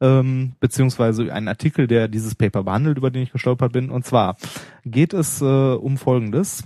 ähm, 0.00 0.52
beziehungsweise 0.60 1.32
ein 1.32 1.48
Artikel, 1.48 1.86
der 1.86 2.08
dieses 2.08 2.34
Paper 2.34 2.64
behandelt, 2.64 2.98
über 2.98 3.10
den 3.10 3.22
ich 3.22 3.32
gestolpert 3.32 3.72
bin. 3.72 3.90
Und 3.90 4.04
zwar 4.04 4.36
geht 4.84 5.12
es 5.12 5.40
äh, 5.40 5.44
um 5.44 5.98
Folgendes: 5.98 6.64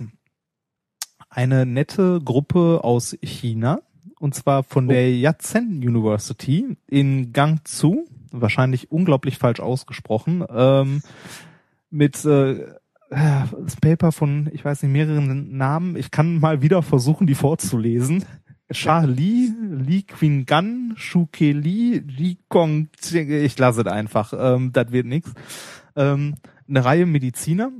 Eine 1.29 1.65
nette 1.65 2.21
Gruppe 2.23 2.81
aus 2.83 3.17
China, 3.21 3.79
und 4.19 4.35
zwar 4.35 4.63
von 4.63 4.87
der 4.87 5.15
Yatsen 5.15 5.77
University 5.77 6.77
in 6.87 7.33
Gangzhou, 7.33 8.05
wahrscheinlich 8.31 8.91
unglaublich 8.91 9.37
falsch 9.37 9.59
ausgesprochen, 9.59 10.45
ähm, 10.49 11.01
mit 11.89 12.23
äh, 12.25 12.65
das 13.09 13.75
Paper 13.79 14.11
von, 14.11 14.49
ich 14.51 14.65
weiß 14.65 14.83
nicht, 14.83 14.91
mehreren 14.91 15.55
Namen. 15.55 15.95
Ich 15.95 16.11
kann 16.11 16.39
mal 16.39 16.61
wieder 16.61 16.81
versuchen, 16.81 17.27
die 17.27 17.35
vorzulesen. 17.35 18.25
Charlie, 18.71 19.51
Li 19.61 20.03
Qingan, 20.03 20.93
Shuke 20.97 21.51
Li, 21.51 21.99
Li 21.99 22.37
Kong, 22.49 22.89
ich 23.11 23.57
lasse 23.59 23.81
es 23.81 23.87
einfach, 23.87 24.33
ähm, 24.37 24.71
das 24.73 24.91
wird 24.91 25.05
nix. 25.05 25.33
Ähm, 25.95 26.35
eine 26.67 26.83
Reihe 26.83 27.05
Mediziner, 27.05 27.71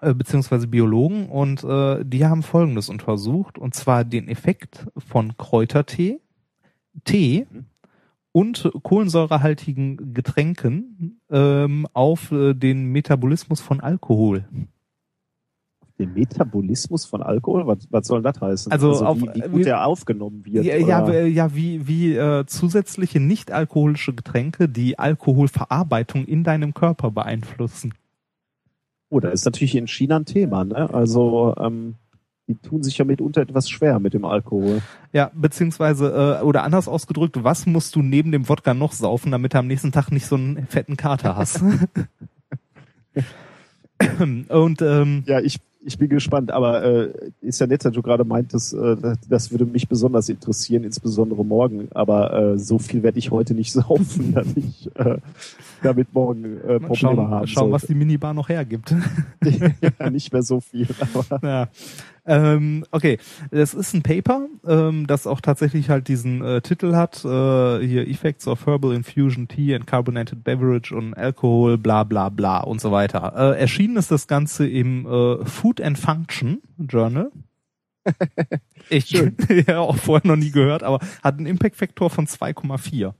äh, 0.00 0.14
beziehungsweise 0.14 0.68
Biologen 0.68 1.28
und 1.28 1.64
äh, 1.64 2.04
die 2.04 2.24
haben 2.24 2.42
Folgendes 2.42 2.88
untersucht 2.88 3.58
und 3.58 3.74
zwar 3.74 4.04
den 4.04 4.28
Effekt 4.28 4.86
von 4.96 5.36
Kräutertee, 5.36 6.20
Tee 7.04 7.46
und 8.32 8.70
kohlensäurehaltigen 8.82 10.14
Getränken 10.14 11.20
ähm, 11.30 11.86
auf 11.92 12.32
äh, 12.32 12.54
den 12.54 12.86
Metabolismus 12.86 13.60
von 13.60 13.80
Alkohol. 13.80 14.44
Den 15.98 16.14
Metabolismus 16.14 17.04
von 17.06 17.22
Alkohol? 17.22 17.66
Was, 17.66 17.78
was 17.90 18.06
soll 18.06 18.22
das 18.22 18.40
heißen? 18.40 18.70
Also 18.70 19.04
auf- 19.04 19.16
wie, 19.20 19.30
wie 19.34 19.40
gut 19.40 19.60
wie- 19.60 19.64
der 19.64 19.84
aufgenommen 19.84 20.44
wird. 20.44 20.64
Ja, 20.64 20.76
ja, 20.76 21.08
w- 21.08 21.26
ja, 21.26 21.54
wie, 21.54 21.88
wie 21.88 22.14
äh, 22.14 22.46
zusätzliche 22.46 23.18
nicht-alkoholische 23.18 24.14
Getränke 24.14 24.68
die 24.68 24.98
Alkoholverarbeitung 24.98 26.24
in 26.24 26.44
deinem 26.44 26.72
Körper 26.72 27.10
beeinflussen. 27.10 27.94
Oh, 29.10 29.18
da 29.20 29.30
ist 29.30 29.44
natürlich 29.44 29.74
in 29.74 29.88
China 29.88 30.16
ein 30.16 30.24
Thema, 30.24 30.64
ne? 30.64 30.92
Also, 30.94 31.54
ähm, 31.58 31.94
die 32.46 32.54
tun 32.54 32.82
sich 32.82 32.96
ja 32.98 33.04
mitunter 33.04 33.40
etwas 33.40 33.68
schwer 33.68 33.98
mit 33.98 34.14
dem 34.14 34.24
Alkohol. 34.24 34.80
Ja, 35.12 35.30
beziehungsweise, 35.34 36.38
äh, 36.40 36.44
oder 36.44 36.62
anders 36.62 36.86
ausgedrückt, 36.88 37.42
was 37.42 37.66
musst 37.66 37.96
du 37.96 38.02
neben 38.02 38.30
dem 38.32 38.48
Wodka 38.48 38.72
noch 38.72 38.92
saufen, 38.92 39.32
damit 39.32 39.52
du 39.54 39.58
am 39.58 39.66
nächsten 39.66 39.92
Tag 39.92 40.10
nicht 40.12 40.26
so 40.26 40.36
einen 40.36 40.66
fetten 40.66 40.96
Kater 40.96 41.36
hast? 41.36 41.62
Und 44.48 44.80
ähm, 44.82 45.24
Ja, 45.26 45.40
ich, 45.40 45.58
ich 45.88 45.96
bin 45.96 46.10
gespannt, 46.10 46.50
aber 46.50 46.84
äh, 46.84 47.12
ist 47.40 47.60
ja 47.60 47.66
nett, 47.66 47.82
dass 47.82 47.92
du 47.92 48.02
gerade 48.02 48.24
meintest, 48.24 48.74
äh, 48.74 48.96
das, 49.28 49.50
würde 49.50 49.64
mich 49.64 49.88
besonders 49.88 50.28
interessieren, 50.28 50.84
insbesondere 50.84 51.44
morgen. 51.44 51.88
Aber 51.92 52.32
äh, 52.32 52.58
so 52.58 52.78
viel 52.78 53.02
werde 53.02 53.18
ich 53.18 53.30
heute 53.30 53.54
nicht 53.54 53.72
saufen, 53.72 54.34
dass 54.34 54.46
ich 54.54 54.90
äh, 54.96 55.16
damit 55.82 56.12
morgen 56.12 56.58
äh, 56.58 56.78
Probleme 56.78 56.96
schauen, 56.96 57.30
haben 57.30 57.46
schauen 57.46 57.72
was 57.72 57.82
sollte. 57.82 57.94
die 57.94 57.98
Minibar 57.98 58.34
noch 58.34 58.50
hergibt. 58.50 58.94
ja, 59.98 60.10
nicht 60.10 60.30
mehr 60.30 60.42
so 60.42 60.60
viel. 60.60 60.86
Aber 61.00 61.40
Ja. 61.42 61.68
Ähm, 62.28 62.84
okay, 62.90 63.16
das 63.50 63.72
ist 63.72 63.94
ein 63.94 64.02
Paper, 64.02 64.48
ähm, 64.66 65.06
das 65.06 65.26
auch 65.26 65.40
tatsächlich 65.40 65.88
halt 65.88 66.08
diesen 66.08 66.44
äh, 66.44 66.60
Titel 66.60 66.94
hat, 66.94 67.24
äh, 67.24 67.78
hier 67.86 68.06
Effects 68.06 68.46
of 68.46 68.66
Herbal 68.66 68.94
Infusion 68.94 69.48
Tea 69.48 69.74
and 69.74 69.86
Carbonated 69.86 70.44
Beverage 70.44 70.94
und 70.94 71.14
Alcohol, 71.14 71.78
bla 71.78 72.04
bla 72.04 72.28
bla 72.28 72.60
und 72.60 72.82
so 72.82 72.92
weiter. 72.92 73.32
Äh, 73.34 73.58
erschienen 73.58 73.96
ist 73.96 74.10
das 74.10 74.26
Ganze 74.26 74.68
im 74.68 75.06
äh, 75.06 75.44
Food 75.46 75.80
and 75.80 75.98
Function 75.98 76.60
Journal. 76.78 77.32
Echt 78.90 79.08
schön. 79.08 79.34
ja, 79.66 79.78
auch 79.78 79.96
vorher 79.96 80.28
noch 80.28 80.36
nie 80.36 80.50
gehört, 80.50 80.82
aber 80.82 80.98
hat 81.22 81.38
einen 81.38 81.46
Impact-Faktor 81.46 82.10
von 82.10 82.26
2,4. 82.26 83.14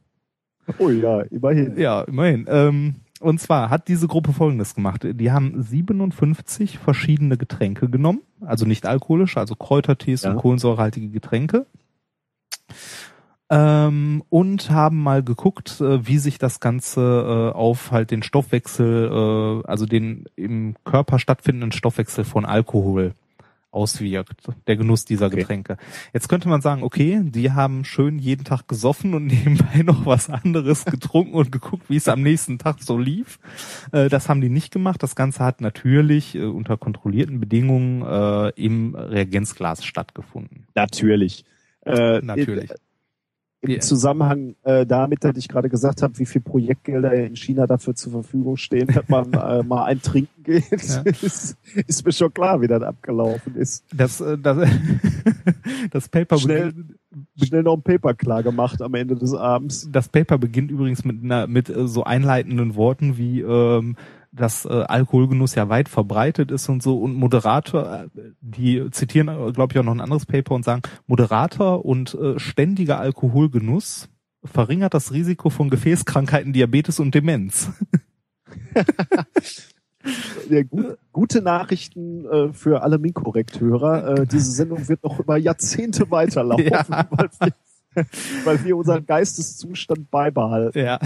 oh 0.78 0.90
ja, 0.90 1.22
immerhin. 1.22 1.78
Ja, 1.78 2.02
immerhin. 2.02 2.44
Ähm, 2.46 2.96
und 3.20 3.40
zwar 3.40 3.70
hat 3.70 3.88
diese 3.88 4.08
Gruppe 4.08 4.32
Folgendes 4.32 4.74
gemacht. 4.74 5.04
Die 5.04 5.32
haben 5.32 5.62
57 5.62 6.78
verschiedene 6.78 7.36
Getränke 7.36 7.88
genommen, 7.88 8.20
also 8.40 8.64
nicht 8.64 8.86
alkoholische, 8.86 9.40
also 9.40 9.54
Kräutertees 9.54 10.22
Ja. 10.22 10.30
und 10.30 10.36
kohlensäurehaltige 10.38 11.08
Getränke. 11.08 11.66
Ähm, 13.50 14.22
und 14.28 14.70
haben 14.70 15.02
mal 15.02 15.22
geguckt, 15.22 15.80
äh, 15.80 16.06
wie 16.06 16.18
sich 16.18 16.36
das 16.38 16.60
Ganze 16.60 17.00
äh, 17.00 17.56
auf 17.56 17.92
halt 17.92 18.10
den 18.10 18.22
Stoffwechsel, 18.22 19.62
äh, 19.64 19.66
also 19.66 19.86
den 19.86 20.26
im 20.36 20.76
Körper 20.84 21.18
stattfindenden 21.18 21.72
Stoffwechsel 21.72 22.24
von 22.24 22.44
Alkohol 22.44 23.14
auswirkt, 23.70 24.42
der 24.66 24.76
Genuss 24.76 25.04
dieser 25.04 25.26
Okay. 25.26 25.36
Getränke. 25.36 25.76
Jetzt 26.12 26.28
könnte 26.28 26.48
man 26.48 26.60
sagen, 26.60 26.82
okay, 26.82 27.20
die 27.22 27.52
haben 27.52 27.84
schön 27.84 28.18
jeden 28.18 28.44
Tag 28.44 28.66
gesoffen 28.68 29.14
und 29.14 29.26
nebenbei 29.26 29.82
noch 29.82 30.06
was 30.06 30.30
anderes 30.30 30.84
getrunken 30.84 31.34
und 31.34 31.52
geguckt, 31.52 31.90
wie 31.90 31.96
es 31.96 32.08
am 32.08 32.22
nächsten 32.22 32.58
Tag 32.58 32.82
so 32.82 32.98
lief. 32.98 33.38
Äh, 33.92 34.08
das 34.08 34.28
haben 34.28 34.40
die 34.40 34.48
nicht 34.48 34.72
gemacht. 34.72 35.02
Das 35.02 35.16
Ganze 35.16 35.44
hat 35.44 35.60
natürlich 35.60 36.34
äh, 36.34 36.44
unter 36.44 36.76
kontrollierten 36.76 37.40
Bedingungen 37.40 38.02
äh, 38.02 38.48
im 38.56 38.94
Reagenzglas 38.94 39.84
stattgefunden. 39.84 40.66
Natürlich. 40.74 41.44
Äh, 41.84 42.20
Natürlich. 42.20 42.70
Im 43.60 43.70
Ja. 43.70 43.80
Zusammenhang 43.80 44.54
äh, 44.62 44.86
damit, 44.86 45.24
dass 45.24 45.36
ich 45.36 45.48
gerade 45.48 45.68
gesagt 45.68 46.02
habe, 46.02 46.16
wie 46.18 46.26
viel 46.26 46.40
Projektgelder 46.40 47.12
in 47.12 47.34
China 47.34 47.66
dafür 47.66 47.94
zur 47.96 48.12
Verfügung 48.12 48.56
stehen, 48.56 48.86
dass 48.86 49.08
man 49.08 49.32
äh, 49.32 49.62
mal 49.64 49.84
ein 49.84 50.00
Trinken 50.00 50.44
geht, 50.44 50.70
Ja. 50.70 51.00
ist, 51.22 51.56
ist 51.86 52.06
mir 52.06 52.12
schon 52.12 52.32
klar, 52.32 52.60
wie 52.60 52.68
das 52.68 52.82
abgelaufen 52.82 53.56
ist. 53.56 53.84
Das, 53.92 54.20
äh, 54.20 54.38
das, 54.38 54.58
das 55.90 56.08
Paper 56.08 56.38
Schnell. 56.38 56.72
Schnell 57.42 57.62
noch 57.64 57.74
ein 57.74 57.82
Paper 57.82 58.14
klar 58.14 58.42
gemacht 58.44 58.80
am 58.80 58.94
Ende 58.94 59.16
des 59.16 59.34
Abends. 59.34 59.88
das 59.90 60.08
Paper 60.08 60.38
beginnt 60.38 60.70
übrigens 60.70 61.04
mit 61.04 61.24
einer, 61.24 61.46
mit 61.48 61.68
äh, 61.68 61.88
so 61.88 62.04
einleitenden 62.04 62.76
Worten 62.76 63.16
wie 63.18 63.40
ähm, 63.40 63.96
dass 64.38 64.64
äh, 64.64 64.68
Alkoholgenuss 64.68 65.54
ja 65.54 65.68
weit 65.68 65.88
verbreitet 65.88 66.50
ist 66.50 66.68
und 66.68 66.82
so 66.82 66.98
und 66.98 67.14
Moderator, 67.14 68.04
äh, 68.04 68.08
die 68.40 68.90
zitieren 68.90 69.52
glaube 69.52 69.72
ich 69.72 69.78
auch 69.78 69.84
noch 69.84 69.94
ein 69.94 70.00
anderes 70.00 70.26
Paper 70.26 70.54
und 70.54 70.64
sagen, 70.64 70.82
Moderator 71.06 71.84
und 71.84 72.14
äh, 72.14 72.38
ständiger 72.38 72.98
Alkoholgenuss 72.98 74.08
verringert 74.44 74.94
das 74.94 75.12
Risiko 75.12 75.50
von 75.50 75.68
Gefäßkrankheiten, 75.70 76.52
Diabetes 76.52 77.00
und 77.00 77.14
Demenz. 77.14 77.70
Ja, 80.48 80.62
gut, 80.62 80.98
gute 81.12 81.42
Nachrichten 81.42 82.24
äh, 82.24 82.52
für 82.52 82.82
alle 82.82 82.98
Minkorrekt-Hörer. 82.98 84.20
Äh, 84.20 84.26
diese 84.26 84.50
Sendung 84.52 84.88
wird 84.88 85.02
noch 85.02 85.18
über 85.18 85.36
Jahrzehnte 85.36 86.10
weiterlaufen, 86.10 86.66
Ja. 86.70 86.86
weil, 87.10 87.30
wir, 87.40 88.06
weil 88.44 88.64
wir 88.64 88.76
unseren 88.76 89.04
Geisteszustand 89.04 90.10
beibehalten. 90.10 90.78
Ja. 90.78 90.98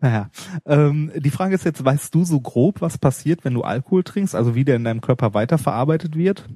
Naja, 0.00 0.30
ähm, 0.66 1.12
die 1.16 1.30
Frage 1.30 1.54
ist 1.54 1.64
jetzt, 1.64 1.84
weißt 1.84 2.14
du 2.14 2.24
so 2.24 2.40
grob, 2.40 2.80
was 2.80 2.98
passiert, 2.98 3.44
wenn 3.44 3.54
du 3.54 3.62
Alkohol 3.62 4.02
trinkst, 4.02 4.34
also 4.34 4.54
wie 4.54 4.64
der 4.64 4.76
in 4.76 4.84
deinem 4.84 5.00
Körper 5.00 5.34
weiterverarbeitet 5.34 6.16
wird? 6.16 6.48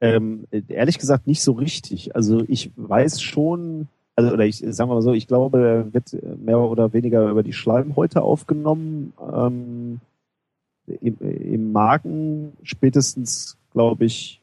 Ähm, 0.00 0.46
ehrlich 0.68 0.98
gesagt 0.98 1.26
nicht 1.26 1.42
so 1.42 1.52
richtig. 1.52 2.14
Also 2.14 2.44
ich 2.46 2.72
weiß 2.76 3.22
schon, 3.22 3.88
also 4.16 4.32
oder 4.32 4.44
ich 4.44 4.58
sagen 4.58 4.90
wir 4.90 4.94
mal 4.94 5.02
so, 5.02 5.12
ich 5.14 5.26
glaube, 5.26 5.88
wird 5.92 6.16
mehr 6.38 6.58
oder 6.58 6.92
weniger 6.92 7.28
über 7.30 7.42
die 7.42 7.52
Schleimhäute 7.52 8.22
aufgenommen. 8.22 9.14
Ähm, 9.32 10.00
im, 11.00 11.18
Im 11.20 11.72
Magen 11.72 12.52
spätestens, 12.62 13.56
glaube 13.72 14.04
ich, 14.04 14.42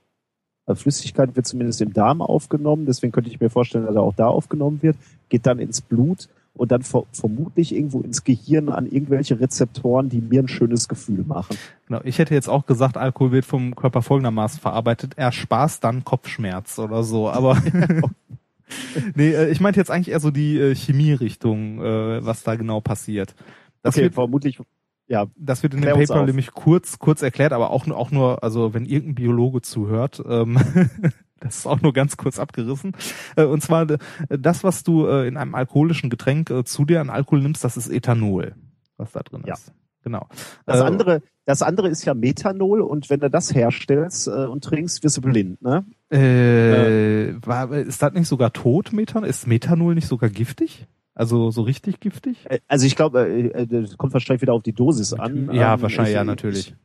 also 0.65 0.81
Flüssigkeit 0.81 1.35
wird 1.35 1.45
zumindest 1.45 1.81
im 1.81 1.93
Darm 1.93 2.21
aufgenommen. 2.21 2.85
Deswegen 2.85 3.11
könnte 3.11 3.29
ich 3.29 3.39
mir 3.39 3.49
vorstellen, 3.49 3.85
dass 3.85 3.95
er 3.95 4.01
auch 4.01 4.15
da 4.15 4.27
aufgenommen 4.27 4.81
wird. 4.81 4.97
Geht 5.29 5.45
dann 5.45 5.59
ins 5.59 5.81
Blut 5.81 6.27
und 6.53 6.71
dann 6.71 6.81
ver 6.81 7.03
vermutlich 7.13 7.73
irgendwo 7.73 8.01
ins 8.01 8.23
Gehirn 8.23 8.69
an 8.69 8.85
irgendwelche 8.85 9.39
Rezeptoren, 9.39 10.09
die 10.09 10.21
mir 10.21 10.41
ein 10.43 10.47
schönes 10.47 10.87
Gefühl 10.87 11.23
machen. 11.25 11.57
Genau, 11.87 12.01
ich 12.03 12.19
hätte 12.19 12.33
jetzt 12.33 12.49
auch 12.49 12.65
gesagt, 12.65 12.97
Alkohol 12.97 13.31
wird 13.31 13.45
vom 13.45 13.75
Körper 13.75 14.01
folgendermaßen 14.01 14.59
verarbeitet. 14.59 15.13
Er 15.15 15.31
spaßt 15.31 15.83
dann 15.83 16.03
Kopfschmerz 16.03 16.77
oder 16.79 17.03
so, 17.03 17.29
aber 17.29 17.61
nee, 19.15 19.31
äh, 19.31 19.49
ich 19.49 19.59
meinte 19.59 19.79
jetzt 19.79 19.91
eigentlich 19.91 20.11
eher 20.11 20.19
so 20.19 20.31
die 20.31 20.57
äh, 20.57 20.75
Chemierichtung, 20.75 21.81
äh, 21.81 22.25
was 22.25 22.43
da 22.43 22.55
genau 22.55 22.81
passiert. 22.81 23.35
Das 23.81 23.95
okay, 23.95 24.03
wird 24.03 24.13
vermutlich, 24.13 24.59
ja, 25.07 25.25
Das 25.37 25.63
wird 25.63 25.73
in 25.73 25.81
dem 25.81 25.93
Paper 25.93 26.25
nämlich 26.25 26.51
kurz, 26.51 26.99
kurz 26.99 27.21
erklärt, 27.21 27.53
aber 27.53 27.71
auch, 27.71 27.85
nur- 27.85 27.97
auch 27.97 28.11
nur, 28.11 28.43
also 28.43 28.73
wenn 28.73 28.85
irgendein 28.85 29.15
Biologe 29.15 29.61
zuhört, 29.61 30.21
ähm, 30.27 30.57
das 31.41 31.57
ist 31.57 31.65
auch 31.67 31.81
nur 31.81 31.91
ganz 31.91 32.15
kurz 32.15 32.39
abgerissen. 32.39 32.93
Äh, 33.35 33.43
und 33.43 33.61
zwar 33.61 33.89
äh, 33.89 33.97
das, 34.29 34.63
was 34.63 34.83
du 34.83 35.05
äh, 35.07 35.27
in 35.27 35.35
einem 35.37 35.55
alkoholischen 35.55 36.09
Getränk 36.09 36.53
zu 36.65 36.85
dir 36.85 37.01
an 37.01 37.09
Alkohol 37.09 37.41
nimmst, 37.41 37.63
das 37.63 37.75
ist 37.77 37.89
Ethanol, 37.89 38.55
was 38.97 39.11
da 39.11 39.19
drin 39.21 39.43
Ja. 39.45 39.55
ist. 39.55 39.73
Genau. 40.03 40.27
Das 40.65 40.81
andere, 40.81 41.21
das 41.45 41.61
andere 41.61 41.87
ist 41.87 42.05
ja 42.05 42.15
Methanol 42.15 42.81
und 42.81 43.11
wenn 43.11 43.19
du 43.19 43.29
das 43.29 43.53
herstellst 43.53 44.27
und 44.27 44.63
trinkst, 44.63 45.03
wirst 45.03 45.17
du 45.17 45.21
blind, 45.21 45.61
ne? 45.61 45.85
Äh, 46.09 47.35
war, 47.45 47.71
ist 47.71 48.01
das 48.01 48.13
nicht 48.13 48.27
sogar 48.27 48.51
tot, 48.51 48.93
Methanol? 48.93 49.29
Ist 49.29 49.45
Methanol 49.45 49.93
nicht 49.95 50.07
sogar 50.07 50.29
giftig? 50.29 50.87
Also 51.13 51.51
so 51.51 51.61
richtig 51.61 51.99
giftig? 51.99 52.47
Also 52.67 52.87
ich 52.87 52.95
glaube, 52.95 53.27
äh, 53.27 53.67
das 53.67 53.97
kommt 53.97 54.13
wahrscheinlich 54.13 54.41
wieder 54.41 54.53
auf 54.53 54.63
die 54.63 54.73
Dosis 54.73 55.13
an. 55.13 55.53
Ja, 55.53 55.75
Ähm, 55.75 55.81
wahrscheinlich, 55.83 56.13
ich, 56.13 56.15
ja, 56.15 56.23
natürlich. 56.23 56.69
Ich, 56.69 56.75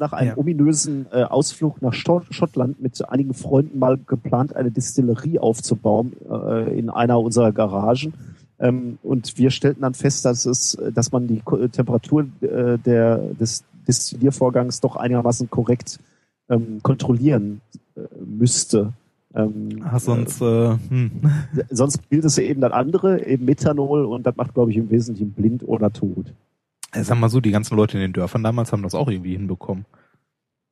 nach 0.00 0.12
einem 0.12 0.30
Ja. 0.30 0.36
ominösen 0.38 1.06
äh, 1.12 1.22
Ausflug 1.24 1.82
nach 1.82 1.92
Sto- 1.92 2.22
Schottland 2.30 2.80
mit 2.80 3.08
einigen 3.08 3.34
Freunden 3.34 3.78
mal 3.78 3.98
geplant, 4.06 4.56
eine 4.56 4.70
Distillerie 4.70 5.38
aufzubauen 5.38 6.12
äh, 6.30 6.78
in 6.78 6.88
einer 6.90 7.20
unserer 7.20 7.52
Garagen. 7.52 8.14
Ähm, 8.58 8.98
und 9.02 9.36
wir 9.38 9.50
stellten 9.50 9.82
dann 9.82 9.94
fest, 9.94 10.24
dass 10.24 10.46
es, 10.46 10.78
dass 10.94 11.12
man 11.12 11.26
die 11.28 11.40
Ko- 11.40 11.66
Temperatur 11.68 12.26
äh, 12.40 12.78
der, 12.78 13.18
des 13.18 13.64
Destilliervorgangs 13.86 14.80
doch 14.80 14.96
einigermaßen 14.96 15.50
korrekt 15.50 15.98
ähm, 16.48 16.80
kontrollieren 16.82 17.60
äh, 17.96 18.00
müsste. 18.24 18.92
Ähm, 19.34 19.82
Ach, 19.84 19.98
sonst, 19.98 20.40
äh, 20.40 20.76
hm. 20.88 21.10
äh, 21.56 21.62
sonst 21.70 22.08
bildet 22.08 22.26
es 22.26 22.38
eben 22.38 22.60
dann 22.60 22.72
andere, 22.72 23.24
eben 23.26 23.44
Methanol 23.44 24.04
und 24.04 24.24
das 24.26 24.36
macht, 24.36 24.54
glaube 24.54 24.70
ich, 24.70 24.76
im 24.76 24.90
Wesentlichen 24.90 25.32
blind 25.32 25.66
oder 25.66 25.92
tot. 25.92 26.32
Ich 26.94 27.06
sag 27.06 27.18
mal 27.18 27.28
so, 27.28 27.40
die 27.40 27.50
ganzen 27.50 27.76
Leute 27.76 27.96
in 27.96 28.02
den 28.02 28.12
Dörfern 28.12 28.42
damals 28.42 28.72
haben 28.72 28.82
das 28.82 28.94
auch 28.94 29.08
irgendwie 29.08 29.32
hinbekommen. 29.32 29.86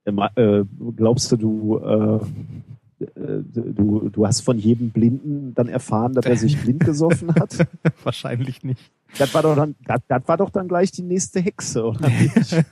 Äh, 0.05 0.13
Äh, 0.61 0.65
glaubst 0.97 1.33
du, 1.33 1.37
du, 1.37 1.79
äh, 1.79 2.21
du, 3.55 4.09
du 4.11 4.27
hast 4.27 4.41
von 4.43 4.59
jedem 4.59 4.91
Blinden 4.91 5.55
dann 5.55 5.69
erfahren, 5.69 6.13
dass 6.15 6.27
er 6.27 6.37
sich 6.37 6.59
blind 6.63 6.81
gesoffen 6.85 7.35
hat? 7.35 7.67
Wahrscheinlich 8.05 8.63
nicht. 8.63 8.91
Das 9.19 9.33
war 9.35 9.43
doch 9.43 9.57
dann, 9.57 9.75
das, 9.87 10.01
das 10.09 10.23
war 10.29 10.37
doch 10.37 10.51
dann 10.51 10.69
gleich 10.69 10.91
die 10.93 11.03
nächste 11.03 11.41
Hexe, 11.41 11.85
oder 11.85 12.09
nicht? 12.21 12.65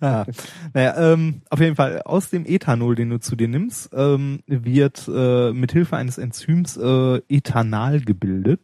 Ja. 0.00 0.26
Naja, 0.72 1.12
ähm, 1.12 1.42
auf 1.48 1.60
jeden 1.60 1.76
Fall, 1.76 2.02
aus 2.02 2.28
dem 2.30 2.44
Ethanol, 2.44 2.96
den 2.96 3.10
du 3.10 3.20
zu 3.20 3.36
dir 3.36 3.46
nimmst, 3.48 3.90
ähm, 3.94 4.40
wird 4.46 5.08
äh, 5.12 5.52
mit 5.52 5.70
Hilfe 5.72 5.96
eines 5.96 6.18
Enzyms 6.18 6.76
äh, 6.76 7.20
Ethanal 7.28 8.00
gebildet. 8.00 8.60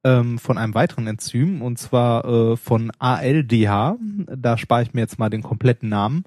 ähm, 0.04 0.40
von 0.40 0.58
einem 0.58 0.74
weiteren 0.74 1.08
Enzym 1.08 1.62
und 1.62 1.78
zwar 1.78 2.26
äh, 2.26 2.58
von 2.58 2.92
ALDH. 3.00 3.98
Da 4.36 4.58
spare 4.58 4.84
ich 4.84 4.94
mir 4.94 5.02
jetzt 5.02 5.20
mal 5.20 5.30
den 5.30 5.44
kompletten 5.44 5.90
Namen 5.90 6.24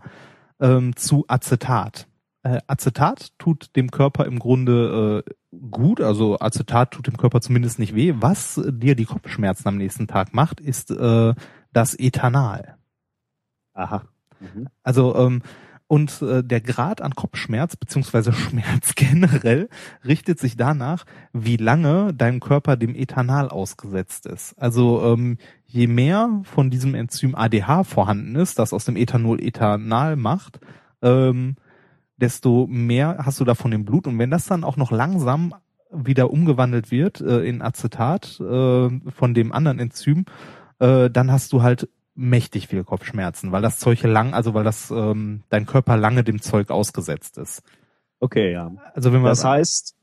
ähm, 0.61 0.97
zu 0.97 1.25
Acetat. 1.29 2.07
Äh, 2.43 2.61
Acetat 2.67 3.33
tut 3.39 3.75
dem 3.77 3.91
Körper 3.91 4.27
im 4.27 4.39
Grunde 4.39 5.25
äh, 5.27 5.57
gut, 5.71 6.01
also 6.01 6.39
Acetat 6.39 6.91
tut 6.91 7.07
dem 7.07 7.17
Körper 7.17 7.41
zumindest 7.41 7.79
nicht 7.79 7.95
weh. 7.95 8.15
Was 8.17 8.61
dir 8.67 8.95
die 8.95 9.07
Kopfschmerzen 9.07 9.69
am 9.69 9.77
nächsten 9.77 10.07
Tag 10.07 10.35
macht, 10.35 10.61
ist 10.61 10.91
äh, 10.91 11.35
das 11.73 11.95
Ethanal. 11.99 12.77
Aha. 13.73 14.03
Mhm. 14.41 14.69
Also 14.83 15.17
ähm, 15.17 15.43
und 15.87 16.23
äh, 16.23 16.43
der 16.43 16.61
Grad 16.61 17.03
an 17.03 17.15
Kopfschmerz 17.15 17.77
beziehungsweise 17.77 18.33
Schmerz 18.35 18.95
generell 18.95 19.69
richtet 20.05 20.39
sich 20.39 20.57
danach, 20.57 21.05
wie 21.33 21.57
lange 21.57 22.13
dein 22.15 22.41
Körper 22.41 22.77
dem 22.77 22.95
Ethanal 22.95 23.49
ausgesetzt 23.49 24.27
ist. 24.27 24.55
Also 24.59 25.05
ähm, 25.05 25.39
je 25.67 25.87
mehr 25.87 26.41
von 26.45 26.71
diesem 26.71 26.95
Enzym 26.95 27.35
ADH 27.35 27.85
vorhanden 27.85 28.37
ist, 28.37 28.59
das 28.59 28.73
aus 28.73 28.85
dem 28.85 28.97
Ethanol 28.97 29.43
Ethanal 29.43 30.17
macht, 30.17 30.61
ähm, 31.03 31.57
desto 32.17 32.67
mehr 32.69 33.19
hast 33.25 33.41
du 33.41 33.45
davon 33.45 33.73
im 33.73 33.85
Blut. 33.85 34.07
Und 34.07 34.19
wenn 34.19 34.31
das 34.31 34.47
dann 34.47 34.65
auch 34.65 34.77
noch 34.77 34.91
langsam 34.91 35.55
wieder 35.91 36.31
umgewandelt 36.31 36.91
wird 36.91 37.21
äh, 37.21 37.41
in 37.41 37.63
Acetat 37.63 38.41
äh, 38.41 38.89
von 39.11 39.35
dem 39.35 39.53
anderen 39.53 39.79
Enzym, 39.79 40.25
äh, 40.79 41.11
dann 41.11 41.31
hast 41.31 41.53
du 41.53 41.63
halt 41.63 41.89
mächtig 42.15 42.69
viel 42.69 42.85
Kopfschmerzen, 42.85 43.53
weil 43.53 43.63
das 43.63 43.79
Zeug 43.79 44.03
lang, 44.03 44.35
also 44.35 44.55
weil 44.55 44.65
das 44.65 44.91
ähm, 44.91 45.43
dein 45.49 45.67
Körper 45.67 45.97
lange 45.97 46.23
dem 46.25 46.41
Zeug 46.41 46.71
ausgesetzt 46.71 47.39
ist. 47.39 47.63
Okay, 48.21 48.53
ja. 48.53 48.71
Also 48.95 49.13
wenn 49.13 49.21
man 49.21 49.31
Das 49.31 49.45
heißt, 49.45 49.97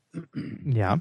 ja, 0.64 1.00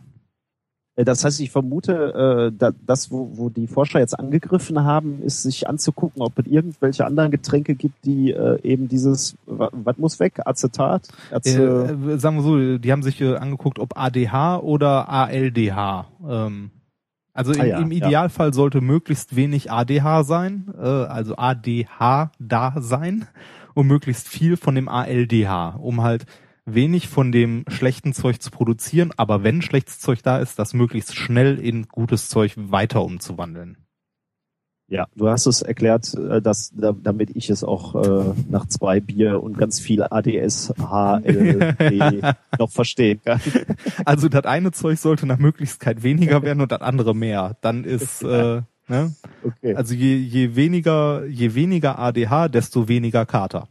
äh, 0.95 1.03
das 1.05 1.23
heißt, 1.25 1.39
ich 1.41 1.51
vermute, 1.51 2.51
äh, 2.53 2.57
da- 2.57 2.71
das, 2.85 3.11
wo, 3.11 3.31
wo 3.37 3.49
die 3.49 3.67
Forscher 3.67 3.99
jetzt 3.99 4.17
angegriffen 4.17 4.83
haben, 4.83 5.21
ist 5.21 5.43
sich 5.43 5.67
anzugucken, 5.67 6.21
ob 6.21 6.37
es 6.39 6.47
irgendwelche 6.47 7.05
anderen 7.05 7.31
Getränke 7.31 7.75
gibt, 7.75 8.05
die 8.05 8.31
äh, 8.31 8.59
eben 8.63 8.87
dieses, 8.87 9.35
wa- 9.45 9.69
was 9.71 9.97
muss 9.97 10.19
weg? 10.19 10.39
Acetat? 10.45 11.07
Ace 11.31 11.47
äh, 11.55 12.17
sagen 12.19 12.37
wir 12.37 12.41
so, 12.43 12.77
die 12.77 12.91
haben 12.91 13.03
sich 13.03 13.19
äh, 13.21 13.35
angeguckt, 13.35 13.79
ob 13.79 13.97
ADH 13.97 14.59
oder 14.59 15.09
ALDH. 15.09 16.07
Ähm, 16.27 16.71
also 17.33 17.53
im, 17.53 17.61
Ah 17.61 17.65
ja, 17.65 17.79
im 17.79 17.91
ja. 17.91 17.97
Idealfall 18.05 18.53
sollte 18.53 18.81
möglichst 18.81 19.35
wenig 19.35 19.71
ADH 19.71 20.23
sein, 20.23 20.73
äh, 20.77 20.85
also 20.85 21.35
ADH 21.37 22.31
da 22.39 22.73
sein 22.77 23.27
und 23.73 23.87
möglichst 23.87 24.27
viel 24.27 24.57
von 24.57 24.75
dem 24.75 24.87
ALDH, 24.87 25.77
um 25.79 26.01
halt 26.01 26.25
wenig 26.65 27.07
von 27.07 27.31
dem 27.31 27.65
schlechten 27.67 28.13
Zeug 28.13 28.41
zu 28.41 28.51
produzieren, 28.51 29.11
aber 29.17 29.43
wenn 29.43 29.61
schlechtes 29.61 29.99
Zeug 29.99 30.21
da 30.23 30.37
ist, 30.37 30.59
das 30.59 30.73
möglichst 30.73 31.15
schnell 31.15 31.59
in 31.59 31.87
gutes 31.87 32.29
Zeug 32.29 32.53
weiter 32.55 33.03
umzuwandeln. 33.03 33.77
Ja, 34.91 35.07
du 35.15 35.29
hast 35.29 35.45
es 35.45 35.61
erklärt, 35.61 36.13
äh, 36.15 36.41
dass, 36.41 36.73
da- 36.75 36.91
damit 36.91 37.33
ich 37.33 37.49
es 37.49 37.63
auch 37.63 37.95
äh, 37.95 38.33
nach 38.49 38.65
zwei 38.67 38.99
Bier 38.99 39.41
und 39.41 39.57
ganz 39.57 39.79
viel 39.79 40.03
ADS, 40.03 40.73
HLD 40.77 42.21
noch 42.59 42.69
verstehen 42.69 43.21
kann. 43.23 43.39
Also 44.03 44.27
das 44.27 44.43
eine 44.43 44.73
Zeug 44.73 44.99
sollte 44.99 45.25
nach 45.25 45.37
Möglichkeit 45.37 46.03
weniger 46.03 46.41
werden 46.43 46.59
und 46.59 46.73
das 46.73 46.81
andere 46.81 47.15
mehr. 47.15 47.55
Dann 47.61 47.85
ist 47.85 48.21
äh, 48.21 48.61
ne? 48.89 49.15
Okay. 49.45 49.75
also 49.75 49.93
je, 49.93 50.17
je 50.17 50.57
weniger 50.57 51.23
je 51.25 51.55
weniger 51.55 51.97
ADH, 51.97 52.49
desto 52.49 52.89
weniger 52.89 53.25
Kater. 53.25 53.69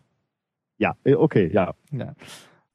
Ja, 0.78 0.94
äh, 1.04 1.14
okay, 1.16 1.50
ja. 1.52 1.74
Ja. 1.92 2.14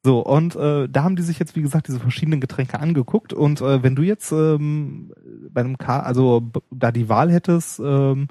So, 0.06 0.20
und 0.20 0.54
äh, 0.54 0.88
da 0.88 1.02
haben 1.02 1.16
die 1.16 1.24
sich 1.24 1.40
jetzt, 1.40 1.56
wie 1.56 1.62
gesagt, 1.62 1.88
diese 1.88 1.98
verschiedenen 1.98 2.40
Getränke 2.40 2.78
angeguckt. 2.78 3.32
Und 3.32 3.60
äh, 3.60 3.82
wenn 3.82 3.96
du 3.96 4.02
jetzt 4.02 4.30
ähm, 4.30 5.12
bei 5.50 5.62
einem 5.62 5.78
K, 5.78 5.98
also 5.98 6.44
da 6.70 6.92
die 6.92 7.08
Wahl 7.08 7.32
hättest, 7.32 7.80
ähm, 7.80 8.28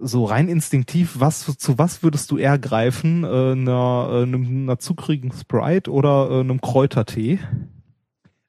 so 0.00 0.24
rein 0.24 0.48
instinktiv, 0.48 1.14
was 1.20 1.56
zu 1.58 1.78
was 1.78 2.02
würdest 2.02 2.32
du 2.32 2.38
eher 2.38 2.58
greifen? 2.58 3.22
Äh, 3.22 3.52
einer, 3.52 4.08
äh, 4.10 4.22
einer 4.24 4.80
zuckrigen 4.80 5.30
Sprite 5.30 5.92
oder 5.92 6.28
äh, 6.28 6.40
einem 6.40 6.60
Kräutertee? 6.60 7.38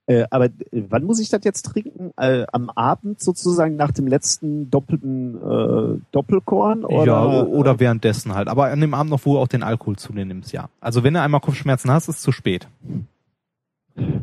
Äh, 0.10 0.26
aber 0.32 0.46
äh, 0.46 0.52
wann 0.72 1.04
muss 1.04 1.20
ich 1.20 1.30
das 1.30 1.42
jetzt 1.44 1.68
trinken? 1.68 2.12
Äh, 2.18 2.48
am 2.52 2.72
Abend 2.72 3.22
sozusagen 3.22 3.76
nach 3.76 3.92
dem 3.92 4.08
letzten 4.08 4.72
doppelten 4.72 5.36
äh, 5.36 6.00
Doppelkorn? 6.12 6.84
Oder, 6.84 7.06
ja, 7.06 7.44
oder 7.44 7.80
währenddessen 7.80 8.34
halt. 8.34 8.48
Aber 8.48 8.72
an 8.72 8.82
dem 8.82 8.96
Abend 8.96 9.12
noch, 9.12 9.24
wo 9.26 9.36
du 9.36 9.40
auch 9.40 9.48
den 9.48 9.62
Alkohol 9.62 9.98
zu 9.98 10.12
dir 10.12 10.26
nimmst, 10.26 10.52
ja. 10.52 10.70
Also 10.82 11.04
wenn 11.04 11.14
du 11.14 11.22
einmal 11.22 11.42
Kopfschmerzen 11.42 11.92
hast, 11.92 12.08
ist 12.08 12.24
zu 12.24 12.32
spät. 12.32 12.68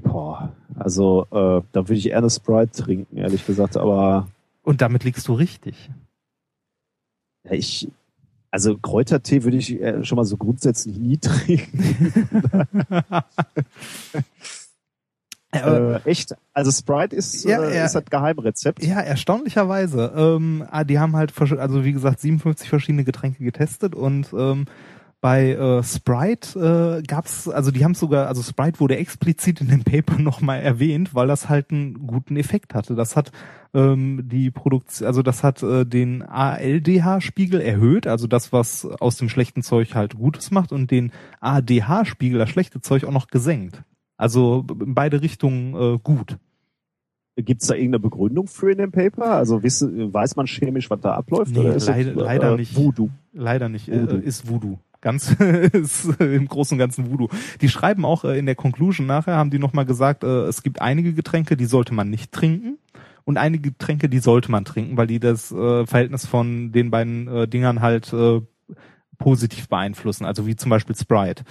Boah, 0.03 0.53
also 0.75 1.29
äh, 1.31 1.63
da 1.71 1.89
würde 1.89 1.95
ich 1.95 2.09
eher 2.09 2.19
eine 2.19 2.31
Sprite 2.31 2.83
trinken, 2.83 3.17
ehrlich 3.17 3.47
gesagt. 3.47 3.77
Aber 3.77 4.27
Und 4.65 4.83
damit 4.83 5.05
liegst 5.05 5.29
du 5.29 5.35
richtig. 5.35 5.89
ja, 7.45 7.53
ich, 7.53 7.89
also 8.51 8.77
Kräutertee 8.77 9.45
würde 9.45 9.59
ich 9.59 9.79
schon 10.03 10.17
mal 10.17 10.25
so 10.25 10.37
grundsätzlich 10.37 10.99
nie 10.99 11.17
trinken. 11.19 12.43
Äh, 15.65 15.95
äh, 15.97 16.01
echt? 16.05 16.35
Also 16.53 16.71
Sprite 16.71 17.15
ist, 17.15 17.45
Ja, 17.45 17.63
äh, 17.63 17.85
ist 17.85 17.95
das 17.95 18.05
Geheimrezept. 18.05 18.83
Ja, 18.85 19.01
erstaunlicherweise. 19.01 20.13
Ähm, 20.17 20.65
ah, 20.71 20.85
die 20.85 20.99
haben 20.99 21.17
halt, 21.17 21.33
also 21.41 21.85
wie 21.85 21.93
gesagt, 21.93 22.21
57 22.21 22.69
verschiedene 22.69 23.05
Getränke 23.05 23.45
getestet 23.45 23.95
und 23.95 24.33
ähm, 24.37 24.67
bei 25.21 25.53
äh, 25.55 25.83
Sprite 25.83 27.01
äh, 27.01 27.03
gab's, 27.03 27.49
also 27.49 27.71
die 27.71 27.85
haben 27.85 27.95
sogar, 27.95 28.29
also 28.29 28.43
Sprite 28.43 28.81
wurde 28.81 28.97
explizit 28.97 29.61
in 29.61 29.69
dem 29.69 29.83
Paper 29.83 30.19
nochmal 30.19 30.61
erwähnt, 30.61 31.15
weil 31.15 31.27
das 31.27 31.49
halt 31.49 31.71
einen 31.71 32.07
guten 32.07 32.37
Effekt 32.37 32.75
hatte. 32.75 32.95
Das 32.95 33.17
hat 33.17 33.33
ähm, 33.75 34.29
die 34.29 34.51
Produktion, 34.51 35.07
also 35.07 35.23
das 35.23 35.43
hat 35.43 35.63
äh, 35.63 35.85
den 35.85 36.23
ALDH-Spiegel 36.23 37.61
erhöht, 37.61 38.07
also 38.07 38.27
das, 38.27 38.53
was 38.53 38.85
aus 38.85 39.17
dem 39.17 39.29
schlechten 39.29 39.63
Zeug 39.63 39.95
halt 39.95 40.15
Gutes 40.15 40.51
macht, 40.51 40.71
und 40.71 40.91
den 40.91 41.13
ADH-Spiegel, 41.41 42.39
das 42.39 42.51
schlechte 42.51 42.81
Zeug, 42.81 43.05
auch 43.05 43.11
noch 43.11 43.29
gesenkt. 43.29 43.83
Also 44.17 44.65
in 44.81 44.95
beide 44.95 45.23
Richtungen 45.23 45.75
äh, 45.75 45.99
gut. 46.03 46.39
Gibt 47.39 47.61
es 47.61 47.69
da 47.69 47.75
irgendeine 47.75 48.01
Begründung 48.01 48.47
für 48.47 48.71
in 48.73 48.79
dem 48.79 48.93
Paper? 48.93 49.33
Also 49.33 49.63
wissen, 49.63 50.13
weiß 50.13 50.37
man 50.37 50.47
chemisch, 50.47 50.89
was 50.89 51.01
da 51.01 51.15
abläuft? 51.15 51.53
Nee, 51.53 51.61
oder 51.61 51.75
ist 51.75 51.87
leider- 51.87 52.15
das, 52.15 52.23
leider 52.25 52.57
nicht. 52.57 52.75
Voodoo. 52.77 53.11
Leider 53.35 53.69
nicht. 53.69 53.89
Voodoo. 53.89 54.17
Äh, 54.17 54.21
ist 54.21 54.49
Voodoo. 54.49 54.79
Ganz 55.03 55.33
ist 55.73 56.19
im 56.19 56.49
Großen 56.49 56.75
und 56.75 56.79
Ganzen 56.79 57.11
Voodoo. 57.11 57.29
Die 57.61 57.69
schreiben 57.69 58.07
auch 58.07 58.25
äh, 58.25 58.39
in 58.39 58.47
der 58.47 58.55
Conclusion 58.55 59.07
nachher, 59.07 59.37
haben 59.37 59.51
die 59.51 59.59
nochmal 59.59 59.85
gesagt, 59.85 60.25
äh, 60.25 60.45
es 60.45 60.63
gibt 60.63 60.81
einige 60.81 61.13
Getränke, 61.13 61.59
die 61.59 61.67
sollte 61.67 61.93
man 61.93 62.09
nicht 62.09 62.33
trinken. 62.33 62.79
Und 63.25 63.37
einige 63.37 63.71
Getränke, 63.73 64.09
die 64.09 64.21
sollte 64.21 64.51
man 64.51 64.65
trinken, 64.65 64.97
weil 64.97 65.09
die 65.09 65.21
das 65.21 65.53
äh, 65.53 65.85
Verhältnis 65.87 66.25
von 66.27 66.73
den 66.73 66.91
beiden 66.91 67.29
äh, 67.29 67.47
Dingern 67.47 67.83
halt 67.83 68.13
äh, 68.15 68.41
positiv 69.19 69.69
beeinflussen. 69.69 70.25
Also 70.25 70.47
wie 70.47 70.57
zum 70.57 70.71
Beispiel 70.71 70.97
Sprite. 70.97 71.45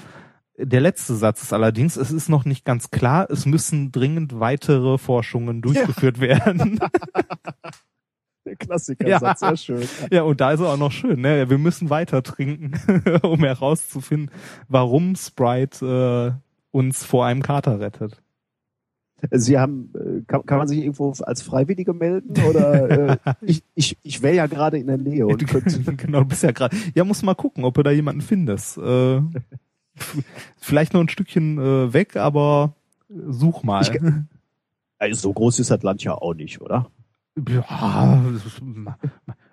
Der 0.58 0.80
letzte 0.80 1.16
Satz 1.16 1.44
ist 1.44 1.54
allerdings, 1.54 1.98
es 1.98 2.12
ist 2.12 2.30
noch 2.30 2.46
nicht 2.46 2.64
ganz 2.64 2.90
klar, 2.90 3.30
es 3.30 3.46
müssen 3.46 3.92
dringend 3.92 4.40
weitere 4.40 4.98
Forschungen 4.98 5.62
durchgeführt 5.62 6.20
werden. 6.20 6.80
Der 8.46 8.56
Klassiker, 8.56 9.08
Ja. 9.08 9.20
ja. 9.22 9.36
sehr 9.36 9.58
schön. 9.58 9.84
Ja, 10.12 10.22
und 10.22 10.40
da 10.40 10.52
ist 10.52 10.60
er 10.60 10.68
auch 10.70 10.78
noch 10.78 10.92
schön, 10.92 11.20
ne? 11.20 11.50
Wir 11.50 11.58
müssen 11.58 11.90
weiter 11.90 12.22
trinken, 12.22 12.74
um 13.24 13.40
herauszufinden, 13.40 14.30
warum 14.68 15.16
Sprite 15.16 16.38
äh, 16.42 16.48
uns 16.72 17.04
vor 17.04 17.26
einem 17.26 17.42
Kater 17.42 17.80
rettet. 17.80 18.22
Sie 19.32 19.58
haben, 19.58 19.92
äh, 19.96 20.22
kann, 20.28 20.46
kann 20.46 20.60
man 20.60 20.68
sich 20.68 20.80
irgendwo 20.80 21.12
als 21.24 21.42
Freiwillige 21.42 21.94
melden? 21.94 22.34
Oder 22.48 23.10
äh, 23.14 23.18
ich, 23.42 23.64
ich, 23.74 23.98
ich 24.04 24.22
wäre 24.22 24.36
ja 24.36 24.46
gerade 24.46 24.78
in 24.78 24.88
der 24.88 24.98
Nähe 25.00 25.26
und 25.26 25.46
könnte. 25.48 25.82
genau, 25.96 26.20
du 26.20 26.26
bist 26.26 26.44
ja 26.44 26.52
gerade. 26.52 26.78
Ja, 26.94 27.04
musst 27.04 27.24
mal 27.24 27.34
gucken, 27.34 27.64
ob 27.64 27.74
du 27.74 27.82
da 27.82 27.90
jemanden 27.92 28.22
findest. 28.22 28.78
Äh, 28.78 29.22
vielleicht 30.60 30.94
noch 30.94 31.02
ein 31.02 31.10
Stückchen 31.10 31.58
äh, 31.58 31.94
weg, 31.94 32.16
aber 32.16 32.74
such 33.10 33.64
mal. 33.64 33.82
Ich- 33.82 34.02
Also 34.98 35.22
so 35.22 35.34
groß 35.34 35.60
ist 35.60 35.72
das 35.72 35.84
Land 35.84 36.04
ja 36.04 36.14
auch 36.16 36.34
nicht, 36.34 36.62
oder? 36.62 36.90
ja, 37.50 38.24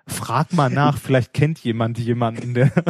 frag 0.07 0.53
mal 0.53 0.69
nach, 0.69 0.97
vielleicht 0.97 1.33
kennt 1.33 1.59
jemand 1.59 1.99
jemanden, 1.99 2.53
der. 2.53 2.71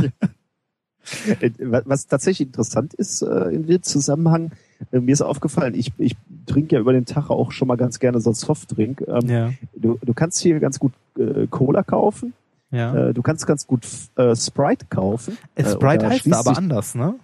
Äh, 1.42 1.52
wa- 1.60 1.82
Was 1.84 2.08
tatsächlich 2.08 2.48
interessant 2.48 2.94
ist 2.94 3.22
äh, 3.24 3.50
in 3.50 3.68
dem 3.68 3.84
Zusammenhang, 3.84 4.52
äh, 4.94 5.02
mir 5.02 5.12
ist 5.12 5.22
aufgefallen, 5.22 5.76
ich, 5.76 5.92
ich 5.98 6.16
trinke 6.46 6.76
ja 6.76 6.80
über 6.82 6.94
den 6.94 7.06
Tag 7.06 7.30
auch 7.30 7.52
schon 7.52 7.68
mal 7.68 7.76
ganz 7.76 8.00
gerne 8.00 8.22
so 8.22 8.30
einen 8.30 8.36
Softdrink. 8.36 9.04
Ähm, 9.08 9.28
ja, 9.30 9.52
du, 9.76 10.00
du 10.02 10.14
kannst 10.14 10.40
hier 10.40 10.62
ganz 10.62 10.80
gut 10.80 10.94
äh, 11.20 11.46
Cola 11.48 11.84
kaufen, 11.84 12.32
ja. 12.72 13.12
du 13.12 13.22
kannst 13.22 13.46
ganz 13.46 13.68
gut 13.68 13.86
Sprite 13.86 14.86
kaufen. 14.90 15.38
Sprite 15.60 16.08
heißt 16.10 16.32
da 16.32 16.40
aber 16.40 16.58
anders, 16.58 16.96
ne? 16.96 17.16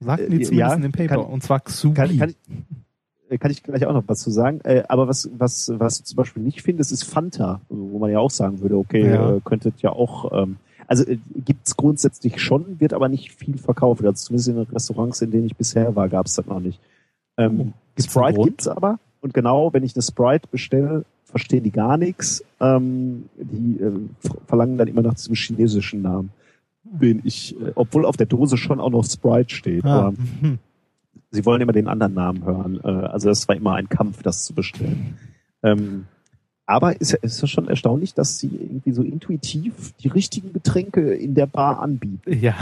Sagten 0.00 0.30
die 0.30 0.42
Äh, 0.42 0.44
zumindest 0.44 0.52
ja, 0.52 0.74
in 0.74 0.82
dem 0.82 0.92
Paper. 0.92 1.14
kann- 1.16 1.24
und 1.32 1.42
zwar 1.42 1.60
Xubi. 1.60 1.94
Kann, 1.94 2.18
kann, 2.18 2.34
äh, 3.30 3.38
kann 3.38 3.50
ich 3.50 3.62
gleich 3.62 3.86
auch 3.86 3.92
noch 3.94 4.04
was 4.06 4.20
zu 4.20 4.30
sagen. 4.30 4.60
Äh, 4.64 4.84
aber 4.88 5.08
was, 5.08 5.28
was, 5.36 5.72
was 5.76 6.04
zum 6.04 6.16
Beispiel 6.16 6.42
nicht 6.42 6.62
findest, 6.62 6.92
ist 6.92 7.04
Fanta, 7.04 7.60
wo 7.68 7.98
man 7.98 8.10
ja 8.10 8.18
auch 8.18 8.30
sagen 8.30 8.60
würde, 8.60 8.76
okay, 8.76 9.08
Ja. 9.08 9.36
äh, 9.36 9.40
könntet 9.44 9.80
ja 9.80 9.90
auch, 9.90 10.32
ähm, 10.42 10.56
also 10.86 11.04
äh, 11.06 11.18
gibt's 11.44 11.76
grundsätzlich 11.76 12.40
schon, 12.40 12.78
wird 12.80 12.92
aber 12.92 13.08
nicht 13.08 13.32
viel 13.32 13.58
verkauft. 13.58 14.02
Also 14.04 14.12
zumindest 14.26 14.48
in 14.48 14.54
den 14.56 14.64
Restaurants, 14.66 15.20
in 15.22 15.30
denen 15.30 15.46
ich 15.46 15.56
bisher 15.56 15.96
war, 15.96 16.08
gab's 16.08 16.34
das 16.34 16.46
noch 16.46 16.60
nicht. 16.60 16.78
Ähm, 17.38 17.72
Oh, 17.98 18.02
Sprite 18.02 18.40
gibt's 18.42 18.68
aber. 18.68 18.98
Und 19.22 19.32
genau, 19.34 19.72
wenn 19.72 19.82
ich 19.82 19.96
eine 19.96 20.02
Sprite 20.02 20.46
bestelle, 20.50 21.04
verstehen 21.24 21.64
die 21.64 21.70
gar 21.72 21.96
nichts. 21.96 22.44
Ähm, 22.60 23.24
die 23.36 23.80
äh, 23.82 23.92
verlangen 24.46 24.76
dann 24.78 24.86
immer 24.88 25.02
nach 25.02 25.14
diesem 25.14 25.34
chinesischen 25.34 26.02
Namen, 26.02 26.30
den 26.92 27.20
ich, 27.24 27.58
äh, 27.60 27.72
obwohl 27.74 28.04
auf 28.06 28.16
der 28.16 28.26
Dose 28.26 28.56
schon 28.56 28.80
auch 28.80 28.90
noch 28.90 29.04
Sprite 29.04 29.54
steht. 29.54 29.84
Ah, 29.84 29.98
Aber 30.08 30.12
mhm. 30.12 30.58
sie 31.30 31.44
wollen 31.44 31.60
immer 31.60 31.72
den 31.72 31.88
anderen 31.88 32.14
Namen 32.14 32.44
hören. 32.44 32.80
Äh, 32.82 32.88
also 32.88 33.28
das 33.28 33.46
war 33.48 33.56
immer 33.56 33.74
ein 33.74 33.88
Kampf, 33.88 34.22
das 34.22 34.44
zu 34.44 34.54
bestellen. 34.54 35.18
Ähm, 35.62 36.06
aber 36.68 37.00
ist, 37.00 37.12
ja- 37.12 37.18
ist 37.22 37.40
ja 37.40 37.46
schon 37.46 37.68
erstaunlich, 37.68 38.14
dass 38.14 38.38
sie 38.40 38.48
irgendwie 38.48 38.90
so 38.92 39.02
intuitiv 39.02 39.92
die 40.00 40.08
richtigen 40.08 40.52
Getränke 40.52 41.14
in 41.14 41.34
der 41.34 41.46
Bar 41.46 41.78
anbieten. 41.80 42.20
Ja. 42.28 42.54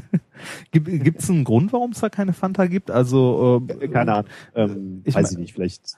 gibt 0.72 1.20
es 1.20 1.30
einen 1.30 1.44
Grund, 1.44 1.72
warum 1.72 1.92
es 1.92 2.00
da 2.00 2.08
keine 2.08 2.32
Fanta 2.32 2.66
gibt? 2.66 2.90
Also 2.90 3.62
äh, 3.80 3.88
Keine 3.88 4.12
Ahnung. 4.12 4.30
Ähm, 4.54 5.00
Ich 5.04 5.14
weiß 5.14 5.32
ich 5.32 5.38
nicht, 5.38 5.54
vielleicht. 5.54 5.96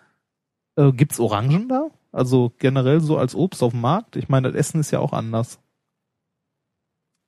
Äh, 0.76 0.92
gibt's 0.92 1.18
Orangen 1.20 1.68
da? 1.68 1.88
Also 2.12 2.52
generell 2.58 3.00
so 3.00 3.16
als 3.18 3.34
Obst 3.34 3.62
auf 3.62 3.72
dem 3.72 3.80
Markt? 3.80 4.16
Ich 4.16 4.28
meine, 4.28 4.48
das 4.48 4.56
Essen 4.56 4.80
ist 4.80 4.90
ja 4.90 5.00
auch 5.00 5.12
anders. 5.12 5.58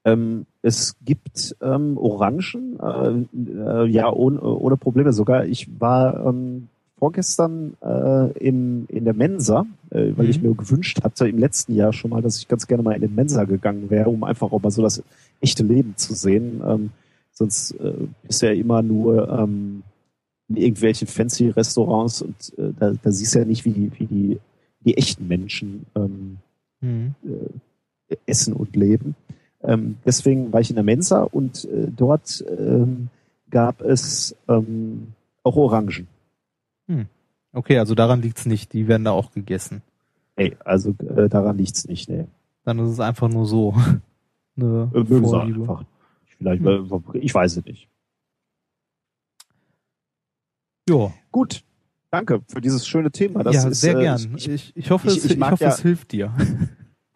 Ähm, 0.05 0.47
es 0.63 0.97
gibt 1.05 1.57
ähm, 1.63 1.97
Orangen, 1.99 2.79
äh, 2.81 3.83
äh, 3.85 3.87
ja, 3.89 4.13
ohne, 4.13 4.41
ohne 4.43 4.77
Probleme 4.77 5.13
sogar. 5.13 5.47
Ich 5.47 5.69
war 5.81 6.27
ähm, 6.27 6.69
vorgestern 6.99 7.75
äh, 7.83 8.33
in, 8.39 8.87
in 8.87 9.05
der 9.05 9.15
Mensa, 9.15 9.67
äh, 9.91 10.13
weil 10.17 10.25
Mhm. 10.27 10.31
ich 10.31 10.43
mir 10.43 10.55
gewünscht 10.55 11.03
hatte 11.03 11.29
im 11.29 11.39
letzten 11.39 11.75
Jahr 11.75 11.93
schon 11.93 12.11
mal, 12.11 12.23
dass 12.23 12.39
ich 12.39 12.49
ganz 12.49 12.67
gerne 12.67 12.83
mal 12.83 12.95
in 12.95 13.01
den 13.01 13.15
Mensa 13.15 13.45
gegangen 13.45 13.91
wäre, 13.91 14.11
um 14.11 14.25
einfach 14.25 14.53
auch 14.53 14.63
mal 14.63 14.71
so 14.71 14.83
das 14.83 15.03
echte 15.41 15.63
Leben 15.65 15.95
zu 15.97 16.15
sehen. 16.15 16.63
Ähm, 16.67 16.91
sonst 17.33 17.73
äh, 17.73 17.95
ist 18.29 18.43
ja 18.43 18.53
immer 18.53 18.83
nur 18.83 19.29
ähm, 19.29 19.83
in 20.49 20.57
irgendwelchen 20.57 21.09
fancy 21.09 21.49
Restaurants 21.49 22.21
und 22.23 22.53
äh, 22.59 22.73
da, 22.79 22.93
da 22.93 23.11
siehst 23.11 23.35
du 23.35 23.39
ja 23.41 23.45
nicht, 23.45 23.65
wie 23.65 23.73
die, 23.73 23.91
wie 23.99 24.07
die, 24.07 24.39
die 24.81 24.97
echten 24.97 25.27
Menschen 25.29 25.87
ähm, 25.95 26.39
Mhm. 26.81 27.15
äh, 27.25 28.17
essen 28.27 28.53
und 28.53 28.77
leben. 28.77 29.15
Ähm, 29.65 29.97
deswegen 30.05 30.53
war 30.53 30.61
ich 30.61 30.71
in 30.71 30.77
der 30.77 30.85
Mensa 30.85 31.23
und 31.23 31.65
äh, 31.65 31.89
dort 31.95 32.45
ähm, 32.59 33.09
gab 33.51 33.81
es 33.81 34.37
ähm, 34.49 35.15
auch 35.43 35.57
Orangen. 35.57 36.07
Okay, 37.53 37.79
also 37.79 37.95
daran 37.95 38.21
liegt's 38.21 38.47
nicht. 38.47 38.73
Die 38.73 38.89
werden 38.89 39.05
da 39.05 39.13
auch 39.13 39.31
gegessen. 39.33 39.83
Ey, 40.37 40.57
also 40.65 40.91
äh, 41.17 41.29
daran 41.29 41.57
liegt's 41.57 41.87
nicht. 41.87 42.09
Nee. 42.11 42.27
Dann 42.65 42.79
ist 42.81 42.91
es 42.91 43.01
einfach 43.01 43.29
nur 43.29 43.47
so. 43.47 43.75
Eine 44.57 44.91
Äh, 44.95 45.05
Vorliebe. 45.05 45.61
einfach. 45.61 45.85
Vielleicht, 46.37 46.63
Hm. 46.65 47.03
ich 47.15 47.33
weiß 47.35 47.57
es 47.59 47.65
nicht. 47.65 47.89
Ja, 50.89 51.13
Gut, 51.31 51.63
danke 52.11 52.43
für 52.49 52.61
dieses 52.61 52.87
schöne 52.87 53.11
Thema. 53.11 53.43
Das 53.43 53.55
ja 53.57 53.69
ist, 53.69 53.81
sehr 53.81 53.97
äh, 53.97 54.01
gern. 54.03 54.35
Ich, 54.37 54.73
Ich, 54.77 54.91
hoffe, 54.91 55.09
ich- 55.09 55.17
es, 55.19 55.25
ich 55.25 55.37
ich 55.39 55.41
hoffe 55.51 55.65
ja- 55.65 55.71
es 55.71 55.81
hilft 55.81 56.13
dir. 56.13 56.33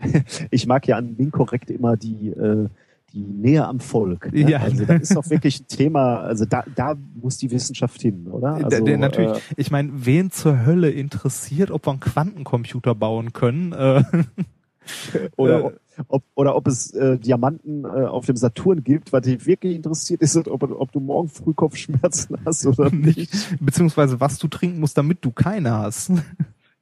ich 0.51 0.67
mag 0.67 0.87
ja 0.87 0.97
an 0.97 1.15
Minkorrekt 1.17 1.71
immer 1.71 1.97
die, 1.97 2.29
äh, 2.29 2.69
die 3.13 3.21
Nähe 3.21 3.67
am 3.67 3.81
Volk. 3.81 4.33
Ne? 4.33 4.51
Ja. 4.51 4.59
Also 4.61 4.85
das 4.85 5.03
ist 5.03 5.17
doch 5.17 5.29
wirklich 5.31 5.61
ein 5.61 5.67
Thema, 5.69 6.21
also 6.21 6.45
da, 6.45 6.65
da 6.75 6.95
muss 7.15 7.39
die 7.39 7.51
Wissenschaft 7.51 8.01
hin, 8.03 8.27
oder? 8.29 8.55
Also, 8.55 8.69
der, 8.69 8.81
der, 8.83 8.99
natürlich, 8.99 9.31
Äh, 9.31 9.55
ich 9.57 9.71
meine, 9.71 9.91
wen 9.95 10.31
zur 10.31 10.67
Hölle 10.67 10.91
interessiert, 10.91 11.71
ob 11.71 11.87
wir 11.87 11.93
einen 11.93 12.01
Quantencomputer 12.01 12.95
bauen 12.95 13.33
können? 13.33 13.73
Äh, 13.73 14.03
oder, 15.37 15.59
Äh, 15.59 15.63
ob, 15.63 15.75
ob, 16.09 16.23
oder 16.35 16.57
ob 16.57 16.67
es 16.67 16.93
äh, 16.93 17.19
Diamanten 17.19 17.85
äh, 17.85 17.89
auf 17.89 18.27
dem 18.27 18.37
Saturn 18.37 18.85
gibt, 18.85 19.13
was 19.13 19.23
dich 19.23 19.47
wirklich 19.47 19.75
interessiert 19.75 20.21
ist, 20.21 20.37
ob, 20.37 20.63
ob 20.63 20.93
du 20.93 21.01
morgen 21.01 21.29
früh 21.29 21.55
Kopfschmerzen 21.55 22.37
hast 22.45 22.67
oder 22.67 22.91
nicht. 22.93 23.31
beziehungsweise 23.61 24.21
was 24.21 24.39
du 24.39 24.49
trinken 24.49 24.81
musst, 24.81 24.99
damit 24.99 25.25
du 25.25 25.31
keine 25.31 25.73
hast. 25.73 26.13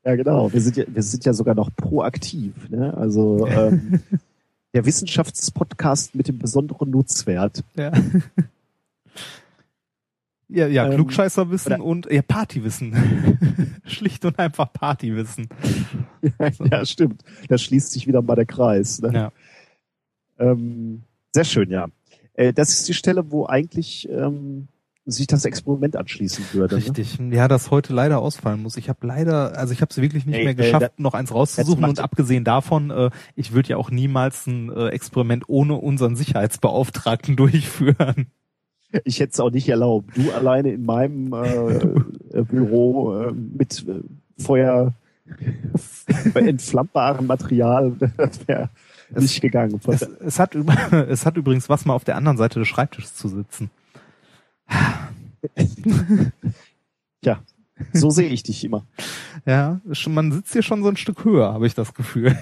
Ja, 0.07 0.15
genau. 0.15 0.53
Wir 0.53 0.61
sind 0.61 0.77
ja, 0.77 0.85
wir 0.87 1.03
sind 1.03 1.25
ja 1.25 1.33
sogar 1.33 1.57
noch 1.57 1.75
proaktiv. 1.75 2.71
Ne? 2.71 2.97
Also 2.97 3.45
ähm, 3.49 4.01
der 4.73 4.87
Wissenschaftspodcast 4.87 6.15
mit 6.15 6.29
dem 6.29 6.39
besonderen 6.39 6.91
Nutzwert. 6.91 7.65
Ja. 7.77 7.93
Ja, 10.49 10.69
ja, 10.69 10.87
Ähm, 10.87 10.95
Klugscheißerwissen 10.95 11.73
oder- 11.73 11.85
und 11.85 12.07
ja, 12.09 12.23
Partywissen. 12.23 13.81
Schlicht 13.85 14.25
und 14.25 14.39
einfach 14.39 14.73
Partywissen. 14.73 15.49
ja, 16.71 16.87
stimmt. 16.87 17.25
Da 17.49 17.59
schließt 17.59 17.91
sich 17.91 18.07
wieder 18.07 18.23
mal 18.23 18.37
der 18.37 18.47
Kreis. 18.47 19.03
Ne? 19.03 19.13
Ja. 19.13 19.33
Ähm, 20.39 21.03
sehr 21.35 21.43
schön, 21.43 21.69
ja. 21.69 21.89
Äh, 22.35 22.53
das 22.53 22.71
ist 22.71 22.87
die 22.87 22.95
Stelle, 22.95 23.33
wo 23.33 23.47
eigentlich 23.47 24.09
ähm, 24.09 24.69
sich 25.09 25.29
das 25.29 25.45
Experiment 25.45 25.95
anschließen 25.97 26.45
würde. 26.53 26.75
Ne? 26.75 26.81
Richtig. 26.83 27.19
Ja, 27.31 27.47
das 27.47 27.71
heute 27.71 27.95
leider 27.95 28.19
ausfallen 28.19 28.61
muss. 28.61 28.77
Ich 28.77 28.89
habe 28.89 29.07
leider, 29.07 29.57
also 29.57 29.73
ich 29.73 29.81
habe 29.81 29.91
es 29.91 29.97
wirklich 29.99 30.27
nicht 30.27 30.37
Ey, 30.37 30.43
mehr 30.45 30.53
äh, 30.53 30.57
geschafft, 30.57 30.83
da- 30.83 31.03
noch 31.03 31.15
eins 31.15 31.33
rauszusuchen. 31.33 31.85
Und 31.85 32.01
abgesehen 32.01 32.43
davon, 32.43 32.91
äh, 32.91 33.11
ich 33.37 33.53
würde 33.53 33.69
ja 33.71 33.77
auch 33.77 33.91
niemals 33.91 34.47
ein 34.47 34.71
äh, 34.73 34.89
Experiment 34.89 35.45
ohne 35.49 35.75
unseren 35.77 36.17
Sicherheitsbeauftragten 36.17 37.37
durchführen. 37.37 38.27
Ich 39.05 39.21
hätte 39.21 39.33
es 39.33 39.41
auch 39.41 39.51
nicht 39.51 39.69
erlaubt. 39.69 40.17
Du 40.17 40.31
alleine 40.33 40.73
in 40.73 40.85
meinem 40.85 41.33
äh, 41.33 42.43
Büro 42.43 43.15
äh, 43.17 43.33
mit 43.33 43.87
äh, 43.89 44.43
Feuer 44.43 44.93
entflammbarem 46.35 47.27
Material, 47.27 47.93
das 48.17 48.47
wäre 48.47 48.71
nicht 49.11 49.41
gegangen. 49.41 49.81
Es, 49.87 50.03
es, 50.03 50.39
hat, 50.39 50.55
es 50.55 51.27
hat 51.27 51.37
übrigens 51.37 51.69
was 51.69 51.85
mal 51.85 51.95
auf 51.95 52.05
der 52.05 52.17
anderen 52.17 52.37
Seite 52.39 52.59
des 52.59 52.69
Schreibtisches 52.69 53.15
zu 53.15 53.29
sitzen. 53.29 53.71
Tja, 57.23 57.41
so 57.93 58.11
sehe 58.11 58.29
ich 58.29 58.43
dich 58.43 58.65
immer. 58.65 58.87
Ja, 59.45 59.81
man 60.09 60.33
sitzt 60.33 60.53
hier 60.53 60.63
schon 60.63 60.83
so 60.83 60.89
ein 60.89 60.97
Stück 60.97 61.25
höher, 61.25 61.53
habe 61.53 61.67
ich 61.67 61.75
das 61.75 61.95
Gefühl. 61.95 62.37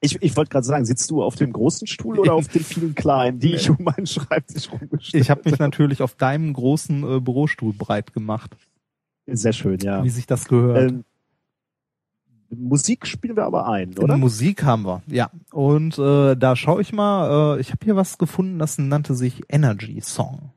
Ich, 0.00 0.20
ich 0.20 0.36
wollte 0.36 0.50
gerade 0.50 0.66
sagen, 0.66 0.84
sitzt 0.84 1.10
du 1.10 1.22
auf 1.22 1.36
dem 1.36 1.52
großen 1.52 1.86
Stuhl 1.86 2.18
oder 2.18 2.34
auf 2.34 2.48
den 2.48 2.62
vielen 2.62 2.94
kleinen, 2.94 3.38
die 3.38 3.54
ich 3.54 3.70
um 3.70 3.78
meinen 3.80 4.06
Schreibtisch 4.06 4.70
rumgestellt 4.70 5.22
Ich 5.22 5.30
habe 5.30 5.48
mich 5.48 5.58
natürlich 5.58 6.02
auf 6.02 6.14
deinem 6.14 6.52
großen 6.52 7.16
äh, 7.16 7.20
Bürostuhl 7.20 7.72
breit 7.72 8.12
gemacht, 8.12 8.56
Sehr 9.26 9.52
schön, 9.52 9.78
ja. 9.80 10.04
wie 10.04 10.10
sich 10.10 10.26
das 10.26 10.46
gehört. 10.48 10.90
Ähm, 10.90 11.04
Musik 12.50 13.06
spielen 13.06 13.36
wir 13.36 13.44
aber 13.44 13.68
ein, 13.68 13.98
oder? 13.98 14.16
Musik 14.16 14.62
haben 14.62 14.84
wir, 14.84 15.02
ja. 15.08 15.30
Und 15.50 15.98
äh, 15.98 16.36
da 16.36 16.54
schaue 16.54 16.80
ich 16.82 16.92
mal, 16.92 17.56
äh, 17.56 17.60
ich 17.60 17.72
habe 17.72 17.84
hier 17.84 17.96
was 17.96 18.18
gefunden, 18.18 18.58
das 18.58 18.78
nannte 18.78 19.14
sich 19.14 19.42
Energy 19.48 20.00
Song. 20.00 20.52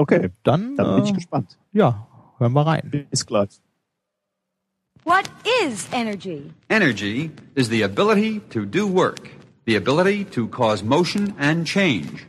Okay, 0.00 0.30
Dann, 0.44 0.76
dann 0.76 0.94
bin 0.94 1.04
ich 1.04 1.10
äh, 1.10 1.14
gespannt. 1.14 1.58
ja, 1.72 2.06
hören 2.38 2.52
wir 2.52 2.64
rein. 2.66 3.06
Bis 3.10 3.26
gleich. 3.26 3.60
What 5.04 5.28
is 5.64 5.88
energy? 5.92 6.52
Energy 6.68 7.30
is 7.56 7.68
the 7.68 7.82
ability 7.82 8.40
to 8.50 8.64
do 8.64 8.86
work, 8.86 9.28
the 9.66 9.74
ability 9.76 10.24
to 10.26 10.46
cause 10.48 10.84
motion 10.84 11.34
and 11.38 11.66
change. 11.66 12.27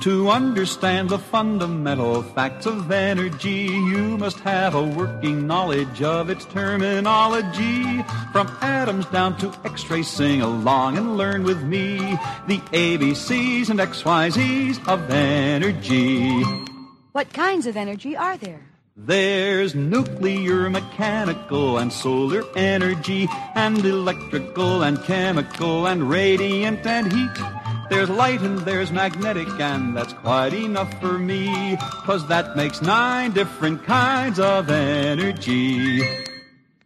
To 0.00 0.30
understand 0.30 1.10
the 1.10 1.18
fundamental 1.18 2.22
facts 2.22 2.64
of 2.64 2.90
energy, 2.90 3.68
you 3.68 4.16
must 4.16 4.40
have 4.40 4.74
a 4.74 4.82
working 4.82 5.46
knowledge 5.46 6.00
of 6.00 6.30
its 6.30 6.46
terminology. 6.46 8.02
From 8.32 8.48
atoms 8.62 9.04
down 9.06 9.36
to 9.40 9.52
X-rays, 9.62 10.08
sing 10.08 10.40
along 10.40 10.96
and 10.96 11.18
learn 11.18 11.44
with 11.44 11.62
me 11.62 11.98
the 12.48 12.56
ABCs 12.72 13.68
and 13.68 13.78
XYZs 13.78 14.88
of 14.88 15.10
energy. 15.10 16.44
What 17.12 17.30
kinds 17.34 17.66
of 17.66 17.76
energy 17.76 18.16
are 18.16 18.38
there? 18.38 18.62
There's 18.96 19.74
nuclear, 19.74 20.70
mechanical, 20.70 21.76
and 21.76 21.92
solar 21.92 22.44
energy, 22.56 23.28
and 23.54 23.84
electrical, 23.84 24.82
and 24.82 25.02
chemical, 25.04 25.86
and 25.86 26.08
radiant, 26.08 26.86
and 26.86 27.12
heat. 27.12 27.59
There's 27.90 28.08
light 28.08 28.40
and 28.42 28.60
there's 28.60 28.92
magnetic, 28.92 29.48
and 29.58 29.96
that's 29.96 30.12
quite 30.12 30.54
enough 30.54 31.00
for 31.00 31.18
me, 31.18 31.76
cause 32.04 32.24
that 32.28 32.56
makes 32.56 32.80
nine 32.80 33.32
different 33.32 33.82
kinds 33.82 34.38
of 34.38 34.70
energy. 34.70 36.00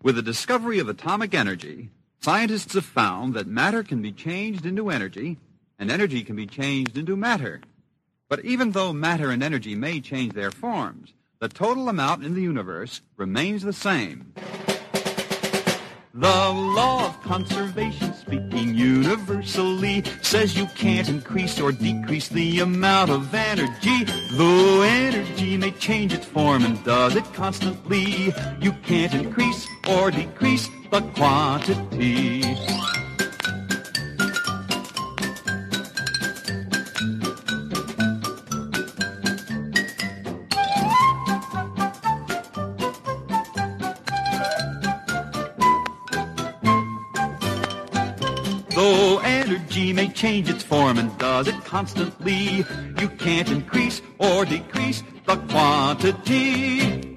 With 0.02 0.16
the 0.16 0.22
discovery 0.22 0.78
of 0.78 0.88
atomic 0.88 1.34
energy, 1.34 1.90
scientists 2.22 2.72
have 2.72 2.86
found 2.86 3.34
that 3.34 3.46
matter 3.46 3.82
can 3.82 4.00
be 4.00 4.12
changed 4.12 4.64
into 4.64 4.88
energy, 4.88 5.36
and 5.78 5.90
energy 5.90 6.24
can 6.24 6.36
be 6.36 6.46
changed 6.46 6.96
into 6.96 7.16
matter. 7.16 7.61
But 8.30 8.42
even 8.42 8.70
though 8.70 8.94
matter 8.94 9.30
and 9.30 9.42
energy 9.42 9.74
may 9.74 10.00
change 10.00 10.32
their 10.32 10.50
forms, 10.50 11.12
the 11.38 11.48
total 11.48 11.90
amount 11.90 12.24
in 12.24 12.34
the 12.34 12.40
universe 12.40 13.02
remains 13.18 13.62
the 13.62 13.74
same. 13.74 14.32
The 16.17 16.29
law 16.29 17.09
of 17.09 17.21
conservation, 17.23 18.15
speaking 18.15 18.73
universally, 18.73 20.05
says 20.23 20.57
you 20.57 20.67
can't 20.67 21.09
increase 21.09 21.59
or 21.59 21.73
decrease 21.73 22.29
the 22.29 22.61
amount 22.61 23.11
of 23.11 23.35
energy. 23.35 24.05
Though 24.31 24.83
energy 24.83 25.57
may 25.57 25.73
change 25.73 26.12
its 26.12 26.25
form 26.25 26.65
and 26.65 26.83
does 26.85 27.17
it 27.17 27.25
constantly, 27.35 28.33
you 28.61 28.71
can't 28.85 29.12
increase 29.12 29.67
or 29.89 30.12
decrease 30.12 30.71
the 30.93 31.01
quantity. 31.17 32.43
And 50.99 51.16
does 51.18 51.49
it 51.49 51.64
constantly, 51.64 52.64
you 53.01 53.09
can't 53.18 53.51
increase 53.51 54.03
or 54.18 54.45
decrease 54.45 55.03
the 55.26 55.36
quantity. 55.36 57.14